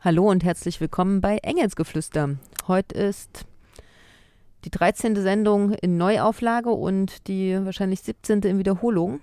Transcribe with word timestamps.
Hallo 0.00 0.30
und 0.30 0.44
herzlich 0.44 0.80
willkommen 0.80 1.20
bei 1.20 1.38
Engelsgeflüster. 1.38 2.36
Heute 2.68 2.94
ist 2.94 3.46
die 4.64 4.70
13. 4.70 5.16
Sendung 5.16 5.72
in 5.72 5.96
Neuauflage 5.96 6.70
und 6.70 7.26
die 7.28 7.54
wahrscheinlich 7.64 8.00
17. 8.02 8.42
in 8.42 8.58
Wiederholung. 8.58 9.20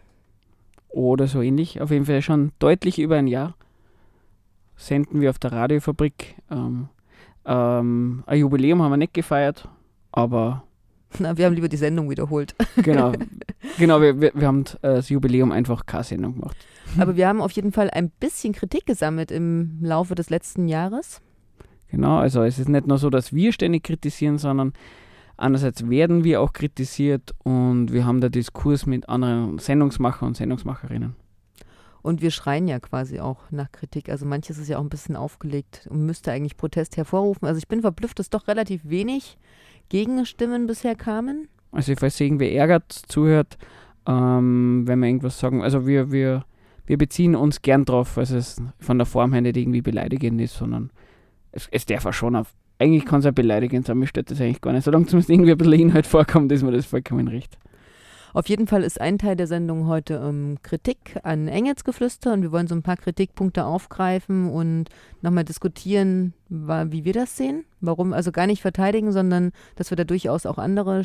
Oder 0.89 1.27
so 1.27 1.41
ähnlich. 1.41 1.81
Auf 1.81 1.91
jeden 1.91 2.05
Fall 2.05 2.21
schon 2.21 2.51
deutlich 2.59 2.99
über 2.99 3.17
ein 3.17 3.27
Jahr 3.27 3.55
senden 4.75 5.21
wir 5.21 5.29
auf 5.29 5.39
der 5.39 5.51
Radiofabrik. 5.51 6.35
Ähm, 6.49 6.89
ähm, 7.45 8.23
ein 8.25 8.39
Jubiläum 8.39 8.81
haben 8.81 8.91
wir 8.91 8.97
nicht 8.97 9.13
gefeiert, 9.13 9.69
aber. 10.11 10.63
Na, 11.19 11.37
wir 11.37 11.45
haben 11.45 11.53
lieber 11.53 11.69
die 11.69 11.77
Sendung 11.77 12.09
wiederholt. 12.09 12.55
Genau, 12.77 13.11
genau 13.77 14.01
wir, 14.01 14.19
wir, 14.19 14.31
wir 14.33 14.47
haben 14.47 14.63
äh, 14.81 14.95
das 14.95 15.09
Jubiläum 15.09 15.51
einfach 15.51 15.85
keine 15.85 16.03
Sendung 16.03 16.35
gemacht. 16.35 16.57
Aber 16.97 17.15
wir 17.15 17.27
haben 17.27 17.41
auf 17.41 17.51
jeden 17.51 17.71
Fall 17.71 17.89
ein 17.89 18.09
bisschen 18.09 18.53
Kritik 18.53 18.85
gesammelt 18.85 19.31
im 19.31 19.79
Laufe 19.81 20.15
des 20.15 20.29
letzten 20.29 20.67
Jahres. 20.67 21.21
Genau, 21.89 22.17
also 22.17 22.43
es 22.43 22.59
ist 22.59 22.69
nicht 22.69 22.87
nur 22.87 22.97
so, 22.97 23.09
dass 23.09 23.33
wir 23.33 23.51
ständig 23.51 23.83
kritisieren, 23.83 24.37
sondern 24.37 24.73
andererseits 25.37 25.89
werden 25.89 26.23
wir 26.23 26.41
auch 26.41 26.53
kritisiert 26.53 27.33
und 27.43 27.91
wir 27.91 28.05
haben 28.05 28.21
da 28.21 28.29
Diskurs 28.29 28.85
mit 28.85 29.09
anderen 29.09 29.57
Sendungsmacher 29.59 30.25
und 30.25 30.37
Sendungsmacherinnen. 30.37 31.15
Und 32.01 32.21
wir 32.21 32.31
schreien 32.31 32.67
ja 32.67 32.79
quasi 32.79 33.19
auch 33.19 33.51
nach 33.51 33.71
Kritik. 33.71 34.09
Also 34.09 34.25
manches 34.25 34.57
ist 34.57 34.69
ja 34.69 34.77
auch 34.77 34.83
ein 34.83 34.89
bisschen 34.89 35.15
aufgelegt 35.15 35.87
und 35.89 36.05
müsste 36.05 36.31
eigentlich 36.31 36.57
Protest 36.57 36.97
hervorrufen. 36.97 37.47
Also 37.47 37.59
ich 37.59 37.67
bin 37.67 37.81
verblüfft, 37.81 38.17
dass 38.17 38.29
doch 38.29 38.47
relativ 38.47 38.81
wenig 38.85 39.37
Gegenstimmen 39.91 40.67
bisher 40.67 40.95
kamen. 40.95 41.49
Also 41.73 41.93
falls 41.97 42.19
irgendwer 42.19 42.49
ärgert, 42.53 42.93
zuhört, 42.93 43.57
ähm, 44.07 44.83
wenn 44.85 44.99
wir 44.99 45.07
irgendwas 45.07 45.37
sagen, 45.37 45.61
also 45.61 45.85
wir, 45.85 46.13
wir, 46.13 46.45
wir 46.85 46.97
beziehen 46.97 47.35
uns 47.35 47.61
gern 47.61 47.83
drauf, 47.83 48.15
weil 48.15 48.23
es 48.23 48.61
von 48.79 48.97
der 48.97 49.05
Form 49.05 49.33
her 49.33 49.41
nicht 49.41 49.57
irgendwie 49.57 49.81
beleidigend 49.81 50.39
ist, 50.39 50.55
sondern 50.55 50.91
es, 51.51 51.67
es 51.71 51.85
darf 51.85 52.05
auch 52.05 52.13
schon 52.13 52.37
auf, 52.37 52.53
eigentlich 52.79 53.05
kann 53.05 53.19
es 53.19 53.25
ja 53.25 53.31
beleidigend 53.31 53.85
sein, 53.85 53.99
mir 53.99 54.07
stört 54.07 54.31
das 54.31 54.39
eigentlich 54.39 54.61
gar 54.61 54.71
nicht. 54.71 54.85
Solange 54.85 55.07
zumindest 55.07 55.29
irgendwie 55.29 55.51
ein 55.51 55.57
bisschen 55.57 55.73
Inhalt 55.73 56.07
vorkommt, 56.07 56.53
ist 56.53 56.63
mir 56.63 56.71
das 56.71 56.85
vollkommen 56.85 57.27
recht. 57.27 57.57
Auf 58.33 58.47
jeden 58.47 58.67
Fall 58.67 58.83
ist 58.83 59.01
ein 59.01 59.17
Teil 59.17 59.35
der 59.35 59.47
Sendung 59.47 59.87
heute 59.87 60.21
ähm, 60.23 60.57
Kritik 60.63 61.19
an 61.23 61.47
Engelsgeflüster 61.47 62.33
und 62.33 62.41
wir 62.41 62.51
wollen 62.51 62.67
so 62.67 62.75
ein 62.75 62.83
paar 62.83 62.97
Kritikpunkte 62.97 63.65
aufgreifen 63.65 64.49
und 64.49 64.89
nochmal 65.21 65.43
diskutieren, 65.43 66.33
wie 66.49 67.05
wir 67.05 67.13
das 67.13 67.35
sehen. 67.35 67.65
Warum, 67.81 68.13
also 68.13 68.31
gar 68.31 68.47
nicht 68.47 68.61
verteidigen, 68.61 69.11
sondern 69.11 69.51
dass 69.75 69.89
wir 69.89 69.97
da 69.97 70.03
durchaus 70.03 70.45
auch 70.45 70.57
andere 70.57 71.03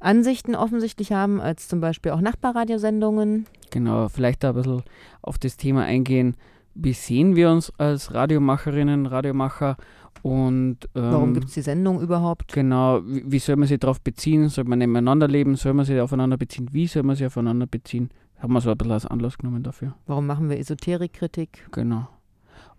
Ansichten 0.00 0.54
offensichtlich 0.56 1.12
haben, 1.12 1.40
als 1.40 1.68
zum 1.68 1.80
Beispiel 1.80 2.12
auch 2.12 2.20
Nachbarradiosendungen. 2.20 3.46
Genau, 3.70 4.08
vielleicht 4.08 4.42
da 4.42 4.50
ein 4.50 4.56
bisschen 4.56 4.82
auf 5.22 5.38
das 5.38 5.56
Thema 5.56 5.84
eingehen. 5.84 6.36
Wie 6.74 6.92
sehen 6.92 7.36
wir 7.36 7.50
uns 7.50 7.72
als 7.78 8.14
Radiomacherinnen, 8.14 9.06
Radiomacher 9.06 9.76
und 10.22 10.78
ähm, 10.94 11.02
warum 11.02 11.34
gibt 11.34 11.48
es 11.48 11.54
die 11.54 11.62
Sendung 11.62 12.00
überhaupt? 12.00 12.52
Genau, 12.52 13.00
wie, 13.04 13.24
wie, 13.26 13.38
soll 13.38 13.56
man 13.56 13.66
sich 13.66 13.80
darauf 13.80 14.00
beziehen? 14.00 14.48
Soll 14.48 14.64
man 14.64 14.78
nebeneinander 14.78 15.26
leben? 15.26 15.56
Soll 15.56 15.74
man 15.74 15.84
sich 15.84 16.00
aufeinander 16.00 16.36
beziehen? 16.36 16.68
Wie 16.72 16.86
soll 16.86 17.02
man 17.02 17.16
sich 17.16 17.26
aufeinander 17.26 17.66
beziehen? 17.66 18.10
Haben 18.38 18.52
wir 18.52 18.60
so 18.60 18.70
ein 18.70 18.76
bisschen 18.76 18.92
als 18.92 19.06
Anlass 19.06 19.38
genommen 19.38 19.62
dafür. 19.62 19.94
Warum 20.06 20.26
machen 20.26 20.48
wir 20.48 20.58
Esoterikkritik? 20.58 21.68
Genau. 21.72 22.08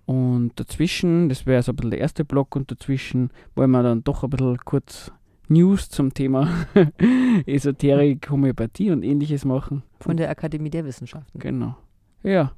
Und 0.05 0.51
dazwischen, 0.55 1.29
das 1.29 1.45
wäre 1.45 1.63
so 1.63 1.71
ein 1.71 1.75
bisschen 1.77 1.91
der 1.91 1.99
erste 1.99 2.25
Block, 2.25 2.55
und 2.55 2.69
dazwischen 2.69 3.29
wollen 3.55 3.71
wir 3.71 3.83
dann 3.83 4.03
doch 4.03 4.23
ein 4.23 4.29
bisschen 4.29 4.57
kurz 4.65 5.11
News 5.47 5.89
zum 5.89 6.13
Thema 6.13 6.49
Esoterik, 7.45 8.29
Homöopathie 8.29 8.91
und 8.91 9.03
ähnliches 9.03 9.45
machen. 9.45 9.83
Von 9.99 10.17
der 10.17 10.29
Akademie 10.29 10.69
der 10.69 10.85
Wissenschaften. 10.85 11.39
Genau. 11.39 11.75
Ja. 12.23 12.53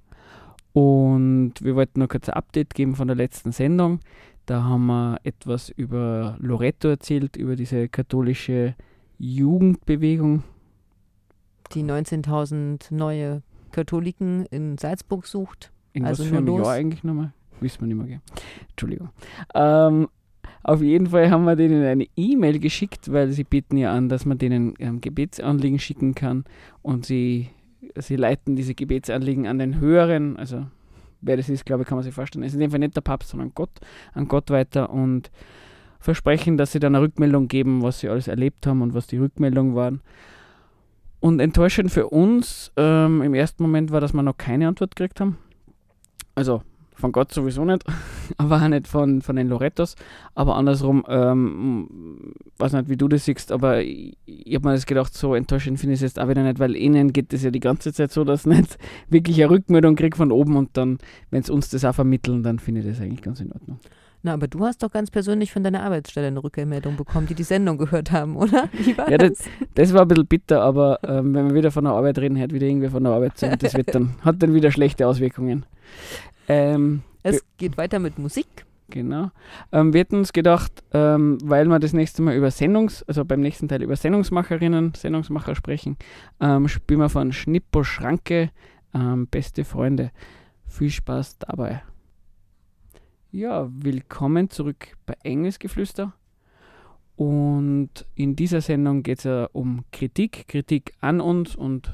Und 0.76 1.54
wir 1.62 1.78
wollten 1.78 2.02
noch 2.02 2.10
kurz 2.10 2.28
ein 2.28 2.36
Update 2.36 2.74
geben 2.74 2.98
von 2.98 3.08
der 3.08 3.16
letzten 3.16 3.54
Sendung. 3.54 4.02
Da 4.46 4.66
haben 4.66 4.88
wir 4.88 5.20
etwas 5.24 5.70
über 5.70 6.36
Loreto 6.40 6.90
erzählt, 6.90 7.38
über 7.38 7.56
diese 7.56 7.88
katholische 7.88 8.76
Jugendbewegung. 9.18 10.44
Die 11.72 11.82
19.000 11.82 12.94
neue 12.94 13.42
Katholiken 13.72 14.46
in 14.48 14.78
Salzburg 14.78 15.26
sucht. 15.28 15.72
Irgendwas 15.94 16.20
also 16.20 16.30
für 16.30 16.40
ein 16.40 16.48
Jahr 16.48 16.74
eigentlich 16.74 17.06
nochmal? 17.06 17.32
Wissen 17.62 17.80
wir 17.80 17.88
nicht 17.88 17.98
mehr. 17.98 18.08
Gell? 18.08 18.22
Entschuldigung. 18.72 19.10
Ähm, 19.54 20.10
auf 20.62 20.82
jeden 20.82 21.08
Fall 21.08 21.30
haben 21.30 21.46
wir 21.46 21.56
denen 21.56 21.86
eine 21.86 22.06
E-Mail 22.18 22.60
geschickt, 22.60 23.14
weil 23.14 23.32
sie 23.32 23.46
bieten 23.46 23.78
ja 23.78 23.94
an, 23.94 24.10
dass 24.10 24.26
man 24.26 24.40
denen 24.40 24.74
ähm, 24.80 25.00
Gebetsanliegen 25.00 25.80
schicken 25.80 26.16
kann 26.16 26.44
und 26.82 27.06
sie, 27.06 27.48
sie 27.98 28.16
leiten 28.16 28.56
diese 28.56 28.76
Gebetsanliegen 28.76 29.48
an 29.48 29.60
den 29.60 29.80
Höheren, 29.80 30.38
also 30.38 30.66
wer 31.22 31.38
das 31.38 31.50
ist, 31.50 31.66
glaube 31.66 31.84
ich, 31.84 31.88
kann 31.88 31.98
man 31.98 32.04
sich 32.04 32.14
vorstellen. 32.14 32.44
Es 32.44 32.52
ist 32.52 32.56
in 32.56 32.62
dem 32.62 32.72
Fall 32.72 32.80
nicht 32.80 32.96
der 32.96 33.02
Papst, 33.02 33.30
sondern 33.30 33.52
Gott, 33.56 33.72
an 34.14 34.28
Gott 34.28 34.50
weiter 34.50 34.90
und 34.90 35.32
versprechen, 36.00 36.58
dass 36.58 36.72
sie 36.72 36.80
dann 36.80 36.96
eine 36.96 37.04
Rückmeldung 37.04 37.48
geben, 37.48 37.82
was 37.82 38.00
sie 38.00 38.10
alles 38.10 38.28
erlebt 38.28 38.68
haben 38.68 38.82
und 38.82 38.94
was 38.94 39.08
die 39.08 39.18
Rückmeldungen 39.18 39.76
waren. 39.76 40.02
Und 41.20 41.40
enttäuschend 41.40 41.92
für 41.92 42.08
uns 42.08 42.72
ähm, 42.78 43.22
im 43.24 43.34
ersten 43.34 43.64
Moment 43.64 43.92
war, 43.92 44.02
dass 44.02 44.14
wir 44.14 44.22
noch 44.22 44.38
keine 44.38 44.68
Antwort 44.68 44.96
gekriegt 44.96 45.20
haben. 45.20 45.38
Also 46.36 46.62
von 46.94 47.12
Gott 47.12 47.34
sowieso 47.34 47.66
nicht, 47.66 47.84
aber 48.38 48.62
auch 48.62 48.68
nicht 48.68 48.88
von, 48.88 49.22
von 49.22 49.36
den 49.36 49.50
Lorettos. 49.50 49.96
Aber 50.34 50.56
andersrum, 50.56 51.04
ähm, 51.08 52.34
weiß 52.58 52.74
nicht, 52.74 52.90
wie 52.90 52.98
du 52.98 53.08
das 53.08 53.26
siehst, 53.26 53.52
aber 53.52 53.82
ich, 53.82 54.18
ich 54.26 54.56
habe 54.56 54.68
mir 54.68 54.74
das 54.74 54.86
gedacht, 54.86 55.14
so 55.14 55.36
enttäuschend 55.36 55.80
finde 55.80 55.94
ich 55.94 56.00
es 56.00 56.14
jetzt 56.14 56.20
auch 56.20 56.30
wieder 56.30 56.44
nicht, 56.44 56.60
weil 56.60 56.76
ihnen 56.76 57.14
geht 57.14 57.34
es 57.34 57.44
ja 57.44 57.52
die 57.52 57.60
ganze 57.60 57.94
Zeit 57.94 58.12
so, 58.12 58.24
dass 58.24 58.42
ich 58.42 58.46
nicht 58.58 58.78
wirklich 59.10 59.42
eine 59.42 59.50
Rückmeldung 59.50 59.96
kriege 59.96 60.18
von 60.18 60.32
oben 60.32 60.56
und 60.56 60.78
dann, 60.78 60.98
wenn 61.32 61.44
sie 61.44 61.54
uns 61.54 61.70
das 61.70 61.86
auch 61.86 61.96
vermitteln, 61.96 62.44
dann 62.44 62.60
finde 62.60 62.82
ich 62.82 62.88
das 62.88 63.02
eigentlich 63.02 63.22
ganz 63.22 63.40
in 63.40 63.52
Ordnung. 63.52 63.80
Na, 64.26 64.34
aber 64.34 64.48
du 64.48 64.66
hast 64.66 64.82
doch 64.82 64.90
ganz 64.90 65.12
persönlich 65.12 65.52
von 65.52 65.64
deiner 65.64 65.84
Arbeitsstelle 65.84 66.26
eine 66.26 66.44
Rückmeldung 66.44 66.98
bekommen, 66.98 67.28
die 67.28 67.36
die 67.36 67.44
Sendung 67.44 67.78
gehört 67.78 68.12
haben, 68.12 68.36
oder? 68.38 68.70
ja, 69.08 69.20
das, 69.20 69.34
das, 69.76 69.94
war 69.94 70.02
ein 70.02 70.08
bisschen 70.08 70.26
bitter, 70.26 70.64
aber 70.64 70.98
ähm, 71.04 71.36
wenn 71.36 71.50
wir 71.50 71.54
wieder 71.54 71.70
von 71.70 71.84
der 71.84 71.94
Arbeit 71.94 72.18
reden, 72.18 72.36
hört 72.40 72.52
wieder 72.52 72.66
irgendwie 72.66 72.90
von 72.90 73.04
der 73.04 73.14
Arbeit 73.14 73.38
zu. 73.38 73.56
Das 73.56 73.76
wird 73.76 73.94
dann, 73.94 74.16
hat 74.22 74.42
dann 74.42 74.56
wieder 74.56 74.72
schlechte 74.72 75.08
Auswirkungen. 75.08 75.68
Ähm, 76.48 77.04
es 77.26 77.46
geht 77.58 77.78
weiter 77.78 78.00
mit 78.00 78.20
Musik. 78.20 78.66
Genau. 78.90 79.32
Ähm, 79.72 79.94
wir 79.94 80.02
hätten 80.02 80.18
uns 80.18 80.32
gedacht, 80.32 80.84
ähm, 80.94 81.40
weil 81.44 81.66
wir 81.66 81.80
das 81.80 81.94
nächste 81.94 82.22
Mal 82.22 82.36
über 82.36 82.52
Sendungs-, 82.52 83.04
also 83.08 83.26
beim 83.26 83.42
nächsten 83.42 83.68
Teil 83.68 83.82
über 83.82 83.96
Sendungsmacherinnen, 83.96 84.94
Sendungsmacher 84.96 85.56
sprechen, 85.56 85.98
ähm, 86.40 86.68
spielen 86.68 87.00
wir 87.00 87.10
von 87.10 87.32
Schnippo 87.34 87.84
Schranke 87.84 88.52
ähm, 88.94 89.28
Beste 89.28 89.66
Freunde. 89.66 90.12
Viel 90.68 90.92
Spaß 90.92 91.40
dabei. 91.40 91.82
Ja, 93.32 93.70
willkommen 93.72 94.50
zurück 94.52 94.96
bei 95.08 95.16
Engelsgeflüster. 95.24 96.14
Und 97.16 98.06
in 98.14 98.36
dieser 98.36 98.62
Sendung 98.62 99.02
geht 99.02 99.20
es 99.20 99.24
ja 99.24 99.50
um 99.52 99.84
Kritik, 99.92 100.48
Kritik 100.48 100.94
an 101.00 101.22
uns 101.22 101.56
und 101.56 101.92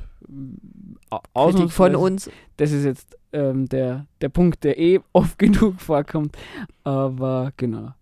Kritik 1.33 1.71
von 1.71 1.95
uns. 1.95 2.29
Das 2.57 2.71
ist 2.71 2.85
jetzt 2.85 3.17
ähm, 3.33 3.67
der, 3.67 4.05
der 4.21 4.29
Punkt, 4.29 4.63
der 4.63 4.79
eh 4.79 4.99
oft 5.13 5.37
genug 5.37 5.79
vorkommt. 5.79 6.37
Aber 6.83 7.51
genau. 7.57 7.93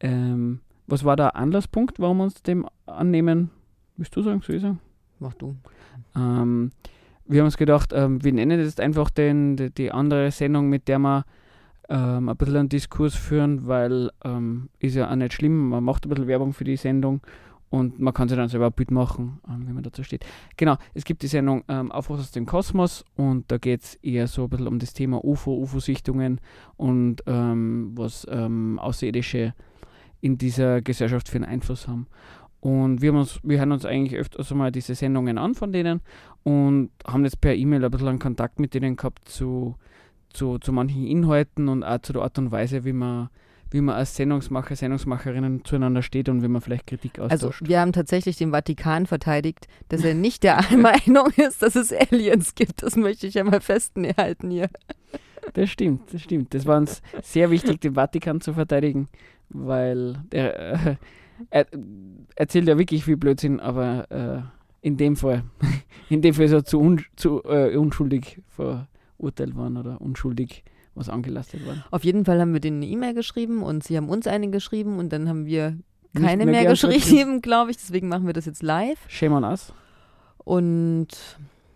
Ähm, 0.00 0.60
was 0.86 1.04
war 1.04 1.16
der 1.16 1.36
Anlasspunkt, 1.36 1.98
warum 1.98 2.18
wir 2.18 2.24
uns 2.24 2.42
dem 2.42 2.66
annehmen? 2.86 3.50
Willst 3.96 4.14
du 4.16 4.22
sagen, 4.22 4.42
sagen? 4.42 4.80
Mach 5.18 5.34
du. 5.34 5.56
Ähm, 6.16 6.72
wir 7.26 7.40
haben 7.40 7.46
uns 7.46 7.56
gedacht, 7.56 7.92
ähm, 7.94 8.22
wir 8.22 8.32
nennen 8.32 8.60
jetzt 8.60 8.80
einfach 8.80 9.10
den, 9.10 9.56
die, 9.56 9.70
die, 9.70 9.92
andere 9.92 10.30
Sendung, 10.30 10.68
mit 10.68 10.88
der 10.88 10.98
wir 10.98 11.24
ähm, 11.88 12.28
ein 12.28 12.36
bisschen 12.36 12.56
einen 12.56 12.68
Diskurs 12.68 13.14
führen, 13.14 13.66
weil 13.66 14.10
ähm, 14.24 14.68
ist 14.78 14.94
ja 14.94 15.10
auch 15.10 15.14
nicht 15.14 15.32
schlimm, 15.32 15.70
man 15.70 15.84
macht 15.84 16.04
ein 16.04 16.10
bisschen 16.10 16.26
Werbung 16.26 16.52
für 16.52 16.64
die 16.64 16.76
Sendung 16.76 17.20
und 17.74 17.98
man 17.98 18.14
kann 18.14 18.28
sich 18.28 18.38
dann 18.38 18.48
selber 18.48 18.66
ein 18.66 18.72
Bild 18.72 18.92
machen, 18.92 19.40
ähm, 19.48 19.66
wie 19.66 19.72
man 19.72 19.82
dazu 19.82 20.04
steht. 20.04 20.24
Genau, 20.56 20.76
es 20.94 21.04
gibt 21.04 21.22
die 21.22 21.26
Sendung 21.26 21.64
ähm, 21.66 21.90
Aufruf 21.90 22.20
aus 22.20 22.30
dem 22.30 22.46
Kosmos 22.46 23.04
und 23.16 23.50
da 23.50 23.58
geht 23.58 23.82
es 23.82 23.94
eher 23.96 24.28
so 24.28 24.44
ein 24.44 24.50
bisschen 24.50 24.68
um 24.68 24.78
das 24.78 24.94
Thema 24.94 25.24
UFO, 25.24 25.56
UFO-Sichtungen 25.56 26.40
und 26.76 27.24
ähm, 27.26 27.90
was 27.96 28.28
ähm, 28.30 28.78
Außerirdische 28.78 29.54
in 30.20 30.38
dieser 30.38 30.82
Gesellschaft 30.82 31.28
für 31.28 31.38
einen 31.38 31.46
Einfluss 31.46 31.88
haben. 31.88 32.06
Und 32.60 33.02
wir, 33.02 33.10
haben 33.10 33.18
uns, 33.18 33.40
wir 33.42 33.58
hören 33.58 33.72
uns 33.72 33.84
eigentlich 33.84 34.20
öfters 34.20 34.54
mal 34.54 34.70
diese 34.70 34.94
Sendungen 34.94 35.36
an 35.36 35.54
von 35.54 35.72
denen 35.72 36.00
und 36.44 36.90
haben 37.04 37.24
jetzt 37.24 37.40
per 37.40 37.56
E-Mail 37.56 37.84
ein 37.84 37.90
bisschen 37.90 38.08
einen 38.08 38.18
Kontakt 38.20 38.60
mit 38.60 38.74
denen 38.74 38.94
gehabt 38.94 39.28
zu, 39.28 39.74
zu, 40.30 40.58
zu 40.58 40.72
manchen 40.72 41.08
Inhalten 41.08 41.68
und 41.68 41.82
auch 41.82 41.98
zu 41.98 42.12
der 42.12 42.22
Art 42.22 42.38
und 42.38 42.52
Weise, 42.52 42.84
wie 42.84 42.92
man 42.92 43.30
wie 43.70 43.80
man 43.80 43.96
als 43.96 44.16
Sendungsmacher, 44.16 44.76
Sendungsmacherinnen 44.76 45.64
zueinander 45.64 46.02
steht 46.02 46.28
und 46.28 46.42
wie 46.42 46.48
man 46.48 46.62
vielleicht 46.62 46.86
Kritik 46.86 47.18
austauscht. 47.18 47.62
Also 47.62 47.68
wir 47.68 47.80
haben 47.80 47.92
tatsächlich 47.92 48.36
den 48.36 48.52
Vatikan 48.52 49.06
verteidigt, 49.06 49.66
dass 49.88 50.04
er 50.04 50.14
nicht 50.14 50.42
der 50.42 50.62
Meinung 50.76 51.28
ist, 51.36 51.62
dass 51.62 51.76
es 51.76 51.92
Aliens 51.92 52.54
gibt. 52.54 52.82
Das 52.82 52.96
möchte 52.96 53.26
ich 53.26 53.34
ja 53.34 53.44
mal 53.44 53.60
festhalten 53.60 54.50
hier. 54.50 54.68
Das 55.52 55.70
stimmt, 55.70 56.12
das 56.12 56.22
stimmt. 56.22 56.54
Das 56.54 56.66
war 56.66 56.78
uns 56.78 57.02
sehr 57.22 57.50
wichtig, 57.50 57.80
den 57.80 57.94
Vatikan 57.94 58.40
zu 58.40 58.54
verteidigen, 58.54 59.08
weil 59.50 60.16
der 60.32 60.72
äh, 60.72 60.96
er 61.50 61.66
erzählt 62.36 62.68
ja 62.68 62.78
wirklich 62.78 63.04
viel 63.04 63.16
Blödsinn, 63.16 63.60
aber 63.60 64.10
äh, 64.10 64.86
in 64.86 64.96
dem 64.96 65.16
Fall, 65.16 65.44
in 66.08 66.22
dem 66.22 66.34
Fall 66.34 66.48
so 66.48 66.60
zu, 66.60 66.80
un, 66.80 67.04
zu 67.16 67.42
äh, 67.44 67.76
unschuldig 67.76 68.40
verurteilt 68.48 69.56
waren 69.56 69.76
oder 69.76 70.00
unschuldig 70.00 70.64
was 70.94 71.08
angelastet 71.08 71.64
worden. 71.66 71.84
Auf 71.90 72.04
jeden 72.04 72.24
Fall 72.24 72.40
haben 72.40 72.52
wir 72.52 72.60
denen 72.60 72.82
eine 72.82 72.90
E-Mail 72.90 73.14
geschrieben 73.14 73.62
und 73.62 73.84
sie 73.84 73.96
haben 73.96 74.08
uns 74.08 74.26
eine 74.26 74.50
geschrieben 74.50 74.98
und 74.98 75.12
dann 75.12 75.28
haben 75.28 75.46
wir 75.46 75.78
keine 76.14 76.44
mehr, 76.46 76.62
mehr 76.62 76.70
geschrieben, 76.70 77.40
glaube 77.42 77.70
ich. 77.70 77.76
Deswegen 77.76 78.08
machen 78.08 78.26
wir 78.26 78.32
das 78.32 78.46
jetzt 78.46 78.62
live. 78.62 78.98
Shame 79.08 79.32
on 79.32 79.44
us. 79.44 79.72
Und 80.38 81.08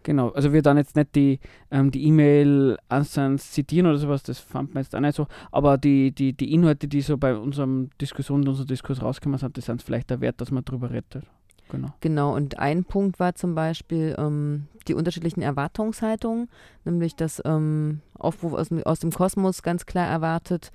Genau, 0.08 0.30
also 0.30 0.54
wir 0.54 0.62
dann 0.62 0.78
jetzt 0.78 0.96
nicht 0.96 1.14
die 1.14 1.38
ähm, 1.70 1.90
die 1.90 2.06
E-Mail 2.06 2.78
eins 2.88 3.12
zitieren 3.50 3.86
oder 3.86 3.98
sowas, 3.98 4.22
das 4.22 4.38
fand 4.38 4.72
man 4.72 4.82
jetzt 4.82 4.94
auch 4.94 5.00
nicht 5.00 5.14
so, 5.14 5.26
aber 5.52 5.76
die, 5.76 6.12
die, 6.12 6.32
die 6.32 6.54
Inhalte, 6.54 6.88
die 6.88 7.02
so 7.02 7.18
bei 7.18 7.36
unserem 7.36 7.90
Diskussion, 8.00 8.48
unserem 8.48 8.66
Diskurs 8.66 9.02
rausgekommen 9.02 9.38
sind, 9.38 9.58
das 9.58 9.66
sind 9.66 9.82
vielleicht 9.82 10.08
der 10.08 10.22
Wert, 10.22 10.40
dass 10.40 10.50
man 10.50 10.64
drüber 10.64 10.90
redet. 10.90 11.26
Genau. 11.70 11.88
Genau, 12.00 12.34
und 12.34 12.58
ein 12.58 12.84
Punkt 12.84 13.20
war 13.20 13.34
zum 13.34 13.54
Beispiel 13.54 14.14
ähm, 14.18 14.66
die 14.86 14.94
unterschiedlichen 14.94 15.42
Erwartungshaltungen, 15.42 16.48
nämlich 16.84 17.14
dass 17.14 17.42
ähm, 17.44 18.00
Aufruf 18.18 18.54
aus, 18.54 18.72
aus 18.84 19.00
dem 19.00 19.12
Kosmos 19.12 19.62
ganz 19.62 19.86
klar 19.86 20.06
erwartet, 20.06 20.72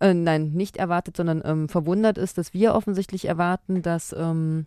äh, 0.00 0.14
nein, 0.14 0.52
nicht 0.52 0.76
erwartet, 0.76 1.16
sondern 1.16 1.42
ähm, 1.44 1.68
verwundert 1.68 2.18
ist, 2.18 2.38
dass 2.38 2.54
wir 2.54 2.74
offensichtlich 2.74 3.24
erwarten, 3.24 3.82
dass 3.82 4.14
ähm, 4.16 4.66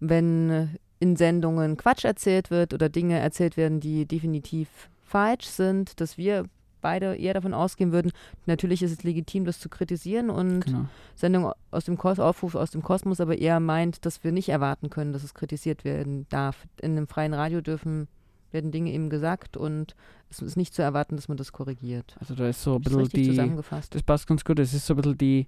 wenn 0.00 0.78
in 1.00 1.16
Sendungen 1.16 1.76
Quatsch 1.76 2.04
erzählt 2.04 2.50
wird 2.50 2.74
oder 2.74 2.88
Dinge 2.88 3.18
erzählt 3.18 3.56
werden, 3.56 3.80
die 3.80 4.06
definitiv 4.06 4.68
falsch 5.02 5.46
sind, 5.46 6.00
dass 6.00 6.18
wir 6.18 6.44
beide 6.80 7.16
eher 7.16 7.34
davon 7.34 7.54
ausgehen 7.54 7.92
würden, 7.92 8.12
natürlich 8.46 8.82
ist 8.82 8.92
es 8.92 9.02
legitim, 9.02 9.44
das 9.44 9.58
zu 9.58 9.68
kritisieren 9.68 10.30
und 10.30 10.66
genau. 10.66 10.86
Sendung 11.14 11.52
aus 11.70 11.84
dem 11.84 11.96
Kos 11.96 12.18
Aufruf 12.18 12.54
aus 12.54 12.70
dem 12.70 12.82
Kosmos 12.82 13.20
aber 13.20 13.38
eher 13.38 13.60
meint, 13.60 14.04
dass 14.06 14.24
wir 14.24 14.32
nicht 14.32 14.48
erwarten 14.48 14.90
können, 14.90 15.12
dass 15.12 15.24
es 15.24 15.34
kritisiert 15.34 15.84
werden 15.84 16.26
darf. 16.30 16.66
In 16.80 16.92
einem 16.92 17.06
freien 17.06 17.34
Radio 17.34 17.60
dürfen 17.60 18.08
werden 18.50 18.70
Dinge 18.70 18.92
eben 18.92 19.10
gesagt 19.10 19.56
und 19.56 19.94
es 20.30 20.40
ist 20.40 20.56
nicht 20.56 20.74
zu 20.74 20.82
erwarten, 20.82 21.16
dass 21.16 21.28
man 21.28 21.36
das 21.36 21.52
korrigiert. 21.52 22.16
Also 22.20 22.34
da 22.34 22.48
ist 22.48 22.62
so 22.62 22.76
ein 22.76 22.82
bisschen 22.82 23.08
die 23.08 23.24
zusammengefasst. 23.24 23.94
Das 23.94 24.02
passt 24.02 24.26
ganz 24.26 24.44
gut. 24.44 24.58
Es 24.58 24.74
ist 24.74 24.86
so 24.86 24.94
ein 24.94 24.96
bisschen 24.96 25.18
die, 25.18 25.46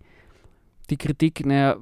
die 0.90 0.96
Kritik, 0.96 1.44
naja, 1.46 1.76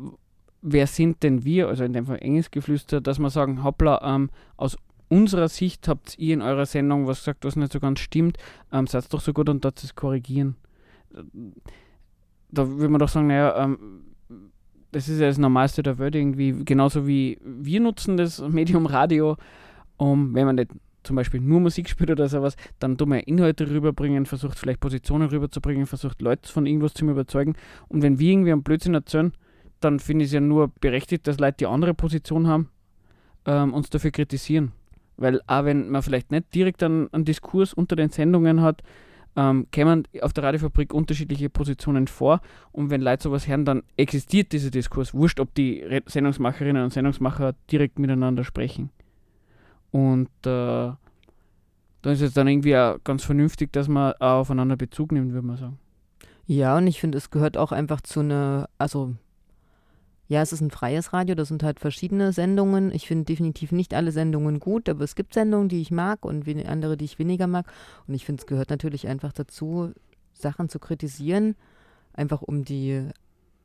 wer 0.62 0.86
sind 0.86 1.22
denn 1.22 1.44
wir, 1.44 1.68
also 1.68 1.84
in 1.84 1.92
dem 1.92 2.06
Fall 2.06 2.18
Engelsgeflüster, 2.20 3.00
dass 3.00 3.18
wir 3.18 3.30
sagen, 3.30 3.62
hoppla, 3.64 4.00
ähm, 4.02 4.30
aus 4.56 4.76
unserer 5.08 5.48
Sicht 5.48 5.88
habt 5.88 6.18
ihr 6.18 6.34
in 6.34 6.42
eurer 6.42 6.66
Sendung 6.66 7.06
was 7.06 7.20
gesagt, 7.20 7.44
was 7.44 7.56
nicht 7.56 7.72
so 7.72 7.80
ganz 7.80 8.00
stimmt, 8.00 8.38
ähm, 8.72 8.86
seid 8.86 9.12
doch 9.12 9.20
so 9.20 9.32
gut 9.32 9.48
und 9.48 9.64
dort 9.64 9.82
es 9.82 9.94
korrigieren. 9.94 10.56
Da 12.50 12.68
würde 12.68 12.88
man 12.88 12.98
doch 12.98 13.08
sagen, 13.08 13.28
naja, 13.28 13.64
ähm, 13.64 14.04
das 14.92 15.08
ist 15.08 15.20
ja 15.20 15.26
das 15.26 15.38
Normalste 15.38 15.82
der 15.82 15.98
Welt 15.98 16.14
irgendwie, 16.14 16.64
genauso 16.64 17.06
wie 17.06 17.38
wir 17.42 17.80
nutzen 17.80 18.16
das 18.16 18.40
Medium 18.48 18.86
Radio, 18.86 19.36
um, 19.96 20.34
wenn 20.34 20.46
man 20.46 20.56
nicht 20.56 20.70
zum 21.02 21.16
Beispiel 21.16 21.40
nur 21.40 21.60
Musik 21.60 21.88
spielt 21.88 22.10
oder 22.10 22.28
sowas, 22.28 22.56
dann 22.78 22.98
tun 22.98 23.10
wir 23.10 23.26
Inhalte 23.26 23.70
rüberbringen, 23.70 24.26
versucht 24.26 24.58
vielleicht 24.58 24.80
Positionen 24.80 25.28
rüberzubringen, 25.28 25.86
versucht 25.86 26.20
Leute 26.20 26.50
von 26.50 26.66
irgendwas 26.66 26.92
zu 26.92 27.06
überzeugen. 27.06 27.54
Und 27.88 28.02
wenn 28.02 28.18
wir 28.18 28.30
irgendwie 28.30 28.52
einen 28.52 28.62
Blödsinn 28.62 28.94
erzählen, 28.94 29.32
dann 29.80 30.00
finde 30.00 30.24
ich 30.24 30.30
es 30.30 30.34
ja 30.34 30.40
nur 30.40 30.68
berechtigt, 30.80 31.26
dass 31.26 31.38
Leute 31.38 31.58
die 31.60 31.66
andere 31.66 31.94
Position 31.94 32.46
haben, 32.46 32.68
ähm, 33.46 33.72
uns 33.72 33.88
dafür 33.90 34.10
kritisieren. 34.10 34.72
Weil 35.18 35.40
auch 35.46 35.64
wenn 35.64 35.90
man 35.90 36.02
vielleicht 36.02 36.30
nicht 36.30 36.54
direkt 36.54 36.82
einen, 36.82 37.12
einen 37.12 37.24
Diskurs 37.24 37.74
unter 37.74 37.96
den 37.96 38.08
Sendungen 38.10 38.62
hat, 38.62 38.82
ähm, 39.36 39.66
kämen 39.70 40.06
auf 40.22 40.32
der 40.32 40.44
Radiofabrik 40.44 40.94
unterschiedliche 40.94 41.50
Positionen 41.50 42.08
vor 42.08 42.40
und 42.72 42.90
wenn 42.90 43.02
Leute 43.02 43.24
sowas 43.24 43.46
hören, 43.46 43.64
dann 43.64 43.82
existiert 43.96 44.52
dieser 44.52 44.70
Diskurs. 44.70 45.14
Wurscht, 45.14 45.38
ob 45.38 45.54
die 45.54 45.84
Sendungsmacherinnen 46.06 46.82
und 46.82 46.92
Sendungsmacher 46.92 47.54
direkt 47.70 47.98
miteinander 47.98 48.42
sprechen. 48.42 48.90
Und 49.90 50.28
äh, 50.44 50.92
da 52.02 52.10
ist 52.10 52.20
es 52.20 52.32
dann 52.32 52.48
irgendwie 52.48 52.76
auch 52.76 52.98
ganz 53.04 53.24
vernünftig, 53.24 53.72
dass 53.72 53.88
man 53.88 54.14
auch 54.14 54.40
aufeinander 54.40 54.76
Bezug 54.76 55.12
nimmt, 55.12 55.32
würde 55.32 55.46
man 55.46 55.56
sagen. 55.56 55.78
Ja, 56.46 56.76
und 56.76 56.86
ich 56.86 57.00
finde, 57.00 57.18
es 57.18 57.30
gehört 57.30 57.56
auch 57.56 57.72
einfach 57.72 58.00
zu 58.00 58.20
einer, 58.20 58.68
also 58.78 59.14
ja, 60.28 60.42
es 60.42 60.52
ist 60.52 60.60
ein 60.60 60.70
freies 60.70 61.14
Radio, 61.14 61.34
das 61.34 61.48
sind 61.48 61.62
halt 61.62 61.80
verschiedene 61.80 62.32
Sendungen. 62.32 62.92
Ich 62.92 63.06
finde 63.06 63.24
definitiv 63.24 63.72
nicht 63.72 63.94
alle 63.94 64.12
Sendungen 64.12 64.60
gut, 64.60 64.90
aber 64.90 65.02
es 65.02 65.14
gibt 65.14 65.32
Sendungen, 65.32 65.70
die 65.70 65.80
ich 65.80 65.90
mag 65.90 66.26
und 66.26 66.46
andere, 66.66 66.98
die 66.98 67.06
ich 67.06 67.18
weniger 67.18 67.46
mag. 67.46 67.66
Und 68.06 68.12
ich 68.12 68.26
finde, 68.26 68.40
es 68.40 68.46
gehört 68.46 68.68
natürlich 68.68 69.08
einfach 69.08 69.32
dazu, 69.32 69.92
Sachen 70.34 70.68
zu 70.68 70.78
kritisieren, 70.78 71.56
einfach 72.12 72.42
um 72.42 72.62
die, 72.62 73.08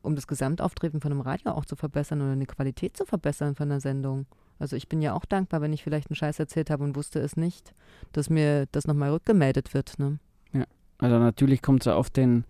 um 0.01 0.15
das 0.15 0.25
Gesamtauftreten 0.25 1.01
von 1.01 1.11
einem 1.11 1.21
Radio 1.21 1.51
auch 1.51 1.65
zu 1.65 1.75
verbessern 1.75 2.21
oder 2.21 2.31
eine 2.31 2.45
Qualität 2.45 2.95
zu 2.95 3.05
verbessern 3.05 3.55
von 3.55 3.67
der 3.67 3.81
Sendung. 3.81 4.25
Also 4.57 4.77
ich 4.77 4.87
bin 4.87 5.01
ja 5.01 5.13
auch 5.13 5.25
dankbar, 5.25 5.59
wenn 5.59 5.73
ich 5.73 5.83
vielleicht 5.83 6.09
einen 6.09 6.15
Scheiß 6.15 6.39
erzählt 6.39 6.69
habe 6.69 6.85
und 6.85 6.95
wusste 6.95 7.19
es 7.19 7.35
nicht, 7.35 7.73
dass 8.13 8.29
mir 8.29 8.67
das 8.71 8.87
nochmal 8.87 9.11
rückgemeldet 9.11 9.73
wird. 9.73 9.99
Ne? 9.99 10.19
Ja, 10.53 10.63
also 10.99 11.19
natürlich 11.19 11.61
kommt 11.61 11.81
es 11.81 11.87
auf 11.87 12.09
den 12.09 12.45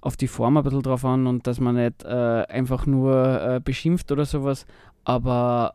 auf 0.00 0.16
die 0.16 0.28
Form 0.28 0.56
ein 0.56 0.64
bisschen 0.64 0.82
drauf 0.82 1.04
an 1.04 1.26
und 1.26 1.46
dass 1.46 1.60
man 1.60 1.76
nicht 1.76 2.04
äh, 2.04 2.44
einfach 2.48 2.86
nur 2.86 3.42
äh, 3.42 3.60
beschimpft 3.62 4.10
oder 4.12 4.24
sowas, 4.24 4.66
aber 5.04 5.74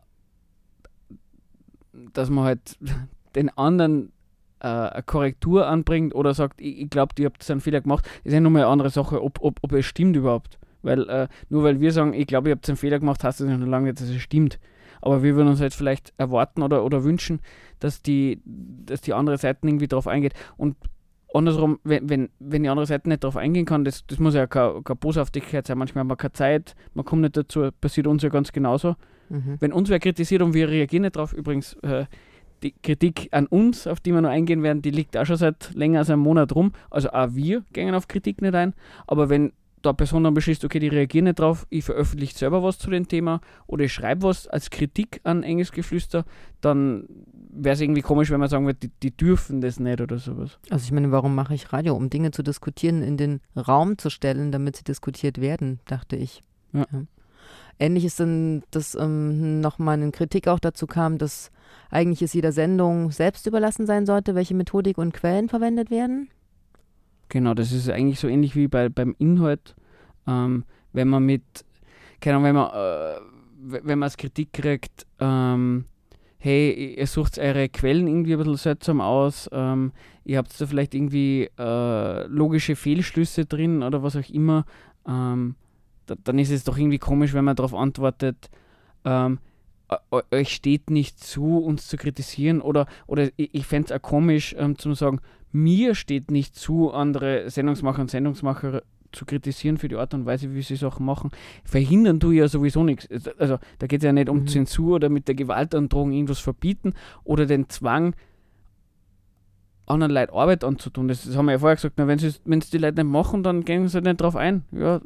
dass 2.12 2.30
man 2.30 2.44
halt 2.44 2.78
den 3.34 3.50
anderen 3.56 4.12
äh, 4.60 4.66
eine 4.66 5.02
Korrektur 5.02 5.66
anbringt 5.66 6.14
oder 6.14 6.34
sagt, 6.34 6.60
ich, 6.60 6.80
ich 6.82 6.90
glaube, 6.90 7.14
ihr 7.18 7.26
habt 7.26 7.48
einen 7.50 7.60
Fehler 7.60 7.80
gemacht, 7.80 8.08
ist 8.24 8.32
ja 8.32 8.40
nochmal 8.40 8.62
eine 8.62 8.72
andere 8.72 8.90
Sache, 8.90 9.22
ob, 9.22 9.38
ob, 9.40 9.58
ob 9.62 9.72
es 9.72 9.86
stimmt 9.86 10.16
überhaupt. 10.16 10.58
Weil 10.82 11.08
äh, 11.08 11.28
nur 11.48 11.64
weil 11.64 11.80
wir 11.80 11.92
sagen, 11.92 12.14
ich 12.14 12.26
glaube, 12.26 12.48
ihr 12.48 12.54
habt 12.54 12.68
einen 12.68 12.76
Fehler 12.76 12.98
gemacht, 12.98 13.22
heißt 13.24 13.40
das 13.40 13.48
noch 13.48 13.66
lange 13.66 13.88
nicht, 13.88 14.00
dass 14.00 14.08
es 14.08 14.20
stimmt. 14.20 14.58
Aber 15.00 15.22
wir 15.22 15.36
würden 15.36 15.48
uns 15.48 15.60
halt 15.60 15.74
vielleicht 15.74 16.12
erwarten 16.16 16.62
oder, 16.62 16.84
oder 16.84 17.04
wünschen, 17.04 17.40
dass 17.80 18.02
die, 18.02 18.40
dass 18.44 19.00
die 19.00 19.12
andere 19.12 19.36
Seite 19.36 19.66
irgendwie 19.66 19.88
darauf 19.88 20.06
eingeht. 20.06 20.34
Und 20.56 20.76
andersrum, 21.34 21.78
wenn, 21.84 22.08
wenn, 22.08 22.28
wenn 22.38 22.62
die 22.62 22.68
andere 22.68 22.86
Seite 22.86 23.08
nicht 23.08 23.24
darauf 23.24 23.36
eingehen 23.36 23.66
kann, 23.66 23.84
das, 23.84 24.06
das 24.06 24.18
muss 24.18 24.34
ja 24.34 24.46
keine, 24.46 24.82
keine 24.82 24.96
Boshaftigkeit 24.96 25.66
sein. 25.66 25.78
Manchmal 25.78 26.00
haben 26.00 26.10
wir 26.10 26.16
keine 26.16 26.32
Zeit, 26.32 26.74
man 26.94 27.04
kommt 27.04 27.22
nicht 27.22 27.36
dazu, 27.36 27.68
passiert 27.80 28.06
uns 28.06 28.22
ja 28.22 28.28
ganz 28.28 28.52
genauso. 28.52 28.96
Mhm. 29.28 29.56
Wenn 29.60 29.72
uns 29.72 29.88
wer 29.88 29.98
kritisiert 29.98 30.42
und 30.42 30.54
wir 30.54 30.68
reagieren 30.68 31.02
nicht 31.02 31.16
darauf, 31.16 31.32
übrigens, 31.32 31.74
äh, 31.82 32.06
die 32.62 32.72
Kritik 32.82 33.28
an 33.32 33.46
uns, 33.46 33.86
auf 33.86 34.00
die 34.00 34.12
wir 34.12 34.20
noch 34.20 34.30
eingehen 34.30 34.62
werden, 34.62 34.82
die 34.82 34.90
liegt 34.90 35.16
auch 35.16 35.26
schon 35.26 35.36
seit 35.36 35.74
länger 35.74 36.00
als 36.00 36.10
einem 36.10 36.22
Monat 36.22 36.54
rum. 36.54 36.72
Also 36.90 37.10
auch 37.10 37.34
wir 37.34 37.62
gehen 37.72 37.94
auf 37.94 38.08
Kritik 38.08 38.40
nicht 38.40 38.54
ein. 38.54 38.74
Aber 39.06 39.28
wenn 39.28 39.52
da 39.82 39.92
Person 39.92 40.24
dann 40.24 40.34
beschließt, 40.34 40.64
okay, 40.64 40.78
die 40.78 40.88
reagieren 40.88 41.24
nicht 41.24 41.38
drauf, 41.38 41.66
ich 41.70 41.84
veröffentliche 41.84 42.36
selber 42.36 42.62
was 42.62 42.78
zu 42.78 42.90
dem 42.90 43.08
Thema 43.08 43.40
oder 43.66 43.84
ich 43.84 43.92
schreibe 43.92 44.22
was 44.22 44.46
als 44.48 44.70
Kritik 44.70 45.20
an 45.22 45.42
enges 45.42 45.70
Geflüster, 45.70 46.24
dann 46.60 47.06
wäre 47.56 47.74
es 47.74 47.80
irgendwie 47.80 48.02
komisch, 48.02 48.30
wenn 48.30 48.40
man 48.40 48.48
sagen 48.48 48.66
würde, 48.66 48.78
die, 48.78 48.90
die, 49.02 49.16
dürfen 49.16 49.60
das 49.60 49.80
nicht 49.80 50.00
oder 50.00 50.18
sowas. 50.18 50.58
Also 50.70 50.84
ich 50.84 50.92
meine, 50.92 51.10
warum 51.10 51.34
mache 51.34 51.54
ich 51.54 51.72
Radio? 51.72 51.94
Um 51.94 52.10
Dinge 52.10 52.30
zu 52.30 52.42
diskutieren, 52.42 53.02
in 53.02 53.16
den 53.16 53.40
Raum 53.56 53.98
zu 53.98 54.10
stellen, 54.10 54.52
damit 54.52 54.76
sie 54.76 54.84
diskutiert 54.84 55.40
werden, 55.40 55.80
dachte 55.86 56.16
ich. 56.16 56.42
Ja. 56.72 56.86
Ja. 56.92 57.02
Ähnlich 57.78 58.04
ist 58.04 58.20
dann, 58.20 58.62
dass 58.70 58.94
ähm, 58.94 59.60
nochmal 59.60 59.94
eine 59.94 60.10
Kritik 60.10 60.48
auch 60.48 60.58
dazu 60.58 60.86
kam, 60.86 61.18
dass 61.18 61.50
eigentlich 61.90 62.22
es 62.22 62.32
jeder 62.32 62.52
Sendung 62.52 63.10
selbst 63.10 63.46
überlassen 63.46 63.86
sein 63.86 64.06
sollte, 64.06 64.34
welche 64.34 64.54
Methodik 64.54 64.96
und 64.98 65.12
Quellen 65.12 65.48
verwendet 65.48 65.90
werden. 65.90 66.28
Genau, 67.28 67.54
das 67.54 67.72
ist 67.72 67.90
eigentlich 67.90 68.20
so 68.20 68.28
ähnlich 68.28 68.56
wie 68.56 68.68
bei, 68.68 68.88
beim 68.88 69.14
Inhalt. 69.18 69.74
Ähm, 70.26 70.64
wenn 70.92 71.08
man 71.08 71.24
mit, 71.24 71.42
keine 72.20 72.36
Ahnung, 72.36 72.46
wenn 72.46 72.54
man, 72.54 72.70
äh, 72.70 73.20
wenn 73.84 73.98
man 73.98 74.04
als 74.04 74.16
Kritik 74.16 74.52
kriegt, 74.52 75.06
ähm, 75.20 75.84
hey, 76.38 76.94
ihr 76.96 77.06
sucht 77.06 77.38
eure 77.38 77.68
Quellen 77.68 78.06
irgendwie 78.06 78.32
ein 78.32 78.38
bisschen 78.38 78.56
seltsam 78.56 79.00
aus, 79.00 79.48
ähm, 79.52 79.92
ihr 80.24 80.38
habt 80.38 80.60
da 80.60 80.66
vielleicht 80.66 80.94
irgendwie 80.94 81.50
äh, 81.58 82.26
logische 82.26 82.76
Fehlschlüsse 82.76 83.46
drin 83.46 83.82
oder 83.82 84.02
was 84.02 84.16
auch 84.16 84.28
immer, 84.28 84.64
ähm, 85.06 85.56
da, 86.06 86.14
dann 86.22 86.38
ist 86.38 86.50
es 86.50 86.64
doch 86.64 86.76
irgendwie 86.76 86.98
komisch, 86.98 87.32
wenn 87.34 87.44
man 87.44 87.56
darauf 87.56 87.74
antwortet, 87.74 88.50
ähm, 89.04 89.38
euch 90.30 90.52
steht 90.52 90.90
nicht 90.90 91.22
zu, 91.22 91.58
uns 91.58 91.86
zu 91.86 91.96
kritisieren 91.96 92.60
oder, 92.60 92.86
oder 93.06 93.28
ich, 93.36 93.54
ich 93.54 93.66
fände 93.66 93.86
es 93.86 93.92
auch 93.92 94.02
komisch 94.02 94.54
ähm, 94.58 94.76
zu 94.78 94.94
sagen, 94.94 95.20
mir 95.52 95.94
steht 95.94 96.30
nicht 96.30 96.54
zu, 96.54 96.92
andere 96.92 97.48
Sendungsmacher 97.48 98.02
und 98.02 98.10
Sendungsmacher 98.10 98.82
zu 99.16 99.24
kritisieren 99.24 99.78
für 99.78 99.88
die 99.88 99.96
Art 99.96 100.14
und 100.14 100.26
Weise, 100.26 100.54
wie 100.54 100.62
sie 100.62 100.76
Sachen 100.76 101.04
machen, 101.04 101.30
verhindern 101.64 102.18
du 102.18 102.30
ja 102.30 102.48
sowieso 102.48 102.84
nichts. 102.84 103.08
Also 103.38 103.58
da 103.78 103.86
geht 103.86 104.00
es 104.00 104.04
ja 104.04 104.12
nicht 104.12 104.28
um 104.28 104.40
mhm. 104.40 104.46
Zensur 104.46 104.96
oder 104.96 105.08
mit 105.08 105.26
der 105.26 105.34
Gewaltandrohung 105.34 106.12
irgendwas 106.12 106.38
verbieten 106.38 106.94
oder 107.24 107.46
den 107.46 107.68
Zwang, 107.68 108.14
anderen 109.86 110.12
Leuten 110.12 110.34
Arbeit 110.34 110.64
anzutun. 110.64 111.08
Das, 111.08 111.24
das 111.24 111.36
haben 111.36 111.46
wir 111.46 111.52
ja 111.52 111.58
vorher 111.58 111.76
gesagt, 111.76 111.94
wenn 111.96 112.58
es 112.58 112.70
die 112.70 112.78
Leute 112.78 113.02
nicht 113.02 113.12
machen, 113.12 113.42
dann 113.42 113.64
gehen 113.64 113.86
sie 113.88 113.94
halt 113.94 114.04
nicht 114.04 114.20
drauf 114.20 114.36
ein. 114.36 114.64
Ja, 114.72 115.00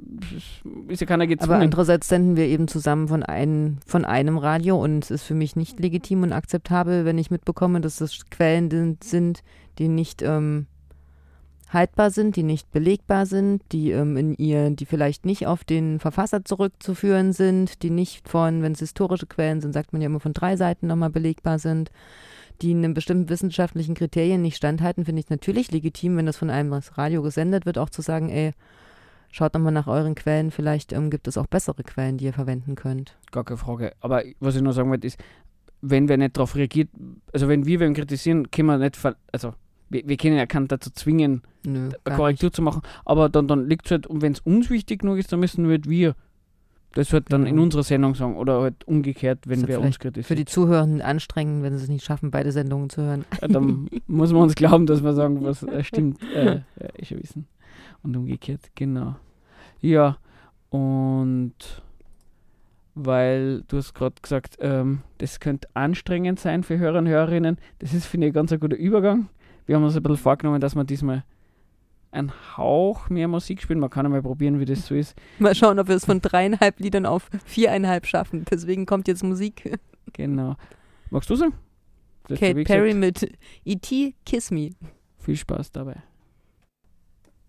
ist 0.89 1.01
ja 1.01 1.07
keiner 1.07 1.27
gezwungen. 1.27 1.53
Aber 1.53 1.63
andererseits 1.63 2.09
senden 2.09 2.37
wir 2.37 2.47
eben 2.47 2.67
zusammen 2.67 3.09
von, 3.09 3.23
ein, 3.23 3.79
von 3.87 4.05
einem 4.05 4.39
Radio 4.39 4.83
und 4.83 5.05
es 5.05 5.11
ist 5.11 5.23
für 5.25 5.35
mich 5.35 5.55
nicht 5.57 5.79
legitim 5.79 6.23
und 6.23 6.33
akzeptabel, 6.33 7.05
wenn 7.05 7.19
ich 7.19 7.31
mitbekomme, 7.31 7.81
dass 7.81 7.97
das 7.97 8.29
Quellen 8.31 8.99
sind, 9.03 9.43
die 9.79 9.89
nicht 9.89 10.23
ähm, 10.23 10.67
haltbar 11.73 12.11
sind, 12.11 12.37
die 12.37 12.43
nicht 12.43 12.71
belegbar 12.73 13.27
sind, 13.27 13.63
die 13.73 13.93
ähm, 13.93 14.17
in 14.17 14.35
ihr, 14.35 14.71
die 14.71 14.87
vielleicht 14.87 15.25
nicht 15.25 15.47
auf 15.47 15.65
den 15.65 16.01
Verfasser 16.01 16.45
zurückzuführen 16.45 17.33
sind, 17.33 17.83
die 17.83 17.91
nicht 17.91 18.29
von, 18.29 18.63
wenn 18.63 18.73
es 18.73 18.81
historische 18.81 19.27
Quellen 19.27 19.61
sind, 19.61 19.73
sagt 19.73 19.93
man 19.93 20.03
ja 20.03 20.07
immer 20.07 20.21
von 20.21 20.33
drei 20.33 20.57
Seiten 20.57 20.89
nochmal 20.89 21.11
belegbar 21.11 21.59
sind, 21.59 21.91
die 22.61 22.73
einem 22.73 22.93
bestimmten 22.93 23.29
wissenschaftlichen 23.29 23.95
Kriterien 23.95 24.43
nicht 24.43 24.57
standhalten, 24.57 25.05
finde 25.05 25.21
ich 25.21 25.31
natürlich 25.31 25.71
legitim, 25.71 26.17
wenn 26.17 26.27
das 26.27 26.37
von 26.37 26.51
einem 26.51 26.73
Radio 26.73 27.23
gesendet 27.23 27.67
wird, 27.67 27.79
auch 27.79 27.91
zu 27.91 28.03
sagen, 28.03 28.29
ey, 28.29 28.53
schaut 29.31 29.55
nochmal 29.55 29.73
nach 29.73 29.87
euren 29.87 30.17
Quellen, 30.17 30.51
vielleicht 30.51 30.93
ähm, 30.93 31.09
gibt 31.09 31.29
es 31.29 31.39
auch 31.39 31.47
bessere 31.47 31.85
Quellen, 31.85 32.19
die 32.19 32.27
ihr 32.27 32.33
verwenden 32.33 32.75
könnt. 32.75 33.17
Gar 33.31 33.45
keine 33.45 33.59
Frage. 33.59 33.93
Aber 34.01 34.25
was 34.41 34.57
ich 34.57 34.63
nur 34.63 34.73
sagen 34.73 34.91
wollte, 34.91 35.07
ist, 35.07 35.19
wenn 35.83 36.09
wer 36.09 36.19
nicht 36.19 36.37
darauf 36.37 36.57
reagiert, 36.57 36.91
also 37.33 37.49
wenn 37.49 37.65
wir 37.65 37.81
wen 37.81 37.95
kritisieren, 37.95 38.51
können 38.51 38.67
wir 38.67 38.79
nicht, 38.79 38.99
also 39.33 39.55
wir, 39.89 40.07
wir 40.07 40.17
können 40.17 40.37
ja 40.37 40.47
keinen 40.47 40.69
dazu 40.69 40.91
zwingen, 40.91 41.43
Nö, 41.65 41.91
eine 42.05 42.17
Korrektur 42.17 42.49
nicht. 42.49 42.57
zu 42.57 42.63
machen, 42.63 42.83
aber 43.05 43.29
dann, 43.29 43.49
dann 43.49 43.69
liegt 43.69 43.87
es 43.87 43.91
halt, 43.91 44.07
und 44.07 44.23
wenn 44.23 44.33
es 44.33 44.41
uns 44.41 44.71
wichtig 44.71 45.01
genug 45.01 45.19
ist, 45.19 45.33
dann 45.33 45.41
müssen 45.41 45.65
wir 45.65 45.73
halt 45.73 45.89
wir 45.89 46.15
das 46.93 47.13
halt 47.13 47.33
dann 47.33 47.43
in 47.43 47.51
genau. 47.51 47.63
unserer 47.63 47.85
Sendung 47.85 48.15
sagen 48.15 48.37
oder 48.37 48.63
halt 48.63 48.87
umgekehrt, 48.87 49.47
wenn 49.47 49.69
wir 49.69 49.81
uns 49.81 49.99
kritisieren. 49.99 50.27
Für 50.27 50.35
die 50.35 50.45
Zuhörenden 50.45 51.03
anstrengend, 51.03 51.63
wenn 51.63 51.77
sie 51.77 51.85
es 51.85 51.89
nicht 51.89 52.05
schaffen, 52.05 52.33
beide 52.33 52.51
Sendungen 52.51 52.91
zu 52.91 53.03
hören. 53.03 53.25
Ja, 53.41 53.47
dann 53.47 53.89
muss 54.09 54.33
man 54.33 54.43
uns 54.43 54.57
glauben, 54.57 54.87
dass 54.87 55.03
wir 55.03 55.13
sagen, 55.13 55.43
was 55.45 55.63
äh, 55.63 55.85
stimmt. 55.85 56.21
Äh, 56.35 56.57
ja, 56.57 56.89
ich 56.97 57.17
wissen. 57.17 57.47
Und 58.03 58.17
umgekehrt, 58.17 58.63
genau. 58.75 59.15
Ja, 59.81 60.19
und 60.71 61.55
weil 62.95 63.63
du 63.69 63.77
hast 63.77 63.95
gerade 63.95 64.17
gesagt, 64.21 64.59
ähm, 64.61 65.03
das 65.19 65.39
könnte 65.39 65.69
anstrengend 65.75 66.41
sein 66.41 66.65
für 66.65 66.79
Hörer 66.79 66.99
und 66.99 67.09
Hörerinnen. 67.09 67.59
Das 67.79 67.95
ist, 67.95 68.07
finde 68.07 68.27
ich, 68.27 68.35
ganz 68.35 68.53
ein 68.53 68.59
guter 68.59 68.77
Übergang. 68.77 69.29
Wir 69.67 69.77
haben 69.77 69.85
uns 69.85 69.97
ein 69.97 70.03
bisschen 70.03 70.17
vorgenommen, 70.17 70.61
dass 70.61 70.75
wir 70.75 70.85
diesmal 70.85 71.25
ein 72.13 72.33
Hauch 72.57 73.09
mehr 73.09 73.29
Musik 73.29 73.63
spielen. 73.63 73.79
Man 73.79 73.91
kann 73.91 74.07
einmal 74.07 74.23
probieren, 74.23 74.61
wie 74.61 74.65
das 74.65 74.87
so 74.87 74.95
ist. 74.95 75.17
Mal 75.39 75.55
schauen, 75.55 75.79
ob 75.79 75.89
wir 75.89 75.95
es 75.95 76.05
von 76.05 76.21
dreieinhalb 76.21 76.81
Liedern 76.81 77.07
auf 77.07 77.31
viereinhalb 77.45 78.07
schaffen. 78.07 78.45
Deswegen 78.51 78.87
kommt 78.87 79.09
jetzt 79.09 79.23
Musik. 79.23 79.79
Genau. 80.13 80.57
Magst 81.11 81.31
du 81.31 81.37
sagen? 81.37 81.55
Kate 82.29 82.65
Perry 82.65 82.95
mit 82.95 83.33
E.T. 83.65 84.15
Kiss 84.25 84.51
Me. 84.51 84.71
Viel 85.19 85.37
Spaß 85.37 85.73
dabei. 85.73 86.03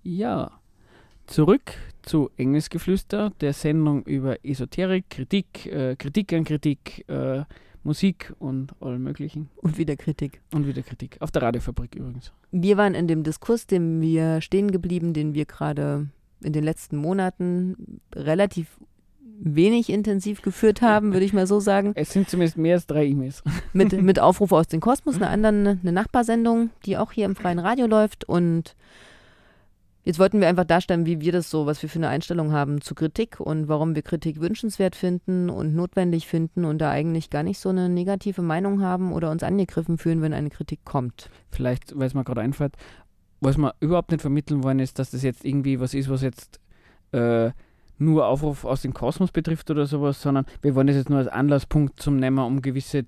Ja, 0.04 0.52
zurück 1.28 1.74
zu 2.02 2.32
Engelsgeflüster, 2.38 3.32
der 3.42 3.54
Sendung 3.54 4.04
über 4.04 4.44
Esoterik, 4.44 5.10
Kritik, 5.10 5.68
äh, 5.68 5.96
Kritik 5.96 6.34
an 6.34 6.44
Kritik, 6.44 7.08
äh, 7.08 7.44
Musik 7.84 8.34
und 8.40 8.74
allem 8.82 9.04
Möglichen. 9.04 9.50
Und 9.58 9.78
wieder 9.78 9.96
Kritik. 9.96 10.42
Und 10.54 10.68
wieder 10.68 10.84
Kritik. 10.84 11.18
Auf 11.20 11.32
der 11.32 11.42
Radiofabrik 11.42 11.96
übrigens. 11.96 12.32
Wir 12.52 12.78
waren 12.78 12.94
in 12.94 13.08
dem 13.08 13.24
Diskurs, 13.24 13.66
dem 13.66 14.02
wir 14.02 14.42
stehen 14.42 14.72
geblieben, 14.72 15.14
den 15.14 15.34
wir 15.34 15.46
gerade 15.46 16.08
in 16.44 16.54
den 16.54 16.64
letzten 16.64 16.98
Monaten 16.98 18.02
relativ 18.16 18.78
wenig 19.44 19.90
intensiv 19.90 20.42
geführt 20.42 20.82
haben, 20.82 21.14
würde 21.14 21.26
ich 21.26 21.34
mal 21.34 21.48
so 21.48 21.60
sagen. 21.60 21.94
Es 21.96 22.12
sind 22.12 22.30
zumindest 22.30 22.58
mehr 22.58 22.76
als 22.76 22.86
drei 22.86 23.06
E-Mails. 23.06 23.44
Mit, 23.74 24.00
mit 24.02 24.20
Aufruf 24.20 24.52
aus 24.52 24.68
dem 24.68 24.82
Kosmos, 24.82 25.16
einer 25.16 25.30
anderen, 25.30 25.80
eine 25.82 25.92
Nachbarsendung, 25.92 26.70
die 26.86 26.98
auch 26.98 27.12
hier 27.12 27.26
im 27.26 27.36
freien 27.36 27.60
Radio 27.60 27.88
läuft 27.88 28.26
und 28.26 28.76
Jetzt 30.04 30.18
wollten 30.18 30.42
wir 30.42 30.48
einfach 30.48 30.66
darstellen, 30.66 31.06
wie 31.06 31.22
wir 31.22 31.32
das 31.32 31.52
so, 31.52 31.68
was 31.68 31.82
wir 31.84 31.90
für 31.90 32.00
eine 32.00 32.10
Einstellung 32.10 32.52
haben 32.52 32.82
zu 32.82 32.96
Kritik 32.96 33.40
und 33.40 33.68
warum 33.68 33.94
wir 33.94 34.02
Kritik 34.02 34.42
wünschenswert 34.42 34.96
finden 34.96 35.50
und 35.50 35.76
notwendig 35.76 36.28
finden 36.28 36.66
und 36.66 36.80
da 36.80 36.90
eigentlich 36.90 37.30
gar 37.30 37.44
nicht 37.44 37.60
so 37.60 37.70
eine 37.70 37.88
negative 37.88 38.42
Meinung 38.42 38.82
haben 38.82 39.14
oder 39.14 39.30
uns 39.30 39.44
angegriffen 39.44 40.00
fühlen, 40.00 40.24
wenn 40.24 40.34
eine 40.34 40.50
Kritik 40.50 40.80
kommt. 40.86 41.30
Vielleicht, 41.52 41.98
weil 41.98 42.08
es 42.08 42.16
mir 42.16 42.24
gerade 42.24 42.42
einfällt, 42.42 42.76
was 43.42 43.58
wir 43.58 43.76
überhaupt 43.80 44.12
nicht 44.12 44.22
vermitteln 44.22 44.64
wollen, 44.64 44.80
ist, 44.80 44.98
dass 44.98 45.12
das 45.12 45.22
jetzt 45.22 45.46
irgendwie 45.46 45.80
was 45.80 45.94
ist, 45.94 46.10
was 46.10 46.24
jetzt 46.24 46.60
äh, 47.12 47.52
nur 48.00 48.26
Aufruf 48.26 48.66
aus 48.66 48.82
dem 48.82 48.94
Kosmos 48.94 49.32
betrifft 49.32 49.70
oder 49.70 49.86
sowas, 49.86 50.20
sondern 50.20 50.46
wir 50.64 50.74
wollen 50.74 50.88
das 50.88 50.96
jetzt 50.96 51.10
nur 51.12 51.20
als 51.20 51.28
Anlasspunkt 51.28 52.02
zum 52.02 52.18
Nehmen, 52.18 52.40
um 52.40 52.64
gewisse 52.64 53.06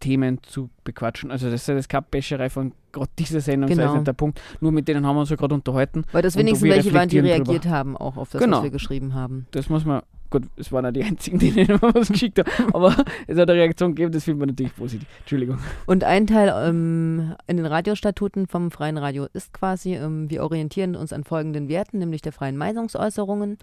Themen 0.00 0.42
zu 0.42 0.70
bequatschen. 0.84 1.30
Also 1.30 1.50
das 1.50 1.62
ist 1.62 1.68
ja 1.68 1.74
das 1.74 1.88
Kappbäscherei 1.88 2.50
von 2.50 2.72
gerade 2.92 3.10
dieser 3.18 3.40
Sendung, 3.40 3.70
genau. 3.70 3.84
das 3.84 3.98
ist 3.98 4.06
der 4.06 4.12
Punkt. 4.14 4.40
Nur 4.60 4.72
mit 4.72 4.88
denen 4.88 5.06
haben 5.06 5.16
wir 5.16 5.20
uns 5.20 5.30
ja 5.30 5.36
gerade 5.36 5.54
unterhalten. 5.54 6.04
Weil 6.12 6.22
das 6.22 6.36
wenigstens 6.36 6.68
welche 6.68 6.92
waren, 6.92 7.08
die 7.08 7.18
reagiert 7.18 7.64
drüber. 7.64 7.74
haben, 7.74 7.96
auch 7.96 8.16
auf 8.16 8.30
das, 8.30 8.40
genau. 8.40 8.58
was 8.58 8.64
wir 8.64 8.70
geschrieben 8.70 9.14
haben. 9.14 9.46
Das 9.52 9.68
muss 9.68 9.84
man, 9.84 10.02
gut, 10.30 10.44
es 10.56 10.72
waren 10.72 10.84
ja 10.84 10.90
die 10.90 11.04
einzigen, 11.04 11.38
denen 11.38 11.68
wir 11.68 11.80
was 11.82 12.08
geschickt 12.08 12.38
haben, 12.38 12.74
aber 12.74 12.96
es 13.26 13.38
hat 13.38 13.48
eine 13.48 13.60
Reaktion 13.60 13.94
gegeben, 13.94 14.12
das 14.12 14.24
findet 14.24 14.40
man 14.40 14.48
natürlich 14.48 14.74
positiv. 14.74 15.08
Entschuldigung. 15.20 15.58
Und 15.86 16.02
ein 16.02 16.26
Teil 16.26 16.52
ähm, 16.68 17.34
in 17.46 17.58
den 17.58 17.66
Radiostatuten 17.66 18.46
vom 18.46 18.70
Freien 18.70 18.98
Radio 18.98 19.26
ist 19.32 19.52
quasi, 19.52 19.94
ähm, 19.94 20.30
wir 20.30 20.42
orientieren 20.42 20.96
uns 20.96 21.12
an 21.12 21.24
folgenden 21.24 21.68
Werten, 21.68 21.98
nämlich 21.98 22.22
der 22.22 22.32
freien 22.32 22.56
Meinungsäußerungen, 22.56 23.58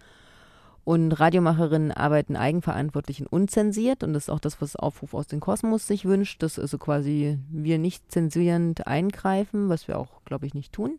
und 0.87 1.11
Radiomacherinnen 1.11 1.91
arbeiten 1.91 2.37
eigenverantwortlich 2.37 3.19
und 3.19 3.27
unzensiert. 3.27 4.05
Und 4.05 4.13
das 4.13 4.23
ist 4.23 4.29
auch 4.29 4.39
das, 4.39 4.61
was 4.61 4.77
Aufruf 4.77 5.13
aus 5.13 5.27
dem 5.27 5.41
Kosmos 5.41 5.85
sich 5.85 6.05
wünscht, 6.05 6.41
dass 6.41 6.57
also 6.57 6.77
quasi 6.77 7.37
wir 7.49 7.77
nicht 7.77 8.09
zensierend 8.09 8.87
eingreifen, 8.87 9.67
was 9.67 9.89
wir 9.89 9.99
auch, 9.99 10.23
glaube 10.23 10.45
ich, 10.45 10.53
nicht 10.53 10.71
tun. 10.71 10.95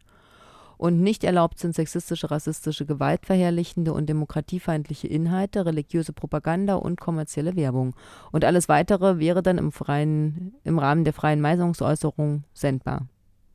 Und 0.76 1.00
nicht 1.00 1.24
erlaubt 1.24 1.58
sind 1.58 1.74
sexistische, 1.74 2.30
rassistische, 2.30 2.84
gewaltverherrlichende 2.84 3.94
und 3.94 4.10
demokratiefeindliche 4.10 5.08
Inhalte, 5.08 5.64
religiöse 5.64 6.12
Propaganda 6.12 6.74
und 6.74 7.00
kommerzielle 7.00 7.56
Werbung. 7.56 7.94
Und 8.30 8.44
alles 8.44 8.68
weitere 8.68 9.18
wäre 9.18 9.42
dann 9.42 9.56
im, 9.56 9.72
freien, 9.72 10.52
im 10.64 10.78
Rahmen 10.78 11.04
der 11.04 11.14
freien 11.14 11.40
Meinungsäußerung 11.40 12.44
sendbar. 12.52 13.06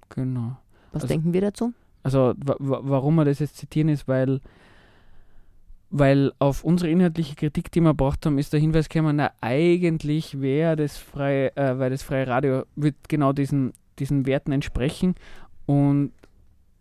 Genau. 0.09 0.57
Was 0.93 1.03
also, 1.03 1.13
denken 1.13 1.31
wir 1.31 1.41
dazu? 1.41 1.73
Also 2.01 2.33
warum 2.39 3.13
wir 3.17 3.25
das 3.25 3.37
jetzt 3.37 3.57
zitieren 3.57 3.89
ist, 3.89 4.07
weil 4.07 4.41
weil 5.95 6.31
auf 6.39 6.63
unsere 6.63 6.89
inhaltliche 6.89 7.35
Kritik, 7.35 7.71
die 7.71 7.79
wir 7.79 7.91
gebracht 7.91 8.25
haben, 8.25 8.39
ist 8.39 8.51
der 8.51 8.59
Hinweis 8.59 8.89
gekommen, 8.89 9.17
na, 9.17 9.31
eigentlich 9.41 10.41
wäre 10.41 10.75
das 10.75 10.97
freie, 10.97 11.55
äh, 11.55 11.77
weil 11.77 11.91
das 11.91 12.01
freie 12.01 12.27
Radio 12.27 12.63
wird 12.75 12.95
genau 13.07 13.31
diesen, 13.31 13.73
diesen 13.99 14.25
Werten 14.25 14.51
entsprechen 14.51 15.13
und 15.67 16.11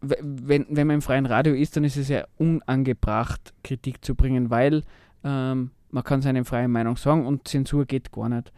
wenn, 0.00 0.66
wenn 0.70 0.86
man 0.86 0.94
im 0.94 1.02
freien 1.02 1.26
Radio 1.26 1.54
ist, 1.54 1.76
dann 1.76 1.84
ist 1.84 1.98
es 1.98 2.08
ja 2.08 2.24
unangebracht, 2.38 3.52
Kritik 3.62 4.02
zu 4.02 4.14
bringen, 4.14 4.48
weil 4.48 4.82
ähm, 5.22 5.70
man 5.90 6.04
kann 6.04 6.22
seine 6.22 6.44
freie 6.46 6.66
Meinung 6.66 6.96
sagen 6.96 7.26
und 7.26 7.46
Zensur 7.46 7.84
geht 7.84 8.10
gar 8.12 8.30
nicht. 8.30 8.50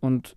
Und 0.00 0.34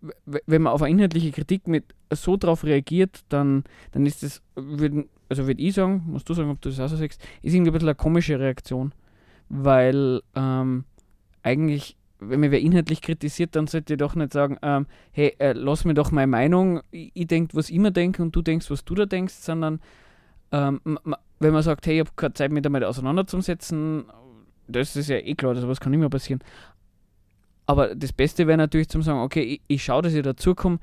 wenn 0.00 0.62
man 0.62 0.72
auf 0.72 0.82
eine 0.82 0.92
inhaltliche 0.92 1.32
Kritik 1.32 1.66
mit 1.66 1.84
so 2.12 2.36
drauf 2.36 2.64
reagiert, 2.64 3.24
dann, 3.28 3.64
dann 3.92 4.06
ist 4.06 4.22
das, 4.22 4.42
würden, 4.54 5.08
also 5.28 5.46
würde 5.46 5.60
ich 5.60 5.74
sagen, 5.74 6.04
musst 6.06 6.28
du 6.28 6.34
sagen, 6.34 6.50
ob 6.50 6.60
du 6.60 6.68
das 6.68 6.80
auch 6.80 6.88
so 6.88 6.96
sagst, 6.96 7.20
ist 7.42 7.54
irgendwie 7.54 7.70
ein 7.70 7.72
bisschen 7.72 7.88
eine 7.88 7.94
komische 7.96 8.38
Reaktion. 8.38 8.92
Weil 9.48 10.22
ähm, 10.34 10.84
eigentlich, 11.42 11.96
wenn 12.20 12.40
mir 12.40 12.50
wer 12.50 12.60
inhaltlich 12.60 13.00
kritisiert, 13.00 13.56
dann 13.56 13.66
sollte 13.66 13.94
ich 13.94 13.98
doch 13.98 14.14
nicht 14.14 14.32
sagen, 14.32 14.58
ähm, 14.62 14.86
hey, 15.10 15.34
äh, 15.38 15.52
lass 15.52 15.84
mir 15.84 15.94
doch 15.94 16.12
meine 16.12 16.26
Meinung, 16.26 16.80
ich, 16.90 17.10
ich 17.14 17.26
denke, 17.26 17.56
was 17.56 17.70
ich 17.70 17.78
mir 17.78 17.92
denke 17.92 18.22
und 18.22 18.34
du 18.36 18.42
denkst, 18.42 18.70
was 18.70 18.84
du 18.84 18.94
da 18.94 19.06
denkst, 19.06 19.34
sondern 19.34 19.80
ähm, 20.52 20.80
wenn 21.40 21.52
man 21.52 21.62
sagt, 21.62 21.86
hey, 21.86 21.94
ich 21.94 22.00
habe 22.00 22.10
keine 22.16 22.34
Zeit, 22.34 22.52
mich 22.52 22.62
damit 22.62 22.84
auseinanderzusetzen, 22.84 24.04
das 24.66 24.96
ist 24.96 25.08
ja 25.08 25.16
eh 25.16 25.34
klar, 25.34 25.56
sowas 25.56 25.80
kann 25.80 25.94
immer 25.94 26.10
passieren. 26.10 26.40
Aber 27.68 27.94
das 27.94 28.14
Beste 28.14 28.46
wäre 28.46 28.56
natürlich 28.56 28.88
zum 28.88 29.02
sagen, 29.02 29.20
okay, 29.20 29.42
ich, 29.42 29.60
ich 29.68 29.84
schaue, 29.84 30.00
dass 30.00 30.14
ich 30.14 30.22
dazukomme, 30.22 30.78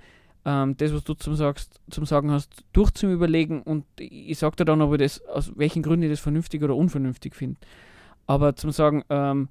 ähm, 0.46 0.78
das, 0.78 0.94
was 0.94 1.04
du 1.04 1.16
zum, 1.16 1.36
sagst, 1.36 1.82
zum 1.90 2.06
Sagen 2.06 2.30
hast, 2.30 2.64
durchzuüberlegen 2.74 3.64
und 3.64 3.86
ich 3.98 4.38
sage 4.38 4.58
dir 4.58 4.66
dann, 4.66 4.84
ob 4.84 4.94
ich 4.94 5.00
das, 5.00 5.26
aus 5.26 5.52
welchen 5.56 5.82
Gründen 5.82 6.04
ich 6.04 6.12
das 6.12 6.20
vernünftig 6.20 6.62
oder 6.62 6.76
unvernünftig 6.76 7.34
finde. 7.34 7.60
Aber 8.28 8.56
zum 8.56 8.70
Sagen, 8.70 9.04
ähm, 9.10 9.50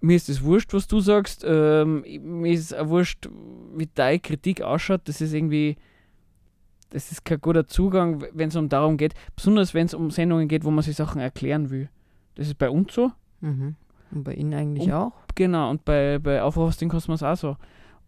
mir 0.00 0.16
ist 0.16 0.28
es 0.28 0.42
wurscht, 0.42 0.74
was 0.74 0.88
du 0.88 0.98
sagst, 0.98 1.44
ähm, 1.46 2.04
mir 2.20 2.52
ist 2.52 2.76
auch 2.76 2.88
wurscht, 2.88 3.28
wie 3.76 3.88
deine 3.94 4.18
Kritik 4.18 4.60
ausschaut, 4.60 5.02
das 5.04 5.20
ist 5.20 5.32
irgendwie, 5.32 5.76
das 6.90 7.12
ist 7.12 7.24
kein 7.24 7.40
guter 7.40 7.68
Zugang, 7.68 8.24
wenn 8.32 8.48
es 8.48 8.56
um 8.56 8.68
darum 8.68 8.96
geht, 8.96 9.14
besonders 9.36 9.72
wenn 9.72 9.86
es 9.86 9.94
um 9.94 10.10
Sendungen 10.10 10.48
geht, 10.48 10.64
wo 10.64 10.72
man 10.72 10.82
sich 10.82 10.96
Sachen 10.96 11.20
erklären 11.20 11.70
will. 11.70 11.88
Das 12.34 12.48
ist 12.48 12.58
bei 12.58 12.68
uns 12.68 12.92
so. 12.92 13.12
Mhm. 13.40 13.76
Und 14.12 14.24
bei 14.24 14.34
Ihnen 14.34 14.54
eigentlich 14.54 14.84
und, 14.84 14.92
auch? 14.92 15.12
Genau, 15.34 15.70
und 15.70 15.84
bei, 15.84 16.18
bei 16.18 16.42
Aufruf 16.42 16.68
aus 16.68 16.76
dem 16.76 16.88
Kosmos 16.88 17.22
auch 17.22 17.36
so. 17.36 17.56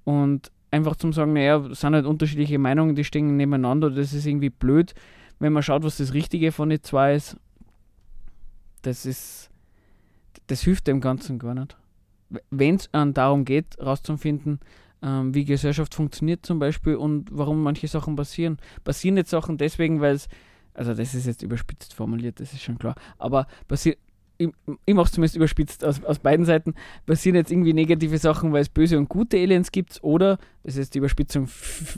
Und 0.05 0.51
einfach 0.71 0.97
zum 0.97 1.13
sagen, 1.13 1.35
naja, 1.35 1.59
es 1.67 1.81
sind 1.81 1.95
halt 1.95 2.07
unterschiedliche 2.07 2.59
Meinungen, 2.59 2.97
die 2.97 3.05
stehen 3.05 3.37
nebeneinander, 3.37 3.91
das 3.91 4.13
ist 4.13 4.27
irgendwie 4.27 4.51
blöd, 4.51 4.95
wenn 5.39 5.53
man 5.53 5.63
schaut, 5.63 5.85
was 5.85 5.99
das 5.99 6.15
Richtige 6.15 6.51
von 6.51 6.71
den 6.71 6.83
zwei 6.83 7.15
ist. 7.15 7.37
Das 8.83 9.07
ist, 9.07 9.51
das 10.49 10.63
hilft 10.63 10.87
dem 10.87 11.01
Ganzen 11.01 11.39
gar 11.39 11.55
nicht. 11.55 11.77
Wenn 12.51 12.77
es 12.77 12.89
darum 13.15 13.45
geht, 13.45 13.79
rauszufinden, 13.79 14.61
ähm, 15.03 15.35
wie 15.35 15.45
Gesellschaft 15.45 15.95
funktioniert 15.95 16.47
zum 16.47 16.59
Beispiel 16.59 16.97
und 16.97 17.29
warum 17.31 17.63
manche 17.63 17.87
Sachen 17.89 18.17
passieren. 18.17 18.59
Passieren 18.85 19.17
jetzt 19.17 19.31
Sachen 19.31 19.59
deswegen, 19.59 20.01
weil 20.01 20.15
es, 20.15 20.29
also 20.75 20.95
das 20.95 21.15
ist 21.15 21.27
jetzt 21.27 21.43
überspitzt 21.43 21.93
formuliert, 21.93 22.41
das 22.41 22.53
ist 22.53 22.63
schon 22.63 22.79
klar, 22.79 22.95
aber 23.19 23.47
passiert 23.69 23.99
ich, 24.45 24.77
ich 24.87 24.95
mache 24.95 25.07
es 25.07 25.13
zumindest 25.13 25.37
überspitzt 25.37 25.85
aus, 25.85 26.03
aus 26.05 26.19
beiden 26.19 26.45
Seiten, 26.45 26.75
passieren 27.07 27.37
jetzt 27.37 27.51
irgendwie 27.51 27.73
negative 27.73 28.19
Sachen, 28.19 28.53
weil 28.53 28.63
es 28.63 28.69
böse 28.69 28.99
und 28.99 29.09
gute 29.09 29.37
Aliens 29.37 29.73
gibt, 29.73 29.99
oder, 30.03 30.39
das 30.63 30.77
ist 30.77 30.95
die 30.95 30.99
Überspitzung 30.99 31.49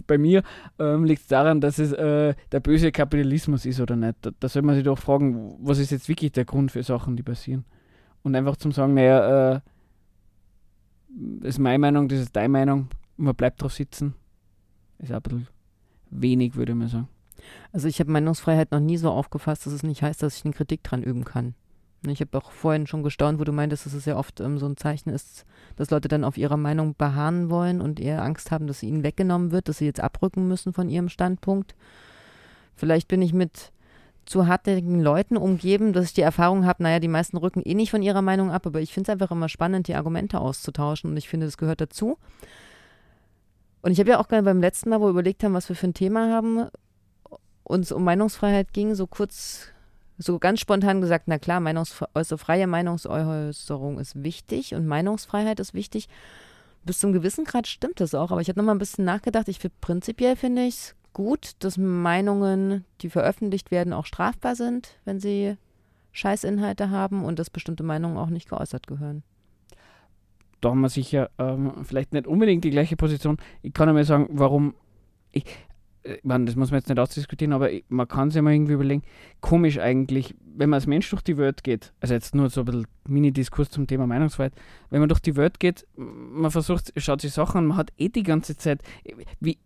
bei 0.07 0.19
mir, 0.19 0.43
ähm, 0.79 1.05
liegt 1.05 1.23
es 1.23 1.29
daran, 1.29 1.61
dass 1.61 1.79
es 1.79 1.93
äh, 1.93 2.35
der 2.53 2.61
böse 2.61 2.93
Kapitalismus 2.93 3.67
ist 3.67 3.81
oder 3.81 3.97
nicht. 3.97 4.17
Da, 4.23 4.31
da 4.39 4.49
soll 4.49 4.63
man 4.63 4.75
sich 4.75 4.85
doch 4.85 4.99
fragen, 4.99 5.57
was 5.61 5.79
ist 5.79 5.91
jetzt 5.91 6.09
wirklich 6.09 6.33
der 6.33 6.45
Grund 6.45 6.73
für 6.73 6.83
Sachen, 6.83 7.17
die 7.17 7.23
passieren. 7.23 7.65
Und 8.23 8.35
einfach 8.35 8.57
zum 8.57 8.73
sagen, 8.73 8.95
naja, 8.95 9.57
äh, 9.57 9.61
das 11.09 11.51
ist 11.51 11.59
meine 11.59 11.79
Meinung, 11.79 12.09
das 12.09 12.21
ist 12.21 12.35
deine 12.35 12.49
Meinung, 12.49 12.89
man 13.17 13.35
bleibt 13.35 13.63
drauf 13.63 13.73
sitzen, 13.73 14.15
ist 14.99 15.13
ein 15.13 15.23
bisschen 15.23 15.49
wenig, 16.11 16.57
würde 16.57 16.75
man 16.75 16.89
sagen. 16.89 17.09
Also 17.73 17.89
ich 17.89 18.01
habe 18.01 18.11
Meinungsfreiheit 18.11 18.71
noch 18.73 18.81
nie 18.81 18.97
so 18.97 19.11
aufgefasst, 19.11 19.67
dass 19.67 19.73
es 19.73 19.83
nicht 19.83 20.03
heißt, 20.03 20.23
dass 20.23 20.39
ich 20.39 20.45
eine 20.45 20.55
Kritik 20.55 20.83
dran 20.83 21.03
üben 21.03 21.25
kann. 21.25 21.55
Ich 22.11 22.21
habe 22.21 22.37
auch 22.39 22.51
vorhin 22.51 22.87
schon 22.87 23.03
gestaunt, 23.03 23.39
wo 23.39 23.45
du 23.45 23.53
meintest, 23.53 23.87
dass 23.87 23.95
es 23.95 24.05
ja 24.05 24.17
oft 24.17 24.41
ähm, 24.41 24.59
so 24.59 24.67
ein 24.67 24.77
Zeichen 24.77 25.11
ist, 25.11 25.45
dass 25.77 25.91
Leute 25.91 26.09
dann 26.09 26.25
auf 26.25 26.37
ihrer 26.37 26.57
Meinung 26.57 26.95
beharren 26.97 27.51
wollen 27.51 27.81
und 27.81 28.01
eher 28.01 28.23
Angst 28.23 28.51
haben, 28.51 28.67
dass 28.67 28.81
sie 28.81 28.89
ihnen 28.89 29.03
weggenommen 29.03 29.53
wird, 29.53 29.69
dass 29.69 29.79
sie 29.79 29.87
jetzt 29.87 30.01
abrücken 30.01 30.49
müssen 30.49 30.73
von 30.73 30.89
ihrem 30.89 31.09
Standpunkt. 31.09 31.75
Vielleicht 32.77 33.09
bin 33.09 33.23
ich 33.23 33.33
mit 33.33 33.73
zu 34.27 34.47
hartnäckigen 34.47 35.01
Leuten 35.01 35.37
umgeben, 35.37 35.93
dass 35.93 36.07
ich 36.07 36.15
die 36.15 36.23
Erfahrung 36.23 36.65
habe, 36.65 36.83
naja, 36.83 36.99
die 36.99 37.09
meisten 37.09 37.37
rücken 37.37 37.63
eh 37.63 37.75
nicht 37.75 37.91
von 37.91 38.03
ihrer 38.03 38.23
Meinung 38.23 38.51
ab, 38.51 38.67
aber 38.67 38.81
ich 38.81 38.93
finde 38.93 39.11
es 39.11 39.13
einfach 39.13 39.31
immer 39.31 39.49
spannend, 39.49 39.89
die 39.89 39.95
Argumente 39.95 40.41
auszutauschen 40.41 41.11
und 41.11 41.17
ich 41.17 41.29
finde, 41.29 41.47
das 41.47 41.59
gehört 41.59 41.81
dazu. 41.81 42.19
Und 43.83 43.93
ich 43.93 44.01
habe 44.01 44.11
ja 44.11 44.19
auch 44.19 44.29
gerade 44.29 44.45
beim 44.45 44.61
letzten 44.61 44.89
Mal, 44.89 45.01
wo 45.01 45.05
wir 45.05 45.11
überlegt 45.11 45.45
haben, 45.45 45.53
was 45.53 45.69
wir 45.69 45.77
für 45.77 45.89
ein 45.89 45.95
Thema 45.95 46.31
haben, 46.31 46.69
uns 47.65 47.93
um 47.93 48.03
Meinungsfreiheit 48.03 48.73
ging, 48.73 48.95
so 48.95 49.07
kurz, 49.07 49.69
so 50.19 50.39
ganz 50.39 50.61
spontan 50.61 51.01
gesagt, 51.01 51.25
na 51.27 51.39
klar, 51.39 51.61
Meinungsfre 51.61 52.09
also 52.15 52.37
freie 52.37 52.67
Meinungsäußerung 52.67 53.99
ist 53.99 54.23
wichtig 54.23 54.75
und 54.75 54.87
Meinungsfreiheit 54.87 55.61
ist 55.61 55.75
wichtig. 55.75 56.09
Bis 56.85 56.99
zum 56.99 57.13
gewissen 57.13 57.45
Grad 57.45 57.67
stimmt 57.67 58.01
das 58.01 58.15
auch, 58.15 58.31
aber 58.31 58.41
ich 58.41 58.49
habe 58.49 58.59
nochmal 58.59 58.75
ein 58.75 58.79
bisschen 58.79 59.05
nachgedacht. 59.05 59.49
Ich 59.49 59.59
finde 59.59 59.77
prinzipiell 59.81 60.37
finde 60.37 60.63
ich 60.63 60.75
es 60.75 60.95
gut, 61.15 61.53
dass 61.61 61.79
Meinungen, 61.79 62.85
die 63.01 63.09
veröffentlicht 63.09 63.71
werden, 63.71 63.93
auch 63.93 64.05
strafbar 64.05 64.55
sind, 64.55 64.99
wenn 65.05 65.19
sie 65.19 65.57
Scheißinhalte 66.13 66.91
haben 66.91 67.25
und 67.25 67.39
dass 67.39 67.51
bestimmte 67.51 67.83
Meinungen 67.83 68.19
auch 68.19 68.29
nicht 68.29 68.49
geäußert 68.49 68.87
gehören. 68.87 69.23
Da 70.61 70.71
haben 70.71 70.81
wir 70.81 70.89
sicher 70.89 71.31
ähm, 71.39 71.85
vielleicht 71.85 72.13
nicht 72.13 72.27
unbedingt 72.27 72.65
die 72.65 72.71
gleiche 72.71 72.97
Position. 72.97 73.39
Ich 73.63 73.75
kann 73.75 73.89
einmal 73.89 74.05
sagen, 74.05 74.29
warum 74.31 74.75
ich, 75.33 75.45
ich 76.05 76.23
meine, 76.23 76.45
das 76.45 76.55
muss 76.55 76.71
man 76.71 76.81
jetzt 76.81 76.89
nicht 76.89 76.99
ausdiskutieren, 76.99 77.53
aber 77.53 77.71
man 77.89 78.07
kann 78.07 78.31
sich 78.31 78.43
mal 78.43 78.53
irgendwie 78.53 78.75
überlegen, 78.75 79.03
komisch 79.41 79.79
eigentlich, 79.79 80.35
wenn 80.57 80.69
man 80.69 80.77
als 80.77 80.87
Mensch 80.87 81.09
durch 81.09 81.23
die 81.23 81.39
Welt 81.39 81.65
geht, 81.65 81.93
also 82.01 82.15
jetzt 82.15 82.35
nur 82.35 82.51
so 82.51 82.61
ein 82.61 82.67
bisschen 82.67 82.87
Mini-Diskurs 83.09 83.71
zum 83.71 83.87
Thema 83.87 84.07
Meinungsfreiheit, 84.07 84.53
wenn 84.91 85.01
man 85.01 85.09
durch 85.09 85.21
die 85.21 85.37
Welt 85.37 85.59
geht, 85.61 85.87
man 85.97 86.51
versucht, 86.51 86.93
schaut 86.97 87.23
sich 87.23 87.33
Sachen 87.33 87.59
an, 87.59 87.67
man 87.67 87.77
hat 87.79 87.93
eh 87.97 88.11
die 88.11 88.23
ganze 88.23 88.57
Zeit, 88.57 88.83
wie, 89.41 89.59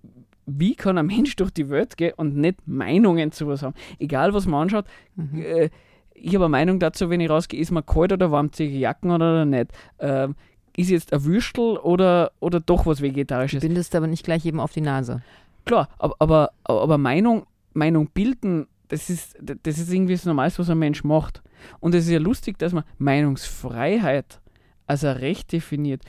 wie 0.47 0.77
kann 0.77 0.97
ein 0.97 1.07
Mensch 1.07 1.35
durch 1.37 1.51
die 1.51 1.69
Welt 1.71 1.97
gehen 1.97 2.15
und 2.17 2.37
nicht 2.37 2.67
Meinungen 2.67 3.33
zu 3.33 3.49
was 3.49 3.63
haben? 3.63 3.75
Egal, 3.99 4.33
was 4.33 4.47
man 4.47 4.63
anschaut, 4.63 4.87
mhm. 5.17 5.43
äh, 5.43 5.71
ich 6.15 6.35
habe 6.35 6.45
eine 6.45 6.51
Meinung 6.51 6.79
dazu, 6.79 7.11
wenn 7.11 7.21
ich 7.21 7.31
rausgehe, 7.31 7.61
ist 7.61 7.71
man 7.71 7.85
kalt 7.85 8.13
oder 8.13 8.31
warm, 8.31 8.53
ziehe 8.53 8.71
ich 8.71 8.79
Jacken 8.79 9.11
oder 9.11 9.45
nicht? 9.45 9.71
Ähm, 9.99 10.35
ist 10.77 10.91
jetzt 10.91 11.13
ein 11.13 11.25
Würstel 11.25 11.77
oder, 11.77 12.31
oder 12.41 12.61
doch 12.61 12.87
was 12.87 13.03
Vegetarisches? 13.03 13.61
Du 13.61 13.67
bindest 13.67 13.95
aber 13.95 14.07
nicht 14.07 14.25
gleich 14.25 14.47
eben 14.47 14.61
auf 14.61 14.73
die 14.73 14.81
Nase. 14.81 15.23
Klar, 15.69 15.89
aber, 15.99 16.51
aber, 16.65 16.97
Meinung, 16.97 17.47
Meinung 17.75 18.09
bilden, 18.09 18.67
das 18.89 19.11
ist, 19.11 19.37
das 19.39 19.79
ist 19.79 19.93
irgendwie 19.93 20.15
das 20.15 20.25
Normalste, 20.25 20.61
was 20.61 20.71
ein 20.71 20.79
Mensch 20.79 21.05
macht. 21.05 21.43
Und 21.79 21.95
es 21.95 22.07
ist 22.07 22.11
ja 22.11 22.19
lustig, 22.19 22.59
dass 22.59 22.73
man 22.73 22.85
Meinungsfreiheit 22.97 24.41
als 24.87 25.05
ein 25.05 25.19
Recht 25.19 25.53
definiert. 25.53 26.03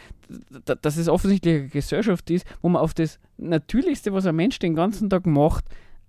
Dass 0.63 0.95
es 0.95 1.09
offensichtlich 1.09 1.55
eine 1.55 1.67
Gesellschaft 1.67 2.29
ist, 2.29 2.47
wo 2.61 2.69
man 2.69 2.81
auf 2.81 2.93
das 2.93 3.19
Natürlichste, 3.37 4.13
was 4.13 4.25
ein 4.25 4.37
Mensch 4.37 4.59
den 4.59 4.75
ganzen 4.75 5.09
Tag 5.09 5.25
macht, 5.25 5.65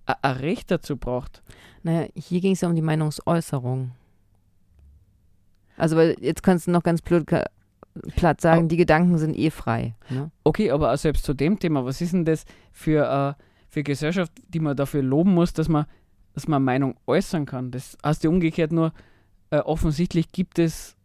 ein 0.07 0.37
Recht 0.37 0.71
dazu 0.71 0.97
braucht. 0.97 1.43
Naja, 1.83 2.07
hier 2.15 2.41
ging 2.41 2.53
es 2.53 2.61
ja 2.61 2.69
um 2.69 2.77
die 2.77 2.83
Meinungsäußerung. 2.83 3.91
Also, 5.77 5.97
weil 5.97 6.15
jetzt 6.21 6.45
kannst 6.45 6.69
du 6.69 6.71
noch 6.71 6.85
ganz 6.85 7.03
blöd 7.03 7.27
platt 8.17 8.41
sagen, 8.41 8.69
die 8.69 8.77
Gedanken 8.77 9.19
sind 9.19 9.37
eh 9.37 9.51
frei. 9.51 9.95
Ne? 10.09 10.31
Okay, 10.45 10.71
aber 10.71 10.97
selbst 10.97 11.25
zu 11.25 11.35
dem 11.35 11.59
Thema, 11.59 11.85
was 11.85 12.01
ist 12.01 12.13
denn 12.13 12.25
das 12.25 12.45
für, 12.73 13.37
äh, 13.39 13.43
für 13.69 13.83
Gesellschaft, 13.83 14.33
die 14.49 14.61
man 14.61 14.77
dafür 14.77 15.03
loben 15.03 15.35
muss, 15.35 15.53
dass 15.53 15.69
man, 15.69 15.87
dass 16.35 16.49
man 16.49 16.63
Meinung 16.63 16.97
äußern 17.07 17.47
kann? 17.47 17.71
Das 17.71 17.99
heißt 18.05 18.25
ja 18.25 18.31
umgekehrt 18.31 18.73
nur, 18.73 18.93
äh, 19.51 19.59
offensichtlich 19.59 20.33
gibt 20.33 20.59
es, 20.59 20.97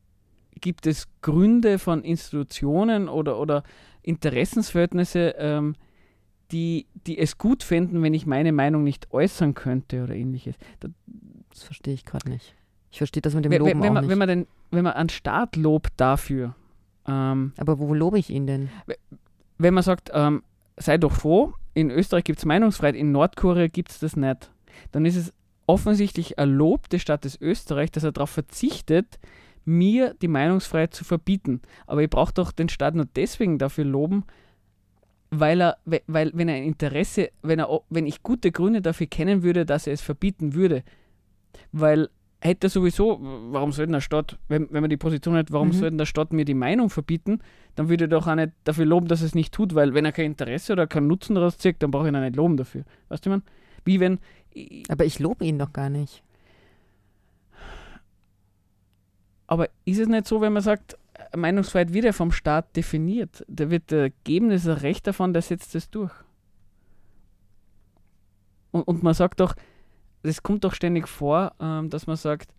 gibt 0.61 0.85
es 0.87 1.07
Gründe 1.21 1.79
von 1.79 2.03
Institutionen 2.03 3.09
oder, 3.09 3.39
oder 3.39 3.63
Interessensverhältnisse, 4.03 5.35
ähm, 5.37 5.75
die, 6.51 6.85
die 7.07 7.17
es 7.17 7.39
gut 7.39 7.63
fänden, 7.63 8.03
wenn 8.03 8.13
ich 8.13 8.27
meine 8.27 8.51
Meinung 8.51 8.83
nicht 8.83 9.11
äußern 9.11 9.55
könnte 9.55 10.03
oder 10.03 10.13
ähnliches. 10.13 10.55
Das, 10.79 10.91
das 11.49 11.63
verstehe 11.63 11.95
ich 11.95 12.05
gerade 12.05 12.29
nicht. 12.29 12.55
Ich 12.91 12.99
verstehe 12.99 13.21
das 13.21 13.33
mit 13.33 13.45
dem 13.45 13.51
Loben 13.51 13.65
wenn, 13.65 13.81
wenn 13.81 13.89
auch 13.89 13.93
man, 13.93 14.03
nicht. 14.03 14.11
Wenn 14.11 14.17
man, 14.19 14.27
den, 14.27 14.47
wenn 14.69 14.83
man 14.83 14.93
einen 14.93 15.09
Staat 15.09 15.55
lobt 15.55 15.91
dafür, 15.97 16.55
ähm, 17.07 17.53
Aber 17.57 17.79
wo 17.79 17.93
lobe 17.93 18.19
ich 18.19 18.29
ihn 18.29 18.47
denn? 18.47 18.69
Wenn 19.57 19.73
man 19.73 19.83
sagt, 19.83 20.11
ähm, 20.13 20.43
sei 20.77 20.97
doch 20.97 21.11
froh, 21.11 21.53
in 21.73 21.91
Österreich 21.91 22.23
gibt 22.23 22.39
es 22.39 22.45
Meinungsfreiheit, 22.45 22.95
in 22.95 23.11
Nordkorea 23.11 23.67
gibt 23.67 23.91
es 23.91 23.99
das 23.99 24.15
nicht, 24.15 24.51
dann 24.91 25.05
ist 25.05 25.15
es 25.15 25.33
offensichtlich 25.67 26.37
ein 26.39 26.49
Lob 26.49 26.89
des 26.89 27.01
Staates 27.01 27.39
Österreich, 27.39 27.91
dass 27.91 28.03
er 28.03 28.11
darauf 28.11 28.29
verzichtet, 28.29 29.19
mir 29.65 30.13
die 30.21 30.27
Meinungsfreiheit 30.27 30.93
zu 30.93 31.03
verbieten. 31.03 31.61
Aber 31.87 32.03
ich 32.03 32.09
brauche 32.09 32.33
doch 32.33 32.51
den 32.51 32.69
Staat 32.69 32.95
nur 32.95 33.07
deswegen 33.15 33.57
dafür 33.57 33.83
loben, 33.83 34.23
weil 35.31 35.61
er, 35.61 35.77
weil, 35.85 36.31
wenn 36.33 36.47
er 36.47 36.55
ein 36.55 36.63
Interesse, 36.63 37.29
wenn 37.41 37.59
er, 37.59 37.81
wenn 37.89 38.05
ich 38.05 38.23
gute 38.23 38.51
Gründe 38.51 38.81
dafür 38.81 39.07
kennen 39.07 39.43
würde, 39.43 39.65
dass 39.65 39.87
er 39.87 39.93
es 39.93 40.01
verbieten 40.01 40.53
würde. 40.53 40.83
Weil 41.71 42.09
hätte 42.45 42.69
sowieso, 42.69 43.19
warum 43.21 43.71
soll 43.71 43.85
denn 43.85 43.93
der 43.93 44.01
Staat, 44.01 44.37
wenn, 44.47 44.67
wenn 44.71 44.81
man 44.81 44.89
die 44.89 44.97
Position 44.97 45.35
hat, 45.35 45.51
warum 45.51 45.69
mhm. 45.69 45.73
soll 45.73 45.89
denn 45.89 45.97
der 45.97 46.05
Staat 46.05 46.33
mir 46.33 46.45
die 46.45 46.53
Meinung 46.53 46.89
verbieten, 46.89 47.39
dann 47.75 47.89
würde 47.89 48.05
er 48.05 48.07
doch 48.07 48.27
auch 48.27 48.35
nicht 48.35 48.51
dafür 48.63 48.85
loben, 48.85 49.07
dass 49.07 49.21
er 49.21 49.27
es 49.27 49.35
nicht 49.35 49.53
tut, 49.53 49.75
weil 49.75 49.93
wenn 49.93 50.05
er 50.05 50.11
kein 50.11 50.25
Interesse 50.27 50.73
oder 50.73 50.87
keinen 50.87 51.07
Nutzen 51.07 51.35
daraus 51.35 51.57
zieht, 51.57 51.81
dann 51.81 51.91
brauche 51.91 52.05
ich 52.05 52.13
ihn 52.13 52.15
auch 52.15 52.21
nicht 52.21 52.35
loben 52.35 52.57
dafür. 52.57 52.83
Weißt 53.09 53.25
du, 53.25 53.29
man? 53.29 53.43
Wie 53.83 53.99
wenn. 53.99 54.19
Aber 54.87 55.05
ich 55.05 55.19
lobe 55.19 55.43
ihn 55.45 55.59
doch 55.59 55.73
gar 55.73 55.89
nicht. 55.89 56.23
Aber 59.47 59.69
ist 59.83 59.99
es 59.99 60.07
nicht 60.07 60.27
so, 60.27 60.41
wenn 60.41 60.53
man 60.53 60.63
sagt, 60.63 60.97
Meinungsfreiheit 61.35 61.93
wird 61.93 62.05
ja 62.05 62.13
vom 62.13 62.31
Staat 62.31 62.75
definiert, 62.75 63.45
da 63.47 63.69
wird 63.69 63.91
der 63.91 64.11
geben, 64.23 64.49
das 64.49 64.67
ein 64.67 64.77
Recht 64.77 65.05
davon, 65.07 65.33
der 65.33 65.41
setzt 65.41 65.75
es 65.75 65.89
durch. 65.89 66.11
Und, 68.71 68.83
und 68.83 69.03
man 69.03 69.13
sagt 69.13 69.39
doch, 69.39 69.55
es 70.29 70.43
kommt 70.43 70.63
doch 70.63 70.73
ständig 70.73 71.07
vor, 71.07 71.53
ähm, 71.59 71.89
dass 71.89 72.07
man 72.07 72.15
sagt, 72.15 72.53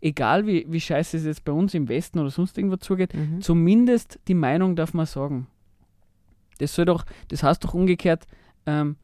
egal 0.00 0.46
wie, 0.46 0.66
wie 0.68 0.80
scheiße 0.80 1.16
es 1.16 1.24
jetzt 1.24 1.44
bei 1.44 1.52
uns 1.52 1.74
im 1.74 1.88
Westen 1.88 2.18
oder 2.18 2.30
sonst 2.30 2.58
irgendwo 2.58 2.76
zugeht, 2.76 3.14
mhm. 3.14 3.40
zumindest 3.40 4.18
die 4.28 4.34
Meinung 4.34 4.76
darf 4.76 4.94
man 4.94 5.06
sagen. 5.06 5.46
Das 6.58 6.74
soll 6.74 6.84
doch, 6.84 7.04
das 7.28 7.42
heißt 7.42 7.64
doch 7.64 7.74
umgekehrt, 7.74 8.26
ähm, 8.66 8.96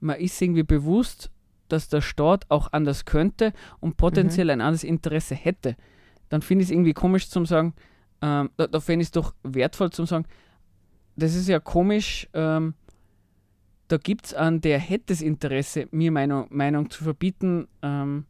man 0.00 0.18
ist 0.18 0.40
irgendwie 0.40 0.62
bewusst, 0.62 1.30
dass 1.68 1.88
der 1.88 2.00
Staat 2.00 2.46
auch 2.48 2.72
anders 2.72 3.04
könnte 3.04 3.52
und 3.80 3.96
potenziell 3.96 4.46
mhm. 4.46 4.52
ein 4.52 4.60
anderes 4.60 4.84
Interesse 4.84 5.34
hätte. 5.34 5.76
Dann 6.28 6.42
finde 6.42 6.62
ich 6.62 6.68
es 6.68 6.72
irgendwie 6.72 6.92
komisch 6.92 7.28
zu 7.28 7.44
sagen, 7.44 7.74
ähm, 8.22 8.50
da, 8.56 8.66
da 8.66 8.80
fände 8.80 9.02
ich 9.02 9.08
es 9.08 9.12
doch 9.12 9.34
wertvoll 9.42 9.90
zu 9.90 10.04
sagen, 10.04 10.26
das 11.16 11.34
ist 11.34 11.48
ja 11.48 11.60
komisch, 11.60 12.28
ähm, 12.34 12.74
da 13.88 13.96
gibt 13.98 14.26
es 14.26 14.34
einen, 14.34 14.60
der 14.60 14.78
hätte 14.78 15.06
das 15.08 15.20
Interesse, 15.20 15.88
mir 15.90 16.10
meine 16.10 16.46
Meinung 16.50 16.90
zu 16.90 17.04
verbieten. 17.04 17.68
Ähm, 17.82 18.24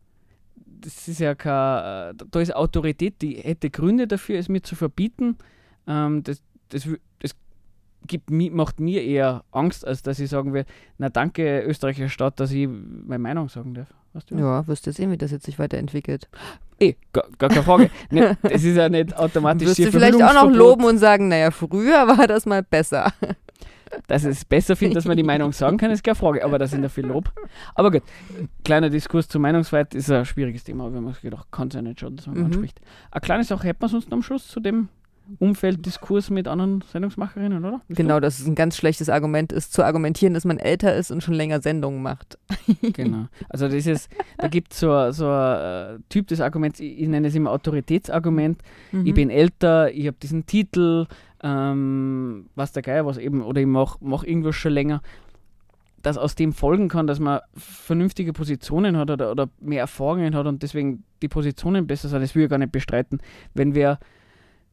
das 0.81 1.09
ist 1.09 1.21
ja 1.21 1.35
kein, 1.35 2.13
äh, 2.13 2.25
da 2.31 2.41
ist 2.41 2.55
Autorität, 2.55 3.23
die 3.23 3.37
hätte 3.37 3.71
Gründe 3.71 4.07
dafür, 4.07 4.39
es 4.39 4.49
mir 4.49 4.63
zu 4.63 4.77
verbieten. 4.77 5.37
Ähm, 5.87 6.23
das, 6.23 6.43
das, 6.69 6.89
das 7.21 7.35
gibt, 8.07 8.31
macht 8.31 8.81
mir 8.81 9.03
eher 9.03 9.45
Angst, 9.51 9.87
als 9.87 10.03
dass 10.03 10.19
ich 10.19 10.31
sagen 10.31 10.53
will, 10.53 10.65
na 10.99 11.09
danke 11.09 11.61
österreichischer 11.61 12.09
Staat, 12.09 12.41
dass 12.41 12.51
ich 12.53 12.69
meine 12.69 13.23
Meinung 13.23 13.49
sagen 13.49 13.75
darf. 13.75 13.89
Weißt 14.13 14.31
du? 14.31 14.37
Ja, 14.37 14.67
wirst 14.67 14.87
du 14.87 14.93
sehen, 14.93 15.11
wie 15.11 15.19
das 15.19 15.31
jetzt 15.31 15.45
sich 15.45 15.59
weiterentwickelt. 15.59 16.29
Eh, 16.79 16.95
gar, 17.13 17.25
gar 17.39 17.51
keine 17.51 17.63
Frage. 17.63 17.91
ne, 18.11 18.37
das 18.43 18.65
ist 18.65 18.77
ja 18.77 18.89
nicht 18.89 19.17
automatisch. 19.17 19.69
Wirst 19.69 19.79
du 19.79 19.93
vielleicht 19.93 20.23
auch 20.23 20.35
noch 20.35 20.51
loben 20.51 20.85
und 20.85 20.99
sagen, 20.99 21.29
naja, 21.29 21.51
früher 21.51 22.09
war 22.19 22.27
das 22.27 22.47
mal 22.47 22.63
besser. 22.63 23.13
Dass 24.07 24.25
es 24.25 24.45
besser 24.45 24.77
findet, 24.77 24.97
dass 24.97 25.05
man 25.07 25.17
die 25.17 25.23
Meinung 25.23 25.53
sagen 25.53 25.77
kann, 25.77 25.91
ist 25.91 26.05
keine 26.05 26.15
Frage, 26.15 26.45
aber 26.45 26.59
das 26.59 26.71
sind 26.71 26.83
ja 26.83 26.89
viel 26.89 27.07
Lob. 27.07 27.33
Aber 27.75 27.91
gut, 27.91 28.03
kleiner 28.65 28.91
Diskurs 28.91 29.29
zur 29.29 29.41
Meinungsfreiheit 29.41 29.95
ist 29.95 30.11
ein 30.11 30.25
schwieriges 30.25 30.65
Thema, 30.65 30.85
aber 30.85 30.95
wir 30.95 30.99
haben 30.99 31.07
uns 31.07 31.21
gedacht, 31.21 31.49
kann 31.51 31.69
es 31.69 31.75
ja 31.75 31.83
nicht 31.83 32.01
schon, 32.01 32.17
dass 32.17 32.27
man 32.27 32.39
mhm. 32.39 32.45
anspricht. 32.47 32.81
Eine 33.11 33.21
kleine 33.21 33.45
Sache 33.45 33.67
hätten 33.69 33.83
wir 33.83 33.89
sonst 33.89 34.13
am 34.13 34.23
Schluss 34.23 34.49
zu 34.49 34.61
dem 34.61 34.89
Umfelddiskurs 35.39 36.31
mit 36.31 36.47
anderen 36.47 36.85
Sendungsmacherinnen, 36.93 37.65
oder? 37.65 37.81
Ist 37.89 37.97
genau, 37.97 38.21
dass 38.21 38.39
es 38.39 38.47
ein 38.47 38.55
ganz 38.55 38.77
schlechtes 38.77 39.09
Argument 39.09 39.53
ist, 39.53 39.73
zu 39.73 39.85
argumentieren, 39.85 40.35
dass 40.35 40.45
man 40.45 40.59
älter 40.59 40.95
ist 40.95 41.11
und 41.11 41.23
schon 41.23 41.35
länger 41.35 41.61
Sendungen 41.61 42.03
macht. 42.03 42.39
genau. 42.93 43.27
Also 43.49 43.69
das 43.69 43.87
ist, 43.87 44.09
da 44.39 44.49
gibt 44.49 44.73
es 44.73 44.81
so, 44.81 45.11
so 45.11 45.29
ein 45.29 46.05
Typ 46.09 46.29
des 46.29 46.41
Arguments, 46.41 46.81
ich, 46.81 47.01
ich 47.01 47.09
nenne 47.09 47.29
es 47.29 47.35
immer 47.35 47.51
Autoritätsargument. 47.51 48.63
Mhm. 48.93 49.07
Ich 49.07 49.15
bin 49.15 49.31
älter, 49.31 49.93
ich 49.93 50.07
habe 50.07 50.17
diesen 50.23 50.47
Titel, 50.47 51.07
ähm, 51.43 52.47
was 52.55 52.73
der 52.73 52.83
Geier 52.83 53.07
was 53.07 53.19
eben, 53.19 53.43
oder 53.43 53.61
ich 53.61 53.67
mache 53.67 53.99
mach 54.01 54.25
irgendwas 54.25 54.57
schon 54.57 54.73
länger 54.73 55.03
dass 56.07 56.19
aus 56.19 56.37
dem 56.37 56.53
folgen 56.53 56.89
kann, 56.89 57.09
dass 57.09 57.19
man 57.19 57.41
vernünftige 57.57 58.33
Positionen 58.33 58.97
hat 58.97 59.11
oder, 59.11 59.33
oder 59.33 59.49
mehr 59.59 59.81
Erfahrungen 59.81 60.37
hat 60.37 60.47
und 60.47 60.63
deswegen 60.63 61.03
die 61.21 61.27
Positionen 61.27 61.89
besser 61.89 62.09
sind, 62.09 62.23
das 62.23 62.37
will 62.37 62.45
ich 62.45 62.51
gar 62.51 62.59
nicht 62.59 62.71
bestreiten. 62.71 63.19
Wenn 63.55 63.75
wer 63.75 63.99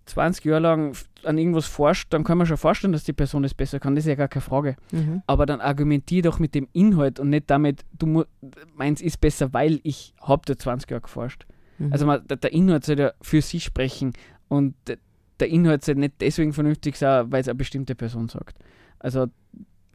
20 0.05 0.45
Jahre 0.45 0.59
lang 0.59 0.95
an 1.23 1.39
irgendwas 1.39 1.65
forscht, 1.65 2.13
dann 2.13 2.23
kann 2.23 2.37
man 2.37 2.45
schon 2.45 2.57
vorstellen, 2.57 2.93
dass 2.93 3.03
die 3.03 3.13
Person 3.13 3.43
es 3.45 3.55
besser 3.55 3.79
kann. 3.79 3.95
Das 3.95 4.03
ist 4.03 4.09
ja 4.09 4.15
gar 4.15 4.27
keine 4.27 4.41
Frage. 4.41 4.75
Mhm. 4.91 5.23
Aber 5.25 5.47
dann 5.47 5.59
argumentiere 5.59 6.21
doch 6.21 6.37
mit 6.37 6.53
dem 6.53 6.67
Inhalt 6.71 7.19
und 7.19 7.29
nicht 7.31 7.49
damit, 7.49 7.83
du 7.97 8.25
meinst, 8.75 9.01
ist 9.01 9.19
besser, 9.19 9.53
weil 9.53 9.79
ich 9.81 10.13
habe 10.21 10.43
da 10.45 10.55
20 10.55 10.91
Jahre 10.91 11.01
geforscht. 11.01 11.47
Mhm. 11.79 11.93
Also 11.93 12.05
man, 12.05 12.27
der, 12.27 12.37
der, 12.37 12.53
Inhalt 12.53 12.85
soll 12.85 12.99
ja 12.99 13.13
für 13.21 13.41
sich 13.41 13.63
sprechen 13.63 14.13
und 14.49 14.75
der, 15.43 15.49
Inhalt 15.49 15.83
soll 15.83 15.95
nicht 15.95 16.15
deswegen 16.19 16.53
vernünftig 16.53 16.97
sein, 16.97 17.31
weil 17.31 17.41
es 17.41 17.47
eine 17.47 17.55
bestimmte 17.55 17.95
Person 17.95 18.29
sagt. 18.29 18.57
Also 18.99 19.27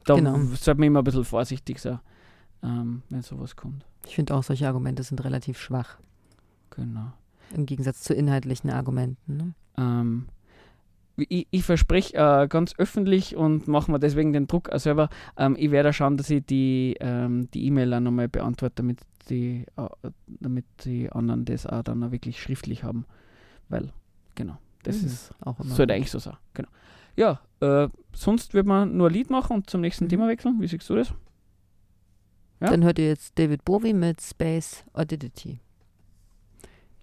da 0.04 0.14
genau. 0.14 0.38
sollte 0.38 0.80
man 0.80 0.87
immer 0.87 1.00
ein 1.00 1.04
bisschen 1.04 1.24
vorsichtig 1.24 1.78
sein, 1.78 2.00
ähm, 2.62 3.02
wenn 3.11 3.22
sowas 3.22 3.56
kommt. 3.56 3.84
Ich 4.06 4.14
finde 4.14 4.34
auch, 4.34 4.42
solche 4.42 4.66
Argumente 4.66 5.02
sind 5.02 5.22
relativ 5.24 5.58
schwach. 5.58 5.98
Genau. 6.70 7.12
Im 7.54 7.66
Gegensatz 7.66 8.02
zu 8.02 8.14
inhaltlichen 8.14 8.70
Argumenten. 8.70 9.37
Ne? 9.37 9.54
Ähm, 9.76 10.26
ich, 11.16 11.46
ich 11.50 11.64
verspreche 11.64 12.16
äh, 12.16 12.48
ganz 12.48 12.74
öffentlich 12.78 13.37
und 13.37 13.68
mache 13.68 13.90
mir 13.90 13.98
deswegen 13.98 14.32
den 14.32 14.46
Druck 14.46 14.70
auch 14.70 14.78
selber. 14.78 15.08
Ähm, 15.37 15.56
ich 15.58 15.70
werde 15.70 15.92
schauen, 15.92 16.16
dass 16.16 16.30
ich 16.30 16.44
die 16.44 16.96
ähm, 17.00 17.50
die 17.52 17.66
E-Mail 17.66 17.92
auch 17.94 18.00
nochmal 18.00 18.28
beantworte, 18.28 18.76
damit 18.76 19.00
die, 19.28 19.64
äh, 19.76 20.11
damit 20.26 20.64
die 20.84 21.11
anderen 21.11 21.44
das 21.44 21.66
auch 21.66 21.82
dann 21.82 22.02
auch 22.04 22.12
wirklich 22.12 22.40
schriftlich 22.40 22.84
haben. 22.84 23.04
Weil, 23.68 23.92
genau, 24.34 24.58
das 24.88 25.03
mhm. 25.03 25.07
ist 25.07 25.31
auch 25.40 25.61
immer 25.61 25.74
sollte 25.74 25.94
eigentlich 25.94 26.11
so 26.11 26.18
sein. 26.18 26.37
Genau. 26.55 26.68
Ja, 27.14 27.40
äh, 27.61 27.88
sonst 28.14 28.55
wird 28.55 28.66
man 28.66 28.96
nur 28.96 29.09
ein 29.09 29.12
Lied 29.12 29.31
machen 29.31 29.57
und 29.57 29.70
zum 29.70 29.81
nächsten 29.81 30.05
mhm. 30.05 30.09
Thema 30.09 30.29
wechseln. 30.29 30.61
Wie 30.61 30.66
siehst 30.66 30.88
du 30.88 30.96
das? 30.96 31.12
Ja? 32.61 32.70
Dann 32.70 32.83
hört 32.83 32.98
ihr 32.98 33.07
jetzt 33.07 33.38
David 33.38 33.64
Bowie 33.64 33.92
mit 33.92 34.20
Space 34.20 34.85
Oddity. 34.92 35.61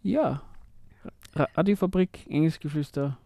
Ja. 0.03 0.41
Radiofabrik, 1.33 2.25
Engelsgeflüster, 2.29 3.17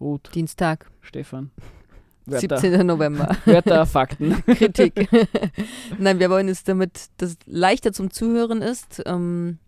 Ruth. 0.00 0.30
Dienstag. 0.34 0.90
Stefan. 1.00 1.50
Wörter. 2.26 2.58
17. 2.58 2.86
November. 2.86 3.36
Wörter, 3.44 3.86
Fakten. 3.86 4.42
Kritik. 4.46 5.08
Nein, 5.98 6.18
wir 6.18 6.28
wollen 6.28 6.48
es 6.48 6.64
damit, 6.64 7.10
dass 7.18 7.30
es 7.30 7.38
leichter 7.46 7.92
zum 7.92 8.10
Zuhören 8.10 8.62
ist. 8.62 9.02
Ähm, 9.06 9.58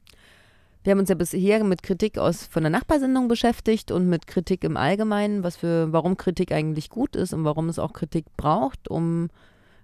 wir 0.88 0.92
haben 0.92 1.00
uns 1.00 1.10
ja 1.10 1.16
bisher 1.16 1.62
mit 1.64 1.82
Kritik 1.82 2.16
aus 2.16 2.46
von 2.46 2.62
der 2.62 2.70
Nachbarsendung 2.70 3.28
beschäftigt 3.28 3.90
und 3.90 4.08
mit 4.08 4.26
Kritik 4.26 4.64
im 4.64 4.78
Allgemeinen, 4.78 5.44
was 5.44 5.54
für, 5.54 5.92
warum 5.92 6.16
Kritik 6.16 6.50
eigentlich 6.50 6.88
gut 6.88 7.14
ist 7.14 7.34
und 7.34 7.44
warum 7.44 7.68
es 7.68 7.78
auch 7.78 7.92
Kritik 7.92 8.24
braucht, 8.38 8.88
um, 8.88 9.28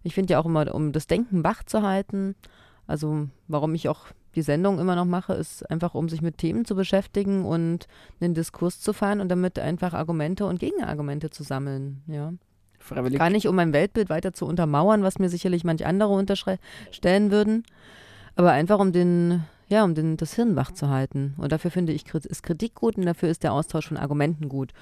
ich 0.02 0.14
finde 0.14 0.32
ja 0.32 0.40
auch 0.40 0.46
immer, 0.46 0.74
um 0.74 0.92
das 0.92 1.06
Denken 1.06 1.44
wach 1.44 1.62
zu 1.62 1.82
halten. 1.82 2.36
Also 2.86 3.28
warum 3.48 3.74
ich 3.74 3.90
auch 3.90 4.06
die 4.34 4.40
Sendung 4.40 4.78
immer 4.78 4.96
noch 4.96 5.04
mache, 5.04 5.34
ist 5.34 5.70
einfach, 5.70 5.94
um 5.94 6.08
sich 6.08 6.22
mit 6.22 6.38
Themen 6.38 6.64
zu 6.64 6.74
beschäftigen 6.74 7.44
und 7.44 7.86
einen 8.18 8.32
Diskurs 8.32 8.80
zu 8.80 8.94
fahren 8.94 9.20
und 9.20 9.28
damit 9.28 9.58
einfach 9.58 9.92
Argumente 9.92 10.46
und 10.46 10.58
Gegenargumente 10.58 11.28
zu 11.28 11.42
sammeln. 11.42 12.02
Ja. 12.06 12.32
Freiwillig. 12.78 13.18
Gar 13.18 13.28
nicht, 13.28 13.46
um 13.46 13.56
mein 13.56 13.74
Weltbild 13.74 14.08
weiter 14.08 14.32
zu 14.32 14.46
untermauern, 14.46 15.02
was 15.02 15.18
mir 15.18 15.28
sicherlich 15.28 15.64
manch 15.64 15.84
andere 15.84 16.14
unterstellen 16.14 17.30
würden, 17.30 17.64
aber 18.36 18.52
einfach 18.52 18.78
um 18.78 18.92
den 18.92 19.44
ja, 19.68 19.84
um 19.84 19.94
den, 19.94 20.16
das 20.16 20.34
Hirn 20.34 20.56
wach 20.56 20.72
zu 20.72 20.88
halten. 20.88 21.34
Und 21.38 21.52
dafür 21.52 21.70
finde 21.70 21.92
ich, 21.92 22.12
ist 22.12 22.42
Kritik 22.42 22.74
gut 22.74 22.96
und 22.96 23.06
dafür 23.06 23.28
ist 23.28 23.42
der 23.42 23.52
Austausch 23.52 23.88
von 23.88 23.96
Argumenten 23.96 24.48
gut. 24.48 24.72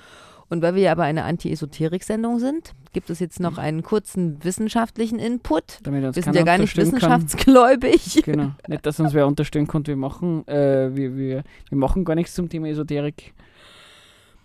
Und 0.53 0.61
weil 0.61 0.75
wir 0.75 0.93
aber 0.93 1.05
eine 1.05 1.25
Anti-Esoterik-Sendung 1.25 2.39
sind, 2.39 2.75
gibt 2.93 3.09
es 3.09 3.21
jetzt 3.21 3.41
noch 3.41 3.57
einen 3.57 3.83
kurzen 3.83 4.45
wissenschaftlichen 4.45 5.19
Input. 5.19 5.79
Damit 5.83 6.05
uns 6.05 6.17
wir 6.17 6.23
sind 6.23 6.37
ja 6.37 6.43
gar 6.43 6.59
nicht 6.59 6.77
wissenschaftsgläubig. 6.77 8.23
Kann. 8.23 8.23
Genau, 8.33 8.51
nicht, 8.69 8.85
dass 8.85 9.01
uns 9.01 9.15
wer 9.15 9.27
unterstellen 9.27 9.67
konnte, 9.67 9.93
wir 9.93 9.97
machen, 9.97 10.47
äh, 10.47 10.95
wir, 10.95 11.17
wir, 11.17 11.43
wir 11.71 11.79
machen 11.79 12.05
gar 12.05 12.15
nichts 12.15 12.35
zum 12.35 12.51
Thema 12.51 12.69
Esoterik. 12.69 13.33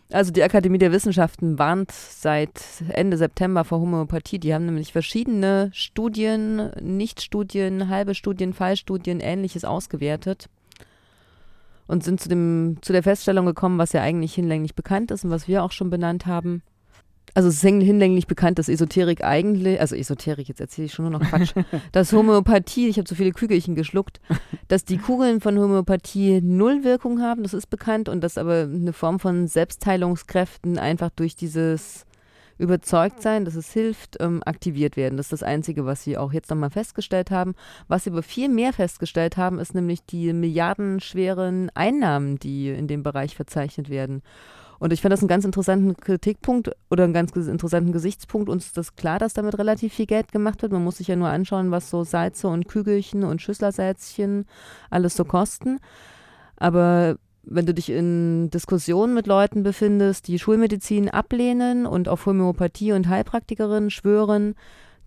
Also 0.09 0.31
die 0.31 0.43
Akademie 0.43 0.77
der 0.77 0.93
Wissenschaften 0.93 1.59
warnt 1.59 1.91
seit 1.91 2.61
Ende 2.89 3.17
September 3.17 3.65
vor 3.65 3.81
Homöopathie. 3.81 4.39
Die 4.39 4.53
haben 4.53 4.65
nämlich 4.65 4.93
verschiedene 4.93 5.69
Studien, 5.73 6.71
Nichtstudien, 6.81 7.89
halbe 7.89 8.15
Studien, 8.15 8.53
Fallstudien, 8.53 9.19
ähnliches 9.19 9.65
ausgewertet 9.65 10.49
und 11.87 12.03
sind 12.03 12.21
zu, 12.21 12.29
dem, 12.29 12.77
zu 12.81 12.93
der 12.93 13.03
Feststellung 13.03 13.45
gekommen, 13.45 13.77
was 13.77 13.91
ja 13.91 14.01
eigentlich 14.01 14.33
hinlänglich 14.33 14.75
bekannt 14.75 15.11
ist 15.11 15.25
und 15.25 15.31
was 15.31 15.47
wir 15.47 15.63
auch 15.63 15.71
schon 15.71 15.89
benannt 15.89 16.25
haben, 16.25 16.61
also 17.37 17.49
es 17.49 17.57
ist 17.57 17.61
hinlänglich 17.61 18.25
bekannt, 18.25 18.57
dass 18.57 18.67
Esoterik 18.67 19.23
eigentlich, 19.23 19.79
also 19.79 19.95
Esoterik, 19.95 20.47
jetzt 20.47 20.59
erzähle 20.59 20.87
ich 20.87 20.93
schon 20.93 21.07
nur 21.07 21.19
noch 21.19 21.29
Quatsch, 21.29 21.53
dass 21.91 22.11
Homöopathie, 22.11 22.87
ich 22.87 22.97
habe 22.97 23.05
zu 23.05 23.13
viele 23.13 23.31
Kügelchen 23.31 23.75
geschluckt, 23.75 24.19
dass 24.69 24.85
die 24.85 24.97
Kugeln 24.97 25.39
von 25.39 25.59
Homöopathie 25.59 26.41
null 26.41 26.83
Wirkung 26.83 27.21
haben, 27.21 27.43
das 27.43 27.53
ist 27.53 27.69
bekannt 27.69 28.09
und 28.09 28.21
dass 28.21 28.39
aber 28.39 28.61
eine 28.61 28.91
Form 28.91 29.19
von 29.19 29.47
Selbstheilungskräften 29.47 30.79
einfach 30.79 31.11
durch 31.15 31.35
dieses 31.35 32.07
Überzeugtsein, 32.57 33.45
dass 33.45 33.53
es 33.53 33.71
hilft, 33.71 34.17
ähm, 34.19 34.41
aktiviert 34.43 34.97
werden. 34.97 35.17
Das 35.17 35.27
ist 35.27 35.33
das 35.33 35.43
Einzige, 35.43 35.85
was 35.85 36.01
sie 36.01 36.17
auch 36.17 36.33
jetzt 36.33 36.49
nochmal 36.49 36.71
festgestellt 36.71 37.29
haben. 37.29 37.53
Was 37.87 38.05
sie 38.05 38.09
aber 38.09 38.23
viel 38.23 38.49
mehr 38.49 38.73
festgestellt 38.73 39.37
haben, 39.37 39.59
ist 39.59 39.75
nämlich 39.75 40.03
die 40.03 40.33
milliardenschweren 40.33 41.69
Einnahmen, 41.75 42.39
die 42.39 42.69
in 42.69 42.87
dem 42.87 43.03
Bereich 43.03 43.35
verzeichnet 43.35 43.91
werden. 43.91 44.23
Und 44.79 44.93
ich 44.93 45.01
fand 45.01 45.11
das 45.11 45.21
einen 45.21 45.27
ganz 45.27 45.45
interessanten 45.45 45.95
Kritikpunkt 45.97 46.71
oder 46.89 47.03
einen 47.03 47.13
ganz 47.13 47.35
interessanten 47.35 47.91
Gesichtspunkt. 47.91 48.49
Uns 48.49 48.67
ist 48.67 48.77
das 48.77 48.95
klar, 48.95 49.19
dass 49.19 49.33
damit 49.33 49.57
relativ 49.57 49.93
viel 49.93 50.05
Geld 50.05 50.31
gemacht 50.31 50.61
wird. 50.61 50.71
Man 50.71 50.83
muss 50.83 50.97
sich 50.97 51.07
ja 51.07 51.15
nur 51.15 51.29
anschauen, 51.29 51.71
was 51.71 51.89
so 51.89 52.03
Salze 52.03 52.47
und 52.47 52.67
Kügelchen 52.67 53.23
und 53.23 53.41
Schüsslersalzchen 53.41 54.45
alles 54.89 55.15
so 55.15 55.25
kosten. 55.25 55.79
Aber 56.57 57.17
wenn 57.43 57.65
du 57.65 57.73
dich 57.73 57.89
in 57.89 58.49
Diskussionen 58.49 59.13
mit 59.13 59.25
Leuten 59.25 59.63
befindest, 59.63 60.27
die 60.27 60.37
Schulmedizin 60.37 61.09
ablehnen 61.09 61.85
und 61.85 62.09
auf 62.09 62.25
Homöopathie 62.25 62.91
und 62.91 63.07
Heilpraktikerinnen 63.07 63.89
schwören, 63.89 64.55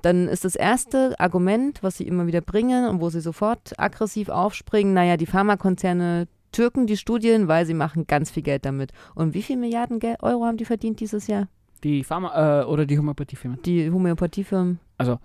dann 0.02 0.28
ist 0.28 0.44
das 0.46 0.56
erste 0.56 1.18
Argument, 1.20 1.82
was 1.82 1.98
sie 1.98 2.06
immer 2.06 2.26
wieder 2.26 2.40
bringen 2.40 2.88
und 2.88 3.00
wo 3.00 3.10
sie 3.10 3.20
sofort 3.20 3.78
aggressiv 3.78 4.30
aufspringen, 4.30 4.94
naja, 4.94 5.18
die 5.18 5.26
Pharmakonzerne 5.26 6.26
Türken 6.52 6.86
die 6.86 6.96
Studien, 6.96 7.48
weil 7.48 7.66
sie 7.66 7.74
machen 7.74 8.06
ganz 8.06 8.30
viel 8.30 8.42
Geld 8.42 8.64
damit. 8.64 8.92
Und 9.14 9.34
wie 9.34 9.42
viel 9.42 9.56
Milliarden 9.56 10.00
Euro 10.20 10.44
haben 10.44 10.56
die 10.56 10.64
verdient 10.64 11.00
dieses 11.00 11.26
Jahr? 11.26 11.48
Die 11.82 12.04
Pharma 12.04 12.62
äh, 12.62 12.64
oder 12.64 12.86
die 12.86 12.98
Homöopathiefirmen? 12.98 13.62
Die 13.62 13.90
Homöopathiefirmen. 13.90 14.78
Also 14.98 15.18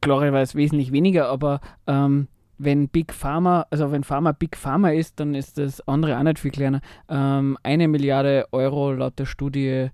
klarerweise 0.00 0.56
wesentlich 0.58 0.92
weniger, 0.92 1.28
aber 1.28 1.60
ähm, 1.86 2.28
wenn 2.58 2.88
Big 2.88 3.12
Pharma, 3.12 3.66
also 3.70 3.92
wenn 3.92 4.04
Pharma 4.04 4.32
Big 4.32 4.56
Pharma 4.56 4.90
ist, 4.90 5.20
dann 5.20 5.34
ist 5.34 5.58
das 5.58 5.86
andere 5.88 6.18
auch 6.18 6.22
nicht 6.22 6.38
viel 6.38 6.50
kleiner. 6.50 6.80
Ähm, 7.08 7.56
eine 7.62 7.88
Milliarde 7.88 8.46
Euro 8.52 8.92
laut 8.92 9.18
der 9.18 9.26
Studie 9.26 9.88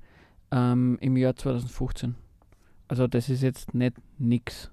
ähm, 0.50 0.98
im 1.00 1.16
Jahr 1.16 1.36
2015. 1.36 2.16
Also 2.88 3.06
das 3.06 3.28
ist 3.28 3.42
jetzt 3.42 3.74
nicht 3.74 3.96
nix. 4.18 4.71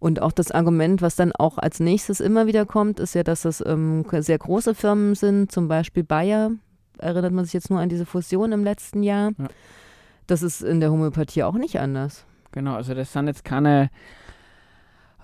Und 0.00 0.22
auch 0.22 0.32
das 0.32 0.50
Argument, 0.50 1.02
was 1.02 1.14
dann 1.14 1.30
auch 1.32 1.58
als 1.58 1.78
nächstes 1.78 2.20
immer 2.20 2.46
wieder 2.46 2.64
kommt, 2.64 2.98
ist 2.98 3.14
ja, 3.14 3.22
dass 3.22 3.42
das 3.42 3.62
ähm, 3.64 4.04
sehr 4.10 4.38
große 4.38 4.74
Firmen 4.74 5.14
sind, 5.14 5.52
zum 5.52 5.68
Beispiel 5.68 6.02
Bayer. 6.02 6.52
Erinnert 6.98 7.32
man 7.32 7.44
sich 7.44 7.52
jetzt 7.52 7.70
nur 7.70 7.80
an 7.80 7.90
diese 7.90 8.06
Fusion 8.06 8.52
im 8.52 8.64
letzten 8.64 9.02
Jahr. 9.02 9.32
Ja. 9.38 9.48
Das 10.26 10.42
ist 10.42 10.62
in 10.62 10.80
der 10.80 10.90
Homöopathie 10.90 11.42
auch 11.42 11.54
nicht 11.54 11.78
anders. 11.78 12.24
Genau, 12.52 12.74
also 12.74 12.94
das 12.94 13.12
sind 13.12 13.26
jetzt 13.26 13.44
keine 13.44 13.90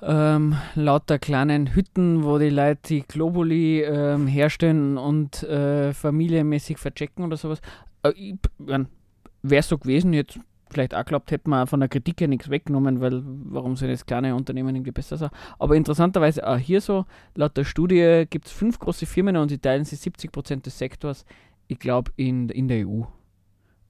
ähm, 0.03 0.57
lauter 0.75 1.19
kleinen 1.19 1.75
Hütten, 1.75 2.23
wo 2.25 2.39
die 2.39 2.51
Leute 2.51 2.81
die 2.89 3.03
Globuli 3.03 3.83
ähm, 3.83 4.27
herstellen 4.27 4.99
und 4.99 5.43
äh, 5.43 5.95
familienmäßig 5.95 6.79
verchecken 6.79 7.25
oder 7.25 7.37
sowas. 7.37 7.61
Äh, 8.03 8.35
Wäre 8.59 9.61
es 9.61 9.69
so 9.69 9.79
gewesen, 9.79 10.13
jetzt 10.13 10.39
vielleicht 10.71 10.95
auch 10.95 11.05
glaubt, 11.05 11.31
hätte 11.31 11.49
man 11.49 11.67
von 11.67 11.81
der 11.81 11.89
Kritik 11.89 12.21
ja 12.21 12.27
nichts 12.27 12.51
weggenommen, 12.51 13.01
weil 13.01 13.23
warum 13.25 13.77
soll 13.77 13.89
das 13.89 14.07
kleine 14.07 14.35
Unternehmen 14.35 14.75
irgendwie 14.75 14.93
besser 14.93 15.17
sein? 15.17 15.31
Aber 15.59 15.77
interessanterweise 15.77 16.47
auch 16.47 16.57
hier 16.57 16.81
so, 16.81 17.05
laut 17.35 17.57
der 17.57 17.65
Studie 17.65 18.25
gibt 18.29 18.47
es 18.47 18.53
fünf 18.53 18.79
große 18.79 19.07
Firmen 19.07 19.37
und 19.37 19.49
sie 19.49 19.59
teilen 19.59 19.85
sich 19.85 20.01
70 20.01 20.33
Prozent 20.33 20.67
des 20.67 20.79
Sektors, 20.79 21.25
ich 21.69 21.79
glaube, 21.79 22.13
in, 22.17 22.49
in 22.49 22.69
der 22.69 22.87
EU. 22.87 23.03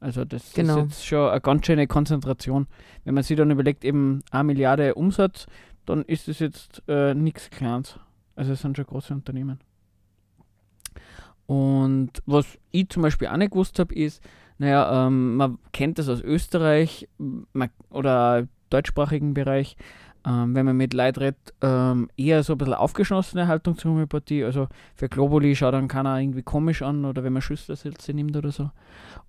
Also 0.01 0.25
das 0.25 0.53
genau. 0.53 0.79
ist 0.79 0.85
jetzt 0.85 1.07
schon 1.07 1.31
eine 1.31 1.41
ganz 1.41 1.67
schöne 1.67 1.87
Konzentration. 1.87 2.67
Wenn 3.05 3.15
man 3.15 3.23
sich 3.23 3.37
dann 3.37 3.51
überlegt, 3.51 3.85
eben 3.85 4.23
eine 4.31 4.45
Milliarde 4.45 4.95
Umsatz, 4.95 5.47
dann 5.87 6.05
ist 6.05 6.29
es 6.29 6.39
jetzt 6.39 6.83
äh, 6.89 7.15
nichts 7.15 7.51
Kleines. 7.51 7.99
Also 8.35 8.53
es 8.53 8.61
sind 8.61 8.77
schon 8.77 8.87
große 8.87 9.15
Unternehmen. 9.15 9.61
Und 11.47 12.11
was 12.27 12.59
ich 12.73 12.89
zum 12.89 13.03
Beispiel 13.03 13.29
auch 13.29 13.37
nicht 13.37 13.53
gewusst 13.53 13.79
habe, 13.79 13.95
ist, 13.95 14.23
Naja, 14.59 15.07
ähm, 15.07 15.37
man 15.37 15.59
kennt 15.73 15.99
das 15.99 16.09
aus 16.09 16.23
Österreich 16.23 17.09
man, 17.53 17.71
oder 17.91 18.49
deutschsprachigen 18.71 19.35
Bereich, 19.35 19.77
ähm, 20.27 20.55
wenn 20.55 20.67
man 20.67 20.77
mit 20.77 20.93
Leuten 20.95 21.21
redet, 21.21 21.55
ähm, 21.63 22.11
eher 22.17 22.43
so 22.43 22.55
ein 22.55 22.59
bisschen 22.59 22.75
aufgeschlossene 22.75 23.47
Haltung 23.47 23.77
zur 23.77 23.93
Homöopathie. 23.93 24.45
Also 24.45 24.67
für 24.95 25.09
Globuli 25.09 25.55
schaut 25.55 25.75
dann 25.75 25.89
keiner 25.89 26.19
irgendwie 26.19 26.43
komisch 26.43 26.83
an 26.83 27.05
oder 27.05 27.23
wenn 27.23 27.33
man 27.33 27.43
Schüsselsilze 27.43 28.13
nimmt 28.13 28.37
oder 28.37 28.51
so. 28.51 28.71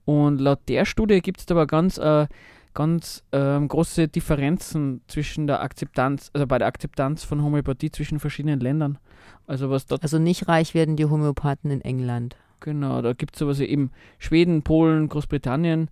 Und 0.06 0.40
laut 0.40 0.60
der 0.68 0.86
Studie 0.86 1.22
gibt 1.22 1.42
es 1.42 1.52
aber 1.52 1.68
ganz, 1.68 1.98
äh, 1.98 2.28
ganz 2.74 3.24
ähm, 3.32 3.68
große 3.68 4.08
Differenzen 4.08 5.02
zwischen 5.08 5.46
der 5.46 5.62
Akzeptanz, 5.62 6.32
also 6.34 6.48
bei 6.48 6.58
der 6.58 6.68
Akzeptanz 6.68 7.24
von 7.24 7.44
Homöopathie 7.44 7.92
zwischen 7.92 8.20
verschiedenen 8.20 8.60
Ländern. 8.60 8.98
Also 9.46 9.70
was 9.70 9.86
dort. 9.86 10.04
Also 10.04 10.20
nicht 10.20 10.48
reich 10.48 10.74
werden 10.74 10.96
die 10.96 11.06
Homöopathen 11.06 11.70
in 11.70 11.82
England. 11.82 12.36
Genau, 12.60 13.02
da 13.02 13.14
gibt 13.14 13.36
es 13.36 13.40
sowas 13.40 13.60
wie 13.60 13.66
eben 13.66 13.92
Schweden, 14.18 14.64
Polen, 14.64 15.10
Großbritannien 15.10 15.90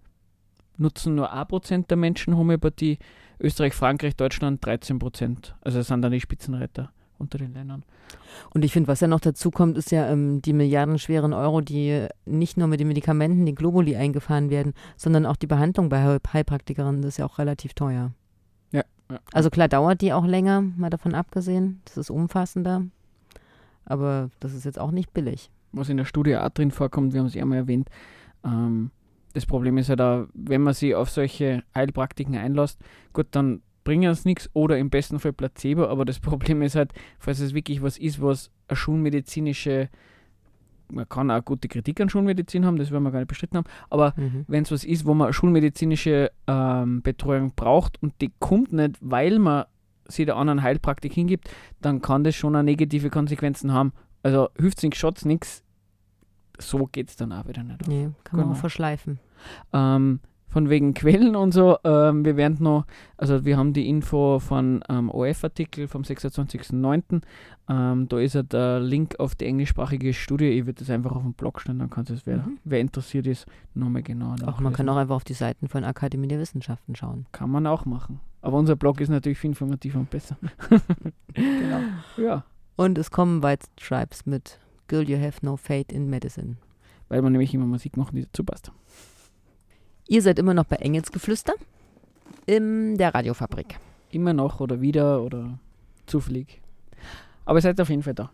nutzen 0.78 1.16
nur 1.16 1.34
1% 1.34 1.88
der 1.88 1.98
Menschen 1.98 2.36
Homöopathie. 2.36 3.00
Österreich, 3.40 3.74
Frankreich, 3.74 4.16
Deutschland 4.16 4.66
13 4.66 5.00
Prozent. 5.00 5.56
Also 5.62 5.80
das 5.80 5.88
sind 5.88 6.02
dann 6.02 6.12
die 6.12 6.22
Spitzenreiter 6.22 6.92
unter 7.18 7.38
den 7.38 7.54
Ländern. 7.54 7.84
Und 8.54 8.64
ich 8.64 8.72
finde, 8.72 8.88
was 8.88 9.00
ja 9.00 9.08
noch 9.08 9.20
dazu 9.20 9.52
kommt, 9.52 9.78
ist 9.78 9.92
ja 9.92 10.10
ähm, 10.10 10.42
die 10.42 10.54
milliardenschweren 10.54 11.34
Euro, 11.34 11.62
die 11.62 12.08
nicht 12.26 12.58
nur 12.58 12.68
mit 12.68 12.80
den 12.80 12.88
Medikamenten, 12.88 13.46
die 13.46 13.56
Globuli 13.56 13.96
eingefahren 13.96 14.50
werden, 14.50 14.74
sondern 14.98 15.26
auch 15.26 15.36
die 15.36 15.48
Behandlung 15.48 15.90
bei 15.90 16.20
Heilpraktikerinnen, 16.32 17.02
das 17.02 17.10
ist 17.10 17.18
ja 17.18 17.26
auch 17.26 17.40
relativ 17.40 17.74
teuer. 17.74 18.12
Ja, 18.72 18.84
ja. 19.10 19.20
Also 19.34 19.50
klar 19.50 19.68
dauert 19.68 20.02
die 20.02 20.14
auch 20.14 20.26
länger, 20.26 20.62
mal 20.62 20.90
davon 20.90 21.14
abgesehen. 21.14 21.82
Das 21.86 21.98
ist 21.98 22.10
umfassender. 22.10 22.84
Aber 23.86 24.30
das 24.40 24.54
ist 24.54 24.66
jetzt 24.66 24.80
auch 24.80 24.92
nicht 24.92 25.14
billig. 25.14 25.50
Was 25.76 25.90
in 25.90 25.98
der 25.98 26.06
Studie 26.06 26.38
auch 26.38 26.50
drin 26.50 26.72
vorkommt, 26.72 27.14
wir 27.14 27.20
haben 27.20 27.28
es 27.28 27.34
ja 27.34 27.46
mal 27.46 27.58
erwähnt, 27.58 27.90
ähm, 28.44 28.92
das 29.34 29.46
Problem 29.46 29.78
ist 29.78 29.90
halt 29.90 30.02
auch, 30.02 30.28
wenn 30.34 30.62
man 30.62 30.74
sich 30.74 30.96
auf 30.96 31.10
solche 31.10 31.64
Heilpraktiken 31.76 32.36
einlässt, 32.36 32.80
gut, 33.12 33.28
dann 33.32 33.62
bringen 33.84 34.10
es 34.10 34.26
nichts 34.26 34.50
oder 34.54 34.78
im 34.78 34.90
besten 34.90 35.20
Fall 35.20 35.34
Placebo, 35.34 35.86
aber 35.88 36.06
das 36.06 36.20
Problem 36.22 36.62
ist 36.62 36.76
halt, 36.76 36.94
falls 37.20 37.40
es 37.40 37.54
wirklich 37.54 37.84
was 37.84 37.98
ist, 37.98 38.22
was 38.22 38.50
eine 38.68 38.78
schulmedizinische, 38.78 39.90
man 40.90 41.08
kann 41.10 41.30
auch 41.32 41.44
gute 41.44 41.68
Kritik 41.68 42.00
an 42.00 42.10
Schulmedizin 42.10 42.66
haben, 42.66 42.78
das 42.78 42.92
werden 42.92 43.04
wir 43.04 43.12
gar 43.12 43.20
nicht 43.20 43.28
bestritten 43.28 43.58
haben, 43.58 43.68
aber 43.90 44.14
mhm. 44.16 44.46
wenn 44.48 44.64
es 44.64 44.72
was 44.72 44.86
ist, 44.86 45.06
wo 45.06 45.14
man 45.14 45.34
schulmedizinische 45.34 46.32
ähm, 46.48 47.02
Betreuung 47.02 47.52
braucht 47.56 48.02
und 48.02 48.14
die 48.22 48.32
kommt 48.40 48.72
nicht, 48.72 48.98
weil 49.02 49.40
man 49.40 49.66
sie 50.08 50.26
der 50.26 50.38
anderen 50.38 50.64
Heilpraktik 50.64 51.14
hingibt, 51.14 51.50
dann 51.82 52.02
kann 52.02 52.24
das 52.24 52.36
schon 52.36 52.54
negative 52.64 53.10
Konsequenzen 53.10 53.74
haben. 53.74 53.92
Also 54.24 54.50
hilft 54.58 54.78
es 54.78 54.84
nichts, 54.84 55.00
schaut 55.00 55.26
nichts, 55.26 55.65
so 56.60 56.88
geht 56.92 57.10
es 57.10 57.16
dann 57.16 57.32
auch 57.32 57.48
wieder 57.48 57.64
nicht. 57.64 57.88
Nee, 57.88 58.10
kann 58.24 58.38
genau. 58.38 58.48
man 58.48 58.56
auch 58.56 58.60
verschleifen. 58.60 59.20
Ähm, 59.74 60.20
von 60.56 60.70
wegen 60.70 60.94
Quellen 60.94 61.36
und 61.36 61.54
so, 61.54 61.78
ähm, 61.84 62.24
wir 62.24 62.38
werden 62.38 62.56
noch, 62.62 62.86
also 63.18 63.44
wir 63.44 63.58
haben 63.58 63.74
die 63.74 63.90
Info 63.90 64.40
von 64.40 64.82
ähm, 64.88 65.10
OF-Artikel 65.10 65.90
vom 65.90 66.04
26.09. 66.04 67.22
Ähm, 67.68 68.08
da 68.08 68.20
ist 68.20 68.36
ja 68.36 68.44
der 68.44 68.80
Link 68.80 69.20
auf 69.20 69.36
die 69.36 69.48
englischsprachige 69.48 70.14
Studie. 70.14 70.46
Ich 70.46 70.66
würde 70.66 70.80
das 70.80 70.90
einfach 70.90 71.12
auf 71.12 71.24
dem 71.24 71.34
Blog 71.34 71.60
stellen, 71.60 71.80
dann 71.80 71.90
kann 71.90 72.06
es, 72.08 72.26
wer, 72.26 72.38
mhm. 72.38 72.58
wer 72.64 72.80
interessiert 72.80 73.28
ist, 73.28 73.48
nochmal 73.74 74.02
genau 74.02 74.34
Auch 74.46 74.62
man 74.62 74.72
kann 74.72 74.88
auch 74.88 74.96
einfach 74.96 75.18
auf 75.18 75.26
die 75.26 75.34
Seiten 75.34 75.68
von 75.68 75.84
Akademie 75.84 76.30
der 76.30 76.40
Wissenschaften 76.40 76.96
schauen. 76.96 77.26
Kann 77.34 77.50
man 77.50 77.68
auch 77.68 77.84
machen. 77.84 78.22
Aber 78.42 78.58
unser 78.58 78.78
Blog 78.78 79.02
ist 79.02 79.10
natürlich 79.10 79.40
viel 79.40 79.50
informativer 79.50 80.00
und 80.00 80.10
besser. 80.10 80.38
genau. 81.34 81.80
Ja. 82.16 82.46
Und 82.78 82.98
es 82.98 83.12
kommen 83.12 83.44
White 83.44 83.68
Stripes 83.78 84.26
mit 84.26 84.58
Girl, 84.88 85.08
You 85.10 85.18
Have 85.18 85.46
No 85.46 85.58
Fate 85.58 85.92
in 85.92 86.10
Medicine. 86.10 86.58
Weil 87.10 87.22
man 87.22 87.32
nämlich 87.32 87.54
immer 87.54 87.66
Musik 87.66 87.98
machen, 87.98 88.16
die 88.16 88.24
dazu 88.24 88.44
passt. 88.44 88.72
Ihr 90.08 90.22
seid 90.22 90.40
immer 90.40 90.54
noch 90.54 90.66
bei 90.66 90.78
Engelsgeflüster 90.78 91.54
in 92.46 92.98
der 92.98 93.14
Radiofabrik. 93.14 93.78
Immer 94.12 94.34
noch 94.34 94.60
oder 94.60 94.82
wieder 94.82 95.22
oder 95.24 95.60
zufällig. 96.06 96.62
Aber 97.46 97.60
ihr 97.60 97.62
seid 97.62 97.82
auf 97.82 97.90
jeden 97.90 98.04
Fall 98.04 98.14
da. 98.14 98.32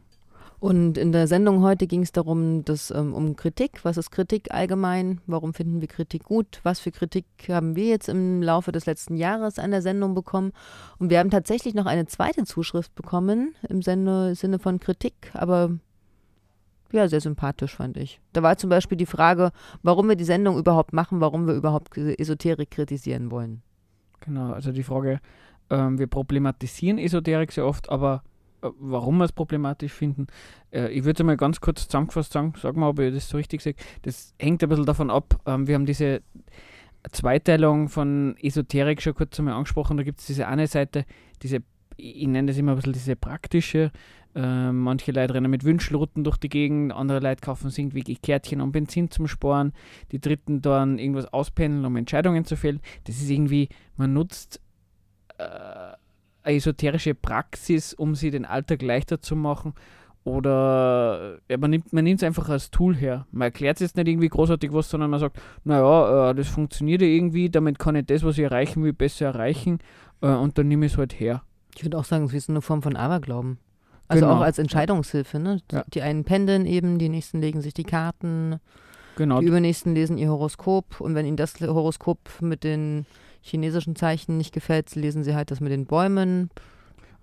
Und 0.61 0.99
in 0.99 1.11
der 1.11 1.25
Sendung 1.25 1.63
heute 1.63 1.87
ging 1.87 2.03
es 2.03 2.11
darum, 2.11 2.63
dass, 2.63 2.91
ähm, 2.91 3.15
um 3.15 3.35
Kritik. 3.35 3.83
Was 3.83 3.97
ist 3.97 4.11
Kritik 4.11 4.53
allgemein? 4.53 5.19
Warum 5.25 5.55
finden 5.55 5.81
wir 5.81 5.87
Kritik 5.87 6.23
gut? 6.23 6.59
Was 6.61 6.79
für 6.79 6.91
Kritik 6.91 7.25
haben 7.49 7.75
wir 7.75 7.85
jetzt 7.85 8.07
im 8.07 8.43
Laufe 8.43 8.71
des 8.71 8.85
letzten 8.85 9.17
Jahres 9.17 9.57
an 9.57 9.71
der 9.71 9.81
Sendung 9.81 10.13
bekommen? 10.13 10.51
Und 10.99 11.09
wir 11.09 11.17
haben 11.17 11.31
tatsächlich 11.31 11.73
noch 11.73 11.87
eine 11.87 12.05
zweite 12.05 12.43
Zuschrift 12.43 12.93
bekommen 12.93 13.55
im 13.69 13.81
Sinne 13.81 14.59
von 14.59 14.79
Kritik, 14.79 15.31
aber 15.33 15.79
ja, 16.93 17.07
sehr 17.07 17.21
sympathisch, 17.21 17.75
fand 17.75 17.97
ich. 17.97 18.19
Da 18.33 18.43
war 18.43 18.57
zum 18.57 18.69
Beispiel 18.69 18.97
die 18.97 19.05
Frage, 19.05 19.51
warum 19.83 20.09
wir 20.09 20.15
die 20.15 20.23
Sendung 20.23 20.57
überhaupt 20.57 20.93
machen, 20.93 21.21
warum 21.21 21.47
wir 21.47 21.53
überhaupt 21.53 21.97
Esoterik 21.97 22.71
kritisieren 22.71 23.31
wollen. 23.31 23.61
Genau, 24.21 24.53
also 24.53 24.71
die 24.71 24.83
Frage, 24.83 25.19
ähm, 25.69 25.97
wir 25.97 26.07
problematisieren 26.07 26.97
Esoterik 26.97 27.51
sehr 27.51 27.65
oft, 27.65 27.89
aber 27.89 28.23
äh, 28.61 28.69
warum 28.79 29.17
wir 29.17 29.25
es 29.25 29.31
problematisch 29.31 29.93
finden, 29.93 30.27
äh, 30.71 30.89
ich 30.89 31.03
würde 31.03 31.23
es 31.23 31.25
mal 31.25 31.37
ganz 31.37 31.59
kurz 31.59 31.85
zusammengefasst 31.87 32.33
sagen, 32.33 32.53
sag 32.61 32.75
mal, 32.75 32.89
ob 32.89 32.99
ich 32.99 33.13
das 33.13 33.29
so 33.29 33.37
richtig 33.37 33.61
sehe. 33.61 33.75
Das 34.03 34.33
hängt 34.39 34.61
ein 34.61 34.69
bisschen 34.69 34.85
davon 34.85 35.09
ab, 35.09 35.39
ähm, 35.45 35.67
wir 35.67 35.75
haben 35.75 35.85
diese 35.85 36.21
Zweiteilung 37.11 37.89
von 37.89 38.35
Esoterik 38.41 39.01
schon 39.01 39.15
kurz 39.15 39.39
einmal 39.39 39.55
angesprochen, 39.55 39.97
da 39.97 40.03
gibt 40.03 40.19
es 40.19 40.27
diese 40.27 40.47
eine 40.47 40.67
Seite, 40.67 41.05
diese, 41.41 41.59
ich 41.97 42.27
nenne 42.27 42.49
das 42.49 42.57
immer 42.57 42.73
ein 42.73 42.75
bisschen 42.75 42.93
diese 42.93 43.15
praktische, 43.15 43.91
äh, 44.35 44.71
manche 44.71 45.11
Leute 45.11 45.33
rennen 45.33 45.51
mit 45.51 45.63
Wünschelrouten 45.63 46.23
durch 46.23 46.37
die 46.37 46.49
Gegend, 46.49 46.93
andere 46.93 47.19
Leute 47.19 47.41
kaufen 47.41 47.69
sich 47.69 47.83
irgendwie 47.83 48.15
Kärtchen 48.15 48.61
um 48.61 48.71
Benzin 48.71 49.11
zum 49.11 49.27
Sparen, 49.27 49.73
die 50.11 50.19
dritten 50.19 50.61
dann 50.61 50.99
irgendwas 50.99 51.31
auspendeln, 51.33 51.85
um 51.85 51.95
Entscheidungen 51.97 52.45
zu 52.45 52.55
fällen. 52.55 52.79
Das 53.03 53.17
ist 53.17 53.29
irgendwie, 53.29 53.69
man 53.97 54.13
nutzt 54.13 54.61
äh, 55.37 55.43
eine 56.43 56.55
esoterische 56.55 57.13
Praxis, 57.13 57.93
um 57.93 58.15
sie 58.15 58.31
den 58.31 58.45
Alltag 58.45 58.81
leichter 58.81 59.21
zu 59.21 59.35
machen. 59.35 59.73
Oder 60.23 61.39
ja, 61.49 61.57
man 61.57 61.71
nimmt 61.71 61.91
man 61.93 62.05
es 62.05 62.23
einfach 62.23 62.47
als 62.47 62.69
Tool 62.69 62.95
her. 62.95 63.25
Man 63.31 63.47
erklärt 63.47 63.77
es 63.77 63.81
jetzt 63.81 63.97
nicht 63.97 64.07
irgendwie 64.07 64.29
großartig 64.29 64.71
was, 64.71 64.89
sondern 64.89 65.09
man 65.09 65.19
sagt, 65.19 65.41
naja, 65.63 66.29
äh, 66.29 66.35
das 66.35 66.47
funktioniert 66.47 67.01
ja 67.01 67.07
irgendwie, 67.07 67.49
damit 67.49 67.79
kann 67.79 67.95
ich 67.95 68.05
das, 68.05 68.23
was 68.23 68.37
ich 68.37 68.43
erreichen 68.43 68.83
will, 68.83 68.93
besser 68.93 69.25
erreichen 69.25 69.79
äh, 70.21 70.27
und 70.27 70.57
dann 70.57 70.67
nehme 70.67 70.85
ich 70.85 70.93
es 70.93 70.97
halt 70.97 71.19
her. 71.19 71.41
Ich 71.75 71.83
würde 71.83 71.97
auch 71.97 72.03
sagen, 72.03 72.25
es 72.25 72.33
ist 72.33 72.49
eine 72.49 72.61
Form 72.61 72.83
von 72.83 72.95
Aberglauben. 72.95 73.57
Also 74.11 74.25
genau. 74.25 74.37
auch 74.37 74.41
als 74.41 74.59
Entscheidungshilfe, 74.59 75.39
ne? 75.39 75.61
Ja. 75.71 75.85
Die 75.93 76.01
einen 76.01 76.25
pendeln 76.25 76.65
eben, 76.65 76.99
die 76.99 77.07
nächsten 77.07 77.39
legen 77.39 77.61
sich 77.61 77.73
die 77.73 77.85
Karten, 77.85 78.59
genau. 79.15 79.39
die 79.39 79.45
übernächsten 79.45 79.93
lesen 79.93 80.17
ihr 80.17 80.29
Horoskop 80.29 80.99
und 80.99 81.15
wenn 81.15 81.25
ihnen 81.25 81.37
das 81.37 81.59
Horoskop 81.61 82.19
mit 82.41 82.65
den 82.65 83.05
chinesischen 83.39 83.95
Zeichen 83.95 84.37
nicht 84.37 84.53
gefällt, 84.53 84.93
lesen 84.95 85.23
sie 85.23 85.33
halt 85.33 85.49
das 85.49 85.61
mit 85.61 85.71
den 85.71 85.85
Bäumen. 85.85 86.49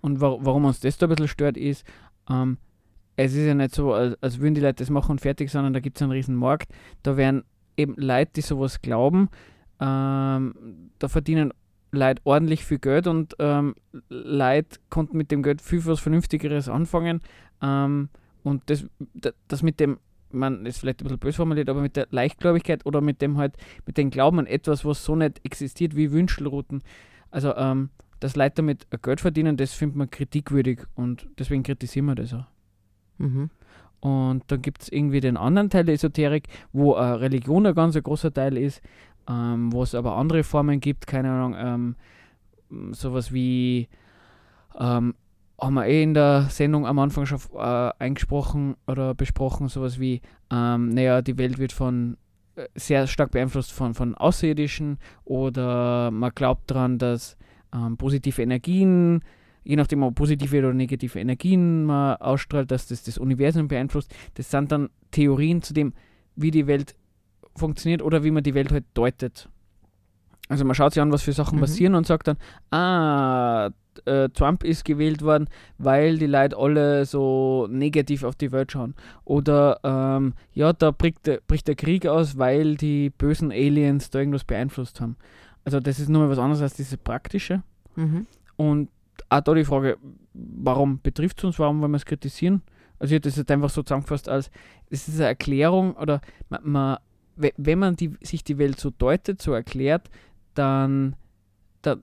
Und 0.01 0.22
wa 0.22 0.38
warum 0.40 0.64
uns 0.64 0.81
das 0.81 0.96
da 0.96 1.07
ein 1.07 1.11
bisschen 1.11 1.29
stört, 1.29 1.59
ist, 1.59 1.85
ähm, 2.31 2.57
es 3.16 3.35
ist 3.35 3.44
ja 3.44 3.55
nicht 3.55 3.74
so, 3.74 3.92
als, 3.92 4.16
als 4.22 4.40
würden 4.40 4.55
die 4.55 4.61
Leute 4.62 4.77
das 4.77 4.90
machen 4.90 5.12
und 5.12 5.20
fertig, 5.20 5.51
sondern 5.51 5.74
da 5.74 5.81
gibt 5.81 5.98
es 5.98 6.03
einen 6.03 6.12
riesen 6.12 6.37
Markt. 6.37 6.72
Da 7.03 7.18
werden 7.18 7.44
eben 7.77 7.96
Leute, 7.96 8.31
die 8.37 8.40
sowas 8.40 8.81
glauben, 8.81 9.29
ähm, 9.79 10.55
da 10.98 11.09
verdienen 11.09 11.53
Leute 11.90 12.20
ordentlich 12.24 12.64
viel 12.64 12.79
Geld 12.79 13.07
und 13.07 13.35
ähm, 13.38 13.74
Leute 14.09 14.79
konnten 14.90 15.16
mit 15.16 15.31
dem 15.31 15.42
Geld 15.42 15.62
viel 15.62 15.85
was 15.87 16.01
Vernünftigeres 16.01 16.68
anfangen. 16.68 17.20
Ähm, 17.62 18.09
und 18.42 18.62
das, 18.66 18.87
das 19.48 19.62
mit 19.62 19.81
dem, 19.81 19.98
man 20.31 20.66
ist 20.66 20.79
vielleicht 20.79 21.01
ein 21.01 21.05
bisschen 21.05 21.18
böse 21.18 21.37
formuliert, 21.37 21.68
aber 21.68 21.81
mit 21.81 21.96
der 21.96 22.09
Leichtgläubigkeit 22.11 22.85
oder 22.87 23.01
mit 23.01 23.22
dem 23.22 23.38
halt, 23.38 23.57
mit 23.87 23.96
dem 23.96 24.11
Glauben 24.11 24.38
an 24.38 24.46
etwas, 24.46 24.85
was 24.85 25.05
so 25.05 25.16
nicht 25.16 25.44
existiert 25.44 25.96
wie 25.96 26.12
Wünschelrouten. 26.12 26.83
Also, 27.31 27.55
ähm, 27.57 27.90
dass 28.20 28.37
Leute 28.37 28.57
damit 28.57 28.87
Geld 29.03 29.20
verdienen, 29.20 29.57
das 29.57 29.72
findet 29.72 29.96
man 29.96 30.11
kritikwürdig 30.11 30.81
und 30.94 31.29
deswegen 31.38 31.62
kritisieren 31.62 32.07
wir 32.07 32.14
das 32.16 32.35
auch. 32.35 32.46
Mhm. 33.18 33.51
Und 34.01 34.44
dann 34.46 34.62
gibt 34.62 34.83
es 34.83 34.92
irgendwie 34.92 35.20
den 35.20 35.37
anderen 35.37 35.70
Teil 35.70 35.85
der 35.85 35.94
Esoterik, 35.94 36.48
wo 36.72 36.94
äh, 36.94 37.03
Religion 37.03 37.66
ein 37.66 37.74
ganz 37.74 38.01
großer 38.01 38.33
Teil 38.33 38.57
ist, 38.57 38.81
ähm, 39.29 39.73
wo 39.73 39.83
es 39.83 39.95
aber 39.95 40.17
andere 40.17 40.45
Formen 40.45 40.81
gibt, 40.81 41.07
keine 41.07 41.31
Ahnung, 41.31 41.55
ähm, 41.59 42.93
sowas 42.93 43.33
wie, 43.33 43.88
ähm, 44.79 45.14
haben 45.61 45.75
wir 45.75 45.87
eh 45.87 46.03
in 46.03 46.14
der 46.14 46.47
Sendung 46.51 46.87
am 46.87 46.99
Anfang 46.99 47.27
schon 47.27 47.41
äh, 47.55 47.91
eingesprochen 47.99 48.77
oder 48.87 49.14
besprochen, 49.14 49.69
sowas 49.69 49.99
wie, 49.99 50.21
ähm, 50.51 50.91
naja, 50.91 51.21
die 51.23 51.37
Welt 51.37 51.59
wird 51.59 51.73
von 51.73 52.17
äh, 52.57 52.67
sehr 52.75 53.07
stark 53.07 53.33
beeinflusst 53.33 53.73
von, 53.73 53.95
von 53.95 54.14
Außerirdischen 54.14 54.99
oder 55.25 56.11
man 56.11 56.33
glaubt 56.35 56.71
daran, 56.71 56.99
dass 56.99 57.37
ähm, 57.75 57.97
positive 57.97 58.41
Energien, 58.41 59.23
je 59.64 59.77
nachdem 59.77 60.03
ob 60.03 60.14
positive 60.14 60.59
oder 60.59 60.73
negative 60.73 61.19
Energien 61.19 61.85
man 61.85 62.17
ausstrahlt, 62.17 62.71
dass 62.71 62.87
das 62.87 63.03
das 63.03 63.19
Universum 63.19 63.69
beeinflusst. 63.69 64.14
Das 64.35 64.51
sind 64.51 64.73
dann 64.73 64.91
Theorien 65.11 65.61
zu 65.61 65.75
dem, 65.75 65.93
wie 66.37 66.51
die 66.51 66.67
Welt 66.67 66.95
funktioniert 67.59 68.03
oder 68.03 68.25
wie 68.25 68.31
man 68.31 68.42
die 68.42 68.55
Welt 68.55 68.73
halt 68.73 68.85
deutet. 68.94 69.49
Also 70.49 70.64
man 70.64 70.75
schaut 70.75 70.94
sich 70.94 71.03
an, 71.03 71.12
was 71.12 71.23
für 71.23 71.33
Sachen 71.33 71.57
Mhm. 71.57 71.61
passieren 71.61 71.94
und 71.94 72.07
sagt 72.07 72.29
dann, 72.29 72.38
ah, 72.71 73.71
äh, 74.07 74.29
Trump 74.31 74.64
ist 74.64 74.85
gewählt 74.85 75.23
worden, 75.23 75.49
weil 75.77 76.18
die 76.18 76.27
Leute 76.27 76.57
alle 76.57 77.05
so 77.05 77.66
negativ 77.71 78.23
auf 78.25 78.37
die 78.37 78.53
Welt 78.53 78.73
schauen. 78.73 78.94
Oder 79.25 79.81
ähm, 79.83 80.35
ja, 80.55 80.73
da 80.73 80.90
bricht 80.90 81.27
der, 81.27 81.40
bricht 81.47 81.68
der 81.68 81.75
Krieg 81.75 82.07
aus, 82.07 82.38
weil 82.38 82.77
die 82.77 83.11
bösen 83.11 83.51
Aliens 83.51 84.11
da 84.11 84.21
irgendwas 84.21 84.44
beeinflusst 84.44 85.01
haben. 85.01 85.16
Also 85.64 85.81
das 85.81 85.99
ist 86.01 86.09
nochmal 86.09 86.31
was 86.31 86.38
anderes 86.38 86.62
als 86.62 86.75
diese 86.75 86.97
praktische. 86.97 87.62
Mhm. 87.97 88.27
Und 88.57 88.88
auch 89.29 89.40
da 89.40 89.53
die 89.53 89.64
Frage, 89.64 89.99
warum 90.33 91.01
betrifft 91.03 91.38
es 91.38 91.44
uns, 91.44 91.59
warum 91.59 91.81
wollen 91.83 91.90
wir 91.90 91.97
es 91.97 92.07
kritisieren? 92.07 92.62
Also 93.01 93.12
ich 93.12 93.16
hätte 93.16 93.29
das 93.29 93.37
jetzt 93.37 93.51
einfach 93.51 93.71
so 93.71 93.83
zusammengefasst 93.83 94.29
als, 94.29 94.51
es 94.90 95.09
ist 95.09 95.16
eine 95.16 95.27
Erklärung 95.27 95.94
oder 95.97 96.21
man, 96.49 96.61
man, 96.64 96.97
wenn 97.38 97.79
man 97.79 97.96
die, 97.96 98.16
sich 98.20 98.44
die 98.44 98.59
Welt 98.59 98.81
so 98.81 98.90
deutet, 98.90 99.40
so 99.40 99.53
erklärt, 99.53 100.11
dann, 100.55 101.16
da, 101.83 101.96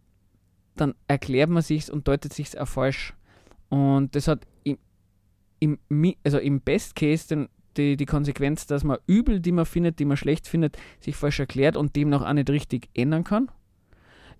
dann 0.75 0.95
erklärt 1.07 1.49
man 1.49 1.61
sich 1.61 1.91
und 1.91 2.07
deutet 2.07 2.33
sich 2.33 2.59
auch 2.59 2.67
falsch. 2.67 3.13
Und 3.69 4.15
das 4.15 4.27
hat 4.27 4.47
im, 5.59 5.79
im, 5.89 6.15
also 6.23 6.37
im 6.37 6.61
Best 6.61 6.95
Case 6.95 7.27
den, 7.27 7.49
die, 7.77 7.97
die 7.97 8.05
Konsequenz, 8.05 8.67
dass 8.67 8.83
man 8.83 8.97
Übel, 9.07 9.39
die 9.39 9.51
man 9.51 9.65
findet, 9.65 9.99
die 9.99 10.05
man 10.05 10.17
schlecht 10.17 10.47
findet, 10.47 10.77
sich 10.99 11.15
falsch 11.15 11.39
erklärt 11.39 11.77
und 11.77 11.95
demnach 11.95 12.21
auch 12.21 12.33
nicht 12.33 12.49
richtig 12.49 12.89
ändern 12.93 13.23
kann. 13.23 13.49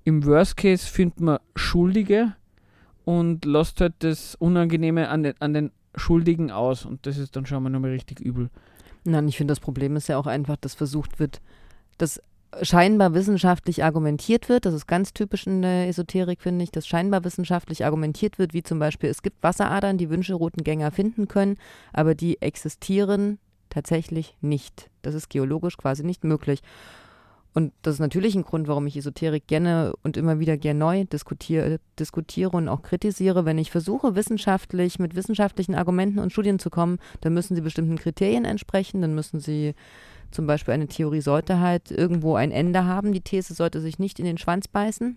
Im 0.03 0.25
Worst 0.25 0.57
Case 0.57 0.85
findet 0.85 1.19
man 1.19 1.39
Schuldige 1.55 2.35
und 3.03 3.45
lässt 3.45 3.81
halt 3.81 3.95
das 3.99 4.35
Unangenehme 4.35 5.09
an 5.09 5.23
den, 5.23 5.33
an 5.39 5.53
den 5.53 5.71
Schuldigen 5.95 6.51
aus. 6.51 6.85
Und 6.85 7.05
das 7.05 7.17
ist 7.17 7.35
dann 7.35 7.45
schon 7.45 7.63
mal 7.63 7.69
nochmal 7.69 7.91
richtig 7.91 8.19
übel. 8.19 8.49
Nein, 9.05 9.27
ich 9.27 9.37
finde, 9.37 9.51
das 9.51 9.59
Problem 9.59 9.95
ist 9.95 10.09
ja 10.09 10.17
auch 10.17 10.27
einfach, 10.27 10.57
dass 10.57 10.73
versucht 10.73 11.19
wird, 11.19 11.41
dass 11.97 12.21
scheinbar 12.61 13.13
wissenschaftlich 13.13 13.83
argumentiert 13.83 14.49
wird, 14.49 14.65
das 14.65 14.73
ist 14.73 14.87
ganz 14.87 15.13
typisch 15.13 15.45
in 15.45 15.61
der 15.61 15.87
Esoterik, 15.87 16.41
finde 16.41 16.63
ich, 16.63 16.71
dass 16.71 16.87
scheinbar 16.87 17.23
wissenschaftlich 17.23 17.85
argumentiert 17.85 18.39
wird, 18.39 18.53
wie 18.53 18.63
zum 18.63 18.79
Beispiel, 18.79 19.09
es 19.09 19.21
gibt 19.21 19.43
Wasseradern, 19.43 19.97
die 19.97 20.09
Wünschelrotengänger 20.09 20.91
finden 20.91 21.27
können, 21.27 21.57
aber 21.93 22.15
die 22.15 22.41
existieren 22.41 23.39
tatsächlich 23.69 24.37
nicht. 24.41 24.89
Das 25.01 25.15
ist 25.15 25.29
geologisch 25.29 25.77
quasi 25.77 26.03
nicht 26.03 26.23
möglich. 26.23 26.61
Und 27.55 27.71
das 27.83 27.95
ist 27.95 27.99
natürlich 28.01 28.35
ein 28.35 28.43
Grund, 28.43 28.67
warum 28.67 28.85
ich 28.85 28.97
Esoterik 28.97 29.47
gerne 29.47 29.93
und 30.03 30.17
immer 30.17 30.39
wieder 30.39 30.57
gerne 30.57 30.77
neu 30.77 31.05
diskutiere, 31.05 31.79
diskutiere 31.97 32.51
und 32.51 32.67
auch 32.67 32.81
kritisiere. 32.81 33.45
Wenn 33.45 33.57
ich 33.57 33.71
versuche, 33.71 34.13
wissenschaftlich 34.13 34.99
mit 34.99 35.15
wissenschaftlichen 35.15 35.73
Argumenten 35.73 36.19
und 36.19 36.33
Studien 36.33 36.59
zu 36.59 36.69
kommen, 36.69 36.99
dann 37.21 37.33
müssen 37.33 37.55
sie 37.55 37.61
bestimmten 37.61 37.97
Kriterien 37.97 38.43
entsprechen, 38.43 39.01
dann 39.01 39.15
müssen 39.15 39.39
sie 39.39 39.73
zum 40.31 40.47
Beispiel 40.47 40.73
eine 40.73 40.87
Theorie 40.87 41.21
sollte 41.21 41.61
halt 41.61 41.91
irgendwo 41.91 42.35
ein 42.35 42.51
Ende 42.51 42.83
haben, 42.83 43.13
die 43.13 43.21
These 43.21 43.53
sollte 43.53 43.79
sich 43.79 43.99
nicht 43.99 44.19
in 44.19 44.25
den 44.25 44.37
Schwanz 44.37 44.67
beißen. 44.67 45.15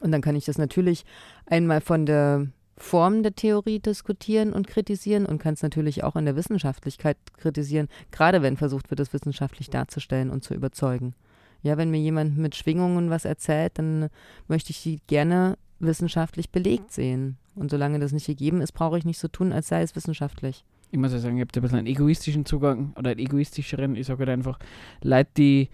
Und 0.00 0.10
dann 0.10 0.22
kann 0.22 0.36
ich 0.36 0.46
das 0.46 0.56
natürlich 0.56 1.04
einmal 1.44 1.82
von 1.82 2.06
der 2.06 2.46
Form 2.78 3.22
der 3.22 3.34
Theorie 3.34 3.78
diskutieren 3.78 4.54
und 4.54 4.66
kritisieren 4.66 5.26
und 5.26 5.36
kann 5.36 5.52
es 5.52 5.62
natürlich 5.62 6.02
auch 6.02 6.16
in 6.16 6.24
der 6.24 6.36
Wissenschaftlichkeit 6.36 7.18
kritisieren, 7.36 7.88
gerade 8.10 8.40
wenn 8.40 8.56
versucht 8.56 8.88
wird, 8.88 9.00
es 9.00 9.12
wissenschaftlich 9.12 9.68
darzustellen 9.68 10.30
und 10.30 10.42
zu 10.44 10.54
überzeugen. 10.54 11.14
Ja, 11.62 11.76
wenn 11.76 11.90
mir 11.90 12.00
jemand 12.00 12.38
mit 12.38 12.54
Schwingungen 12.54 13.10
was 13.10 13.24
erzählt, 13.24 13.72
dann 13.78 14.08
möchte 14.46 14.70
ich 14.70 14.82
die 14.82 15.00
gerne 15.06 15.56
wissenschaftlich 15.80 16.50
belegt 16.50 16.92
sehen. 16.92 17.36
Und 17.54 17.70
solange 17.70 17.98
das 17.98 18.12
nicht 18.12 18.26
gegeben 18.26 18.60
ist, 18.60 18.72
brauche 18.72 18.98
ich 18.98 19.04
nicht 19.04 19.18
so 19.18 19.28
tun, 19.28 19.52
als 19.52 19.68
sei 19.68 19.82
es 19.82 19.96
wissenschaftlich. 19.96 20.64
Ich 20.90 20.98
muss 20.98 21.12
ja 21.12 21.18
sagen, 21.18 21.36
ich 21.36 21.42
habe 21.42 21.52
da 21.52 21.60
ein 21.60 21.62
bisschen 21.62 21.78
einen 21.78 21.86
egoistischen 21.86 22.46
Zugang 22.46 22.92
oder 22.96 23.10
einen 23.10 23.20
egoistischeren. 23.20 23.96
Ich 23.96 24.06
sage 24.06 24.20
halt 24.20 24.30
einfach, 24.30 24.58
Leute, 25.02 25.30
die, 25.36 25.68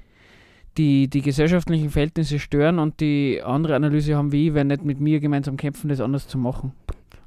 die 0.76 1.08
die 1.08 1.22
gesellschaftlichen 1.22 1.90
Verhältnisse 1.90 2.38
stören 2.38 2.78
und 2.78 3.00
die 3.00 3.40
andere 3.44 3.76
Analyse 3.76 4.16
haben 4.16 4.32
wie 4.32 4.48
ich, 4.48 4.54
werden 4.54 4.68
nicht 4.68 4.84
mit 4.84 5.00
mir 5.00 5.20
gemeinsam 5.20 5.56
kämpfen, 5.56 5.88
das 5.88 6.00
anders 6.00 6.26
zu 6.26 6.38
machen. 6.38 6.72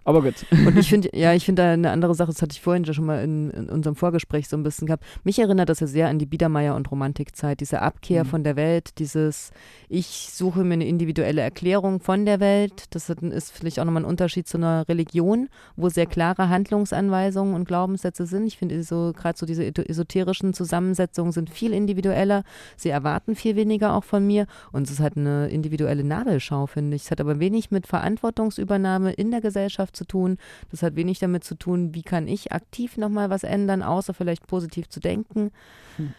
Aber 0.08 0.22
gut. 0.22 0.36
Und 0.52 0.78
ich 0.78 0.88
finde, 0.88 1.10
ja, 1.13 1.34
ich 1.34 1.43
finde 1.43 1.63
da 1.63 1.74
eine 1.74 1.91
andere 1.91 2.15
Sache, 2.15 2.32
das 2.32 2.41
hatte 2.41 2.54
ich 2.54 2.62
vorhin 2.62 2.86
ja 2.86 2.93
schon 2.93 3.06
mal 3.06 3.22
in, 3.26 3.50
in 3.50 3.67
unserem 3.67 3.98
Vorgespräch 3.98 4.48
so 4.48 4.56
ein 4.56 4.63
bisschen 4.63 4.88
gehabt. 4.88 5.04
Mich 5.26 5.38
erinnert 5.38 5.67
das 5.67 5.82
ja 5.82 5.88
sehr 5.88 6.08
an 6.08 6.17
die 6.17 6.26
Biedermeier- 6.26 6.78
und 6.78 6.89
Romantikzeit, 6.89 7.60
diese 7.60 7.82
Abkehr 7.82 8.24
Mhm. 8.24 8.28
von 8.30 8.43
der 8.46 8.56
Welt, 8.56 9.00
dieses, 9.00 9.52
ich 9.89 10.30
suche 10.32 10.63
mir 10.63 10.76
eine 10.76 10.88
individuelle 10.88 11.41
Erklärung 11.41 12.00
von 12.00 12.26
der 12.26 12.39
Welt. 12.39 12.86
Das 12.91 13.10
ist 13.10 13.52
vielleicht 13.52 13.82
auch 13.82 13.84
nochmal 13.84 14.04
ein 14.04 14.10
Unterschied 14.10 14.48
zu 14.48 14.56
einer 14.56 14.88
Religion, 14.88 15.50
wo 15.76 15.89
sehr 15.89 16.06
klare 16.06 16.48
Handlungsanweisungen 16.48 17.54
und 17.54 17.67
Glaubenssätze 17.67 18.26
sind. 18.28 18.48
Ich 18.48 18.58
finde 18.58 18.82
so, 18.84 19.12
gerade 19.13 19.38
so 19.38 19.46
diese 19.46 19.65
esoterischen 19.65 20.54
Zusammensetzungen 20.54 21.34
sind 21.34 21.50
viel 21.50 21.74
individueller. 21.74 22.43
Sie 22.78 22.88
erwarten 22.88 23.36
viel 23.36 23.58
weniger 23.58 23.93
auch 23.93 24.06
von 24.06 24.26
mir. 24.26 24.48
Und 24.72 24.84
es 24.84 24.91
ist 24.91 25.00
halt 25.02 25.17
eine 25.17 25.50
individuelle 25.50 26.06
Nabelschau, 26.06 26.65
finde 26.65 26.96
ich. 26.96 27.04
Es 27.04 27.12
hat 27.12 27.20
aber 27.20 27.41
wenig 27.41 27.72
mit 27.72 27.88
Verantwortungsübernahme 27.88 29.12
in 29.12 29.32
der 29.32 29.41
Gesellschaft 29.41 29.97
zu 29.98 30.06
tun. 30.06 30.38
Das 30.72 30.82
hat 30.84 30.96
wenig 30.96 31.20
damit 31.20 31.44
zu 31.44 31.56
tun, 31.56 31.94
wie 31.94 32.04
kann 32.04 32.28
ich 32.28 32.54
aktiv 32.54 32.96
nochmal 32.96 33.30
was 33.30 33.44
ändern, 33.44 33.84
außer 33.84 34.14
vielleicht 34.14 34.48
positiv 34.48 34.88
zu 34.88 35.02
denken. 35.02 35.52
Hm. 35.98 36.14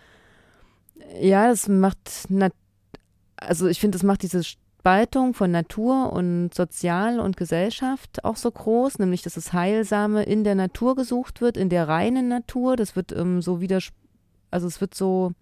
Ja, 1.20 1.48
das 1.48 1.68
macht, 1.68 2.26
nat 2.28 2.52
also 3.36 3.68
ich 3.68 3.80
finde, 3.80 3.96
das 3.96 4.02
macht 4.02 4.22
diese 4.22 4.42
Spaltung 4.42 5.34
von 5.34 5.50
Natur 5.50 6.12
und 6.12 6.52
Sozial 6.54 7.20
und 7.20 7.36
Gesellschaft 7.36 8.24
auch 8.24 8.36
so 8.36 8.50
groß, 8.50 8.98
nämlich 8.98 9.22
dass 9.22 9.34
das 9.34 9.52
Heilsame 9.52 10.24
in 10.24 10.44
der 10.44 10.54
Natur 10.54 10.96
gesucht 10.96 11.40
wird, 11.40 11.56
in 11.56 11.68
der 11.68 11.88
reinen 11.88 12.28
Natur. 12.28 12.76
Das 12.76 12.96
wird 12.96 13.12
ähm, 13.12 13.42
so 13.42 13.60
wieder, 13.60 13.80
also 14.50 14.66
es 14.66 14.80
wird 14.80 14.94
so 14.94 15.32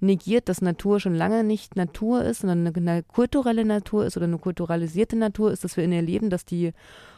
negiert, 0.00 0.48
dass 0.48 0.62
Natur 0.62 1.00
schon 1.00 1.14
lange 1.14 1.44
nicht 1.44 1.76
Natur 1.76 2.24
ist, 2.24 2.40
sondern 2.40 2.66
eine, 2.66 2.76
eine 2.76 3.02
kulturelle 3.02 3.64
Natur 3.64 4.06
ist 4.06 4.16
oder 4.16 4.26
eine 4.26 4.38
kulturalisierte 4.38 5.16
Natur 5.16 5.52
ist, 5.52 5.64
dass 5.64 5.76
wir 5.76 5.84
in 5.84 5.92
ihr 5.92 6.02
leben, 6.02 6.30
dass 6.30 6.44
die 6.44 6.72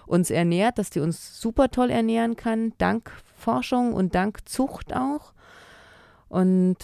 uns 0.09 0.31
ernährt, 0.31 0.79
dass 0.79 0.91
die 0.91 1.01
uns 1.01 1.41
super 1.41 1.71
toll 1.71 1.91
ernähren 1.91 2.37
kann, 2.37 2.73
dank 2.79 3.11
Forschung 3.37 3.93
und 3.93 4.15
dank 4.15 4.49
Zucht 4.49 4.95
auch. 4.95 5.33
Und 6.29 6.77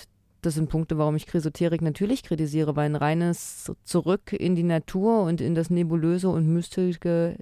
das 0.42 0.54
sind 0.54 0.68
Punkte, 0.68 0.98
warum 0.98 1.16
ich 1.16 1.32
Esoterik 1.32 1.80
natürlich 1.80 2.22
kritisiere, 2.22 2.76
weil 2.76 2.86
ein 2.86 2.96
reines 2.96 3.72
Zurück 3.84 4.32
in 4.32 4.54
die 4.54 4.62
Natur 4.62 5.22
und 5.22 5.40
in 5.40 5.54
das 5.54 5.70
Nebulöse 5.70 6.28
und 6.28 6.46
Mystische 6.52 7.36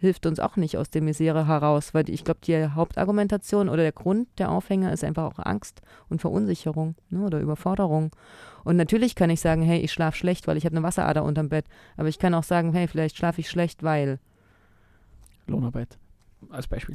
hilft 0.00 0.26
uns 0.26 0.38
auch 0.38 0.56
nicht 0.56 0.76
aus 0.76 0.90
der 0.90 1.02
Misere 1.02 1.46
heraus, 1.46 1.92
weil 1.92 2.08
ich 2.08 2.24
glaube, 2.24 2.40
die 2.44 2.68
Hauptargumentation 2.68 3.68
oder 3.68 3.82
der 3.82 3.92
Grund, 3.92 4.28
der 4.38 4.50
Aufhänger 4.50 4.92
ist 4.92 5.04
einfach 5.04 5.24
auch 5.24 5.44
Angst 5.44 5.82
und 6.08 6.20
Verunsicherung 6.20 6.94
ne, 7.10 7.24
oder 7.24 7.40
Überforderung. 7.40 8.10
Und 8.64 8.76
natürlich 8.76 9.14
kann 9.14 9.30
ich 9.30 9.40
sagen, 9.40 9.62
hey, 9.62 9.80
ich 9.80 9.92
schlafe 9.92 10.16
schlecht, 10.16 10.46
weil 10.46 10.56
ich 10.56 10.64
habe 10.64 10.76
eine 10.76 10.84
Wasserader 10.84 11.24
unterm 11.24 11.48
Bett. 11.48 11.64
Aber 11.96 12.08
ich 12.08 12.18
kann 12.18 12.34
auch 12.34 12.44
sagen, 12.44 12.72
hey, 12.72 12.86
vielleicht 12.86 13.16
schlafe 13.16 13.40
ich 13.40 13.50
schlecht, 13.50 13.82
weil. 13.82 14.18
Lohnarbeit. 15.48 15.98
Als 16.50 16.68
Beispiel. 16.68 16.94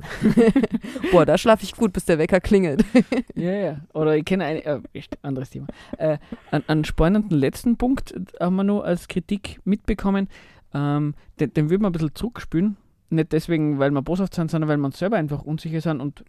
Boah, 1.11 1.25
da 1.25 1.37
schlafe 1.37 1.63
ich 1.63 1.73
gut, 1.75 1.91
bis 1.91 2.05
der 2.05 2.17
Wecker 2.17 2.39
klingelt. 2.39 2.85
Ja, 3.35 3.51
ja. 3.51 3.81
Oder 3.93 4.15
ich 4.15 4.25
kenne 4.25 4.45
ein 4.45 4.57
äh, 4.57 4.79
anderes 5.21 5.49
Thema. 5.49 5.67
Äh, 5.97 6.17
einen, 6.51 6.63
einen 6.67 6.85
spannenden 6.85 7.37
letzten 7.37 7.77
Punkt 7.77 8.13
haben 8.39 8.55
wir 8.55 8.63
nur 8.63 8.85
als 8.85 9.07
Kritik 9.07 9.59
mitbekommen. 9.65 10.29
Ähm, 10.73 11.15
den, 11.39 11.53
den 11.53 11.69
würden 11.69 11.81
wir 11.81 11.89
ein 11.89 11.93
bisschen 11.93 12.15
zurückspülen. 12.15 12.77
Nicht 13.09 13.33
deswegen, 13.33 13.79
weil 13.79 13.91
wir 13.91 14.01
boshaft 14.01 14.35
sind, 14.35 14.49
sondern 14.49 14.69
weil 14.69 14.77
wir 14.77 14.85
uns 14.85 14.99
selber 14.99 15.17
einfach 15.17 15.41
unsicher 15.41 15.81
sind 15.81 15.99
und 15.99 16.23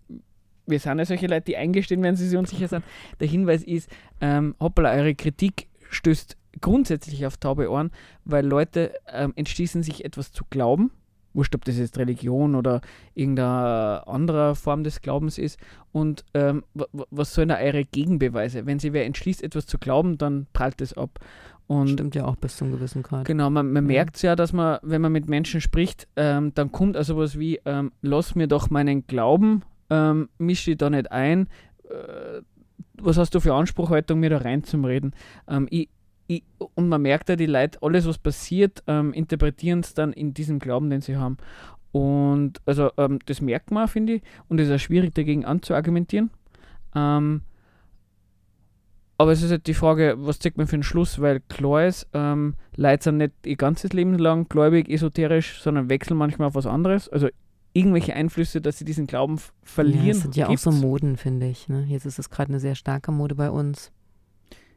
wir 0.67 0.79
sind 0.79 0.99
ja 0.99 1.05
solche 1.05 1.27
Leute, 1.27 1.47
die 1.47 1.57
eingestehen, 1.57 2.03
wenn 2.03 2.17
sie 2.17 2.27
sich 2.27 2.39
unsicher 2.39 2.69
sind. 2.69 2.85
Der 3.21 3.29
Hinweis 3.29 3.63
ist, 3.63 3.91
ähm, 4.21 4.55
hoppala, 4.61 4.93
eure 4.93 5.15
Kritik 5.15 5.69
stößt 5.91 6.37
grundsätzlich 6.61 7.27
auf 7.27 7.37
taube 7.37 7.71
Ohren, 7.71 7.91
weil 8.25 8.47
Leute 8.47 8.95
ähm, 9.13 9.33
entschließen 9.37 9.83
sich 9.83 10.05
etwas 10.05 10.33
zu 10.33 10.45
glauben. 10.49 10.91
Wurscht, 11.35 11.55
ob 11.55 11.65
das 11.65 11.77
jetzt 11.77 11.99
Religion 11.99 12.55
oder 12.55 12.81
irgendeine 13.15 14.07
andere 14.07 14.55
Form 14.55 14.85
des 14.85 15.03
Glaubens 15.03 15.37
ist. 15.39 15.59
Und 15.93 16.25
ähm, 16.35 16.63
wa- 16.75 16.87
wa- 16.93 17.07
was 17.11 17.35
sollen 17.35 17.49
da 17.49 17.59
eure 17.59 17.85
Gegenbeweise? 17.85 18.67
Wenn 18.67 18.79
sie 18.79 18.93
wer 18.93 19.05
entschließt, 19.05 19.43
etwas 19.43 19.67
zu 19.67 19.79
glauben, 19.79 20.17
dann 20.17 20.47
prallt 20.53 20.81
es 20.81 20.97
ab. 20.97 21.19
Und 21.67 21.89
Stimmt 21.89 22.15
ja 22.15 22.25
auch 22.27 22.37
bis 22.37 22.57
zum 22.59 22.71
gewissen 22.73 23.03
Grad. 23.03 23.25
Genau, 23.25 23.49
man, 23.51 23.73
man 23.73 23.85
Ja. 23.85 23.89
merkt 23.89 24.21
ja, 24.23 24.37
dass 24.37 24.53
man, 24.53 24.79
wenn 24.83 25.01
man 25.01 25.13
mit 25.13 25.29
Menschen 25.29 25.61
spricht, 25.61 26.07
ähm, 26.17 26.53
dann 26.55 26.71
kommt 26.73 26.97
also 26.97 27.17
was 27.17 27.39
wie, 27.39 27.59
ähm, 27.65 27.91
lass 28.03 28.35
mir 28.35 28.47
doch 28.49 28.69
meinen 28.71 29.07
Glauben, 29.07 29.63
ähm, 29.91 30.29
misch 30.39 30.67
dich 30.67 30.77
da 30.77 30.91
nicht 30.91 31.11
ein, 31.11 31.49
äh, 31.89 32.43
was 33.01 33.17
hast 33.19 33.35
du 33.35 33.41
für 33.41 33.55
Anspruchhaltung, 33.55 34.21
mir 34.21 34.31
da 34.31 34.39
rein 34.39 34.63
zum 34.63 34.85
Reden. 34.85 35.13
Ähm, 35.49 35.67
ich, 35.71 35.89
ich, 36.27 36.43
und 36.75 36.89
man 36.89 37.03
merkt 37.03 37.29
ja, 37.29 37.37
die 37.37 37.47
Leute, 37.47 37.83
alles 37.83 38.07
was 38.07 38.19
passiert, 38.19 38.83
ähm, 38.87 39.13
interpretieren 39.13 39.81
es 39.81 39.95
dann 39.95 40.13
in 40.13 40.35
diesem 40.35 40.59
Glauben, 40.59 40.91
den 40.91 41.01
sie 41.01 41.17
haben. 41.17 41.37
Und 41.93 42.61
also 42.67 42.91
ähm, 42.97 43.19
das 43.27 43.41
merkt 43.41 43.71
man, 43.71 43.87
finde 43.87 44.15
ich, 44.15 44.23
und 44.49 44.59
es 44.59 44.69
ist 44.69 44.75
auch 44.75 44.85
schwierig 44.85 45.15
dagegen 45.15 45.45
anzuargumentieren. 45.45 46.31
Ähm, 46.95 47.43
aber 49.17 49.33
es 49.33 49.43
ist 49.43 49.51
halt 49.51 49.67
die 49.69 49.75
Frage, 49.75 50.17
was 50.19 50.41
zieht 50.41 50.57
man 50.57 50.67
für 50.67 50.75
einen 50.75 50.83
Schluss, 50.83 51.21
weil 51.21 51.41
klar 51.41 51.87
ist, 51.87 52.09
ähm, 52.15 52.55
Leute 52.77 53.05
sind 53.05 53.19
nicht 53.19 53.33
ihr 53.47 53.57
ganzes 53.57 53.93
Leben 53.93 54.19
lang 54.19 54.49
gläubig, 54.49 54.89
esoterisch, 54.89 55.61
sondern 55.63 55.89
wechseln 55.89 56.17
manchmal 56.17 56.49
auf 56.49 56.57
was 56.57 56.67
anderes. 56.67 57.09
Also 57.09 57.29
irgendwelche 57.75 58.15
Einflüsse, 58.15 58.61
dass 58.61 58.79
sie 58.79 58.85
diesen 58.85 59.07
Glauben 59.07 59.39
verlieren. 59.63 60.07
Ja, 60.07 60.13
das 60.13 60.23
sind 60.23 60.37
ja 60.37 60.49
auch 60.49 60.59
so 60.59 60.71
gibt's. 60.71 60.85
Moden, 60.85 61.17
finde 61.17 61.47
ich. 61.47 61.69
Ne? 61.69 61.85
Jetzt 61.89 62.07
ist 62.07 62.19
es 62.19 62.31
gerade 62.31 62.49
eine 62.49 62.61
sehr 62.61 62.75
starke 62.75 63.13
Mode 63.13 63.37
bei 63.37 63.51
uns. 63.51 63.93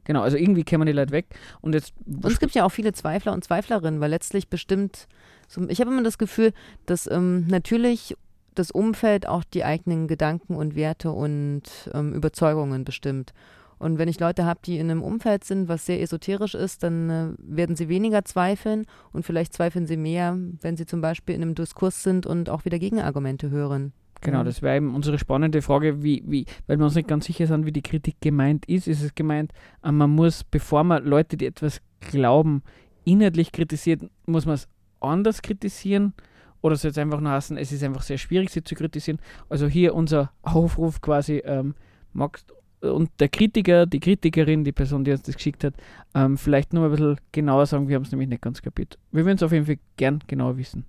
Genau, 0.07 0.21
also 0.21 0.37
irgendwie 0.37 0.63
kämen 0.63 0.85
die 0.85 0.93
Leute 0.93 1.11
weg. 1.11 1.27
Und 1.59 1.73
jetzt. 1.73 1.93
Und 2.05 2.25
es 2.25 2.39
gibt 2.39 2.55
ja 2.55 2.63
auch 2.63 2.71
viele 2.71 2.93
Zweifler 2.93 3.33
und 3.33 3.43
Zweiflerinnen, 3.43 3.99
weil 3.99 4.09
letztlich 4.09 4.47
bestimmt, 4.47 5.05
so, 5.49 5.67
ich 5.67 5.81
habe 5.81 5.91
immer 5.91 6.01
das 6.01 6.17
Gefühl, 6.17 6.53
dass 6.85 7.11
ähm, 7.11 7.45
natürlich 7.47 8.15
das 8.55 8.71
Umfeld 8.71 9.27
auch 9.27 9.43
die 9.43 9.65
eigenen 9.65 10.07
Gedanken 10.07 10.55
und 10.55 10.75
Werte 10.77 11.11
und 11.11 11.63
ähm, 11.93 12.13
Überzeugungen 12.13 12.85
bestimmt. 12.85 13.33
Und 13.79 13.97
wenn 13.97 14.07
ich 14.07 14.17
Leute 14.21 14.45
habe, 14.45 14.61
die 14.63 14.79
in 14.79 14.89
einem 14.89 15.03
Umfeld 15.03 15.43
sind, 15.43 15.67
was 15.67 15.85
sehr 15.85 16.01
esoterisch 16.01 16.55
ist, 16.55 16.83
dann 16.83 17.09
äh, 17.09 17.27
werden 17.39 17.75
sie 17.75 17.89
weniger 17.89 18.23
zweifeln 18.23 18.85
und 19.11 19.25
vielleicht 19.25 19.53
zweifeln 19.53 19.87
sie 19.87 19.97
mehr, 19.97 20.37
wenn 20.61 20.77
sie 20.77 20.85
zum 20.85 21.01
Beispiel 21.01 21.35
in 21.35 21.41
einem 21.41 21.53
Diskurs 21.53 22.01
sind 22.01 22.25
und 22.25 22.49
auch 22.49 22.63
wieder 22.63 22.79
Gegenargumente 22.79 23.49
hören. 23.49 23.91
Genau, 24.21 24.43
das 24.43 24.61
wäre 24.61 24.77
eben 24.77 24.95
unsere 24.95 25.19
spannende 25.19 25.61
Frage, 25.61 26.03
wie, 26.03 26.23
wie, 26.25 26.45
weil 26.65 26.77
wir 26.77 26.85
uns 26.85 26.95
nicht 26.95 27.07
ganz 27.07 27.25
sicher 27.25 27.47
sind, 27.47 27.65
wie 27.65 27.71
die 27.71 27.81
Kritik 27.81 28.15
gemeint 28.21 28.65
ist. 28.65 28.87
Ist 28.87 29.03
es 29.03 29.15
gemeint, 29.15 29.51
äh, 29.83 29.91
man 29.91 30.09
muss, 30.09 30.43
bevor 30.43 30.83
man 30.83 31.05
Leute, 31.05 31.37
die 31.37 31.45
etwas 31.45 31.81
glauben, 31.99 32.63
inhaltlich 33.05 33.51
kritisiert, 33.51 34.01
muss 34.25 34.45
man 34.45 34.55
es 34.55 34.67
anders 34.99 35.41
kritisieren? 35.41 36.13
Oder 36.61 36.75
soll 36.75 36.91
es 36.91 36.97
einfach 36.97 37.21
nur 37.21 37.31
heißen, 37.31 37.57
es 37.57 37.71
ist 37.71 37.83
einfach 37.83 38.01
sehr 38.01 38.17
schwierig, 38.17 38.49
sie 38.49 38.63
zu 38.63 38.75
kritisieren? 38.75 39.19
Also 39.49 39.67
hier 39.67 39.93
unser 39.93 40.31
Aufruf 40.41 41.01
quasi, 41.01 41.37
ähm, 41.45 41.75
magst 42.13 42.51
und 42.81 43.09
der 43.19 43.29
Kritiker, 43.29 43.85
die 43.85 43.99
Kritikerin, 43.99 44.63
die 44.63 44.71
Person, 44.71 45.03
die 45.03 45.11
uns 45.11 45.23
das 45.23 45.35
geschickt 45.35 45.63
hat, 45.63 45.73
ähm, 46.13 46.37
vielleicht 46.37 46.73
nur 46.73 46.85
ein 46.85 46.91
bisschen 46.91 47.17
genauer 47.31 47.65
sagen, 47.65 47.87
wir 47.87 47.95
haben 47.95 48.03
es 48.03 48.11
nämlich 48.11 48.29
nicht 48.29 48.41
ganz 48.41 48.61
kapiert. 48.61 48.97
Wir 49.11 49.25
würden 49.25 49.37
es 49.37 49.43
auf 49.43 49.51
jeden 49.51 49.65
Fall 49.65 49.79
gern 49.97 50.19
genauer 50.27 50.57
wissen. 50.57 50.85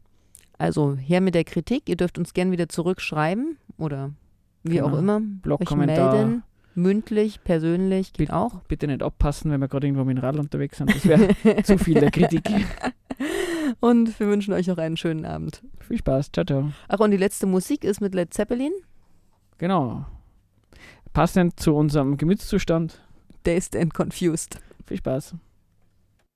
Also 0.58 0.96
her 0.96 1.20
mit 1.20 1.34
der 1.34 1.44
Kritik, 1.44 1.88
ihr 1.88 1.96
dürft 1.96 2.18
uns 2.18 2.34
gern 2.34 2.50
wieder 2.50 2.68
zurückschreiben 2.68 3.56
oder 3.78 4.10
wie 4.64 4.76
genau. 4.76 4.88
auch 4.88 4.98
immer. 4.98 5.20
Blogkommentar. 5.20 6.14
melden. 6.14 6.42
Mündlich, 6.74 7.42
persönlich, 7.42 8.12
geht 8.12 8.28
bitte, 8.28 8.36
auch. 8.36 8.60
Bitte 8.68 8.86
nicht 8.86 9.02
abpassen, 9.02 9.50
wenn 9.50 9.60
wir 9.60 9.68
gerade 9.68 9.86
irgendwo 9.86 10.04
mit 10.04 10.16
dem 10.16 10.20
Rad 10.20 10.36
unterwegs 10.36 10.78
sind. 10.78 10.94
Das 10.94 11.06
wäre 11.06 11.62
zu 11.64 11.76
viel 11.78 11.98
der 11.98 12.10
Kritik. 12.10 12.48
Und 13.80 14.18
wir 14.18 14.28
wünschen 14.28 14.54
euch 14.54 14.66
noch 14.66 14.78
einen 14.78 14.96
schönen 14.96 15.24
Abend. 15.24 15.62
Viel 15.80 15.98
Spaß. 15.98 16.30
Ciao, 16.32 16.44
ciao. 16.44 16.72
Ach, 16.88 17.00
und 17.00 17.10
die 17.10 17.16
letzte 17.16 17.46
Musik 17.46 17.84
ist 17.84 18.00
mit 18.00 18.14
Led 18.14 18.32
Zeppelin. 18.32 18.72
Genau. 19.58 20.06
Passend 21.12 21.60
zu 21.60 21.74
unserem 21.74 22.16
Gemütszustand. 22.16 23.00
Dazed 23.44 23.76
and 23.76 23.92
Confused. 23.92 24.58
Viel 24.86 24.98
Spaß. 24.98 25.34